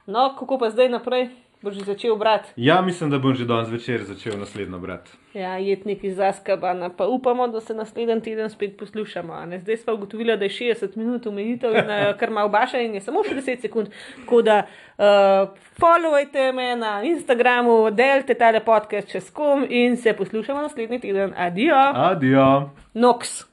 No, 0.05 0.33
kako 0.39 0.57
pa 0.59 0.69
zdaj 0.69 0.91
naprej, 0.91 1.29
boš 1.63 1.75
že 1.75 1.85
začel 1.85 2.15
brati. 2.15 2.49
Ja, 2.55 2.81
mislim, 2.81 3.09
da 3.09 3.19
bom 3.19 3.35
že 3.35 3.45
danes 3.45 3.69
večer 3.69 4.03
začel 4.03 4.39
naslednjo 4.39 4.79
brati. 4.79 5.11
Ja, 5.33 5.57
jetnik 5.57 6.03
iz 6.03 6.19
Askabana, 6.19 6.89
pa 6.89 7.07
upamo, 7.07 7.47
da 7.47 7.61
se 7.61 7.73
naslednji 7.73 8.21
teden 8.21 8.49
spet 8.49 8.77
poslušamo. 8.77 9.33
Zdaj 9.61 9.77
smo 9.77 9.93
ugotovili, 9.93 10.37
da 10.37 10.45
je 10.45 10.49
60 10.49 10.97
minut 10.97 11.27
omejitev 11.27 11.71
in 11.71 11.89
uh, 11.89 12.17
kar 12.19 12.29
malo 12.29 12.49
baša 12.49 12.81
in 12.81 12.93
je 12.93 13.01
samo 13.01 13.23
še 13.23 13.35
10 13.35 13.61
sekund. 13.61 13.87
Tako 14.19 14.41
da 14.41 14.59
uh, 14.97 15.49
followajte 15.79 16.51
me 16.53 16.75
na 16.75 17.03
Instagramu, 17.03 17.91
delite 17.91 18.33
tale 18.33 18.59
podcast 18.65 19.11
čez 19.11 19.31
kom 19.31 19.65
in 19.69 19.97
se 19.97 20.13
poslušamo 20.13 20.61
naslednji 20.61 20.99
teden. 20.99 21.33
Adijo, 21.37 21.81
Adijo! 21.93 22.69
Nox. 22.93 23.52